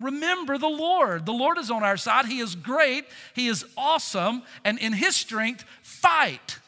Remember 0.00 0.58
the 0.58 0.68
Lord. 0.68 1.26
The 1.26 1.32
Lord 1.32 1.58
is 1.58 1.72
on 1.72 1.82
our 1.82 1.96
side. 1.96 2.26
He 2.26 2.38
is 2.38 2.54
great. 2.54 3.04
He 3.34 3.48
is 3.48 3.64
awesome. 3.76 4.44
And 4.64 4.78
in 4.78 4.92
His 4.92 5.16
strength, 5.16 5.64
fight 5.82 6.60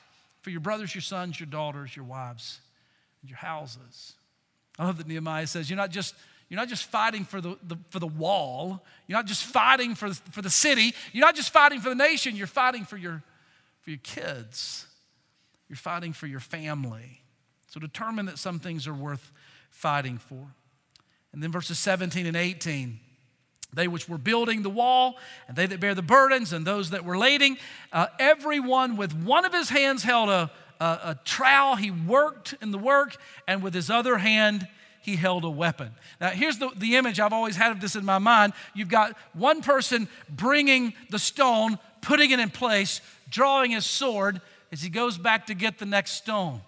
for 0.43 0.51
your 0.51 0.61
brothers, 0.61 0.93
your 0.93 1.03
sons, 1.03 1.39
your 1.39 1.47
daughters, 1.47 1.95
your 1.95 2.05
wives, 2.05 2.61
and 3.23 3.31
your 3.31 3.39
houses. 3.39 4.15
I 4.81 4.87
love 4.87 4.97
that 4.97 5.07
Nehemiah 5.07 5.47
says, 5.47 5.69
You're 5.69 5.77
not 5.77 5.91
just 5.91 6.15
you're 6.49 6.59
not 6.59 6.69
just 6.69 6.87
fighting 6.87 7.25
for 7.25 7.41
the, 7.41 7.57
the, 7.63 7.77
for 7.91 8.01
the 8.01 8.09
wall. 8.09 8.83
You're 9.07 9.19
not 9.19 9.27
just 9.27 9.45
fighting 9.45 9.95
for, 9.95 10.13
for 10.13 10.43
the 10.43 10.51
city. 10.51 10.95
You're 11.13 11.25
not 11.25 11.37
just 11.37 11.53
fighting 11.53 11.79
for 11.79 11.91
the 11.91 11.95
nation. 11.95 12.35
You're 12.35 12.49
fighting 12.49 12.85
for 12.85 12.97
your, 12.97 13.23
for 13.83 13.91
your 13.91 14.01
kids. 14.03 14.85
You're 15.69 15.77
fighting 15.77 16.13
for 16.13 16.27
your 16.27 16.41
family. 16.41 17.21
So 17.69 17.79
determine 17.79 18.27
that 18.27 18.37
some 18.37 18.59
things 18.59 18.89
are 18.89 18.95
worth 18.95 19.31
fighting 19.71 20.19
for. 20.19 20.45
And 21.33 21.41
then 21.41 21.53
verses 21.53 21.79
17 21.79 22.27
and 22.27 22.37
18 22.37 22.99
they 23.73 23.87
which 23.87 24.09
were 24.09 24.19
building 24.19 24.63
the 24.63 24.71
wall, 24.71 25.17
and 25.47 25.57
they 25.57 25.65
that 25.65 25.79
bear 25.79 25.95
the 25.95 26.03
burdens, 26.03 26.53
and 26.53 26.67
those 26.67 26.91
that 26.91 27.05
were 27.05 27.17
lading, 27.17 27.57
uh, 27.93 28.09
everyone 28.19 28.97
with 28.97 29.15
one 29.15 29.45
of 29.45 29.53
his 29.53 29.69
hands 29.69 30.03
held 30.03 30.29
a, 30.29 30.51
a, 30.81 30.85
a 30.85 31.19
trowel. 31.25 31.77
He 31.77 31.91
worked 31.91 32.55
in 32.61 32.71
the 32.71 32.79
work, 32.79 33.17
and 33.47 33.63
with 33.63 33.75
his 33.75 33.91
other 33.91 34.19
hand, 34.19 34.67
he 35.03 35.17
held 35.17 35.45
a 35.45 35.51
weapon. 35.51 35.93
Now, 36.21 36.31
here's 36.31 36.59
the, 36.59 36.71
the 36.77 36.97
image 36.97 37.21
I've 37.21 37.33
always 37.33 37.57
had 37.57 37.71
of 37.71 37.81
this 37.81 37.97
in 37.97 38.05
my 38.05 38.19
mind. 38.19 38.53
You've 38.75 38.89
got 38.89 39.17
one 39.33 39.63
person 39.63 40.09
bringing 40.29 40.95
the 41.11 41.19
stone, 41.19 41.79
putting 42.03 42.31
it 42.31 42.41
in 42.41 42.51
place, 42.51 43.01
drawing 43.29 43.71
his 43.71 43.87
sword 43.87 44.41
as 44.73 44.83
he 44.83 44.91
goes 44.91 45.17
back 45.17 45.47
to 45.47 45.55
get 45.55 45.79
the 45.79 45.87
next 45.87 46.13
stone. 46.13 46.61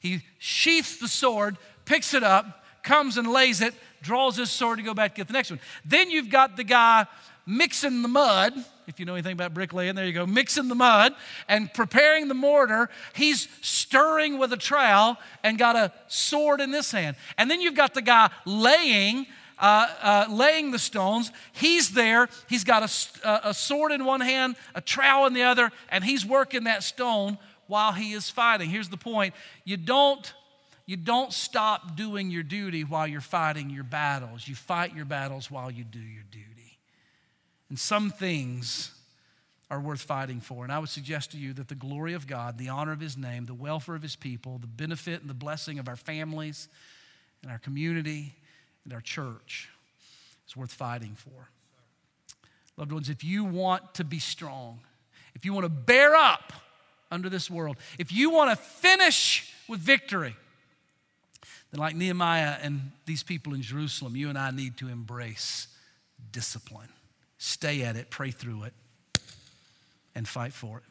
He 0.00 0.22
sheaths 0.38 0.98
the 0.98 1.08
sword, 1.08 1.56
picks 1.84 2.14
it 2.14 2.22
up, 2.22 2.64
comes 2.82 3.16
and 3.16 3.28
lays 3.28 3.60
it, 3.60 3.74
draws 4.02 4.36
his 4.36 4.50
sword 4.50 4.78
to 4.78 4.84
go 4.84 4.94
back 4.94 5.14
to 5.14 5.20
get 5.20 5.26
the 5.26 5.32
next 5.32 5.50
one. 5.50 5.60
Then 5.84 6.10
you've 6.10 6.30
got 6.30 6.56
the 6.56 6.64
guy 6.64 7.06
mixing 7.46 8.02
the 8.02 8.08
mud. 8.08 8.52
If 8.88 8.98
you 8.98 9.04
know 9.04 9.14
anything 9.14 9.34
about 9.34 9.52
bricklaying, 9.52 9.94
there 9.94 10.06
you 10.06 10.14
go, 10.14 10.26
mixing 10.26 10.68
the 10.68 10.74
mud 10.74 11.14
and 11.46 11.72
preparing 11.74 12.26
the 12.28 12.34
mortar. 12.34 12.88
He's 13.14 13.46
stirring 13.60 14.38
with 14.38 14.50
a 14.54 14.56
trowel 14.56 15.18
and 15.44 15.58
got 15.58 15.76
a 15.76 15.92
sword 16.08 16.62
in 16.62 16.70
this 16.70 16.90
hand. 16.90 17.16
And 17.36 17.50
then 17.50 17.60
you've 17.60 17.74
got 17.74 17.94
the 17.94 18.02
guy 18.02 18.30
laying. 18.44 19.26
Uh, 19.60 19.88
uh, 20.02 20.26
laying 20.30 20.70
the 20.70 20.78
stones. 20.78 21.32
He's 21.50 21.90
there. 21.90 22.28
He's 22.48 22.62
got 22.62 22.84
a, 23.24 23.48
a 23.48 23.52
sword 23.52 23.90
in 23.90 24.04
one 24.04 24.20
hand, 24.20 24.54
a 24.72 24.80
trowel 24.80 25.26
in 25.26 25.32
the 25.32 25.42
other, 25.42 25.72
and 25.88 26.04
he's 26.04 26.24
working 26.24 26.62
that 26.64 26.84
stone 26.84 27.38
while 27.66 27.90
he 27.90 28.12
is 28.12 28.30
fighting. 28.30 28.70
Here's 28.70 28.88
the 28.88 28.96
point 28.96 29.34
you 29.64 29.76
don't 29.76 30.32
you 30.86 30.96
don't 30.96 31.32
stop 31.32 31.96
doing 31.96 32.30
your 32.30 32.44
duty 32.44 32.84
while 32.84 33.08
you're 33.08 33.20
fighting 33.20 33.68
your 33.68 33.82
battles. 33.82 34.46
You 34.46 34.54
fight 34.54 34.94
your 34.94 35.04
battles 35.04 35.50
while 35.50 35.72
you 35.72 35.82
do 35.82 35.98
your 35.98 36.22
duty. 36.30 36.47
And 37.68 37.78
some 37.78 38.10
things 38.10 38.92
are 39.70 39.80
worth 39.80 40.00
fighting 40.00 40.40
for. 40.40 40.64
And 40.64 40.72
I 40.72 40.78
would 40.78 40.88
suggest 40.88 41.32
to 41.32 41.38
you 41.38 41.52
that 41.54 41.68
the 41.68 41.74
glory 41.74 42.14
of 42.14 42.26
God, 42.26 42.56
the 42.56 42.70
honor 42.70 42.92
of 42.92 43.00
His 43.00 43.16
name, 43.16 43.46
the 43.46 43.54
welfare 43.54 43.94
of 43.94 44.02
His 44.02 44.16
people, 44.16 44.58
the 44.58 44.66
benefit 44.66 45.20
and 45.20 45.28
the 45.28 45.34
blessing 45.34 45.78
of 45.78 45.88
our 45.88 45.96
families 45.96 46.68
and 47.42 47.52
our 47.52 47.58
community 47.58 48.34
and 48.84 48.92
our 48.92 49.00
church 49.00 49.68
is 50.46 50.56
worth 50.56 50.72
fighting 50.72 51.14
for. 51.14 51.50
Loved 52.76 52.92
ones, 52.92 53.10
if 53.10 53.22
you 53.22 53.44
want 53.44 53.94
to 53.94 54.04
be 54.04 54.18
strong, 54.18 54.80
if 55.34 55.44
you 55.44 55.52
want 55.52 55.64
to 55.64 55.68
bear 55.68 56.14
up 56.14 56.52
under 57.10 57.28
this 57.28 57.50
world, 57.50 57.76
if 57.98 58.12
you 58.12 58.30
want 58.30 58.50
to 58.50 58.56
finish 58.56 59.52
with 59.68 59.80
victory, 59.80 60.34
then, 61.70 61.80
like 61.80 61.94
Nehemiah 61.94 62.56
and 62.62 62.92
these 63.04 63.22
people 63.22 63.52
in 63.52 63.60
Jerusalem, 63.60 64.16
you 64.16 64.30
and 64.30 64.38
I 64.38 64.50
need 64.50 64.78
to 64.78 64.88
embrace 64.88 65.68
discipline. 66.32 66.88
Stay 67.38 67.82
at 67.82 67.96
it, 67.96 68.10
pray 68.10 68.30
through 68.32 68.64
it, 68.64 68.74
and 70.14 70.26
fight 70.28 70.52
for 70.52 70.78
it. 70.78 70.84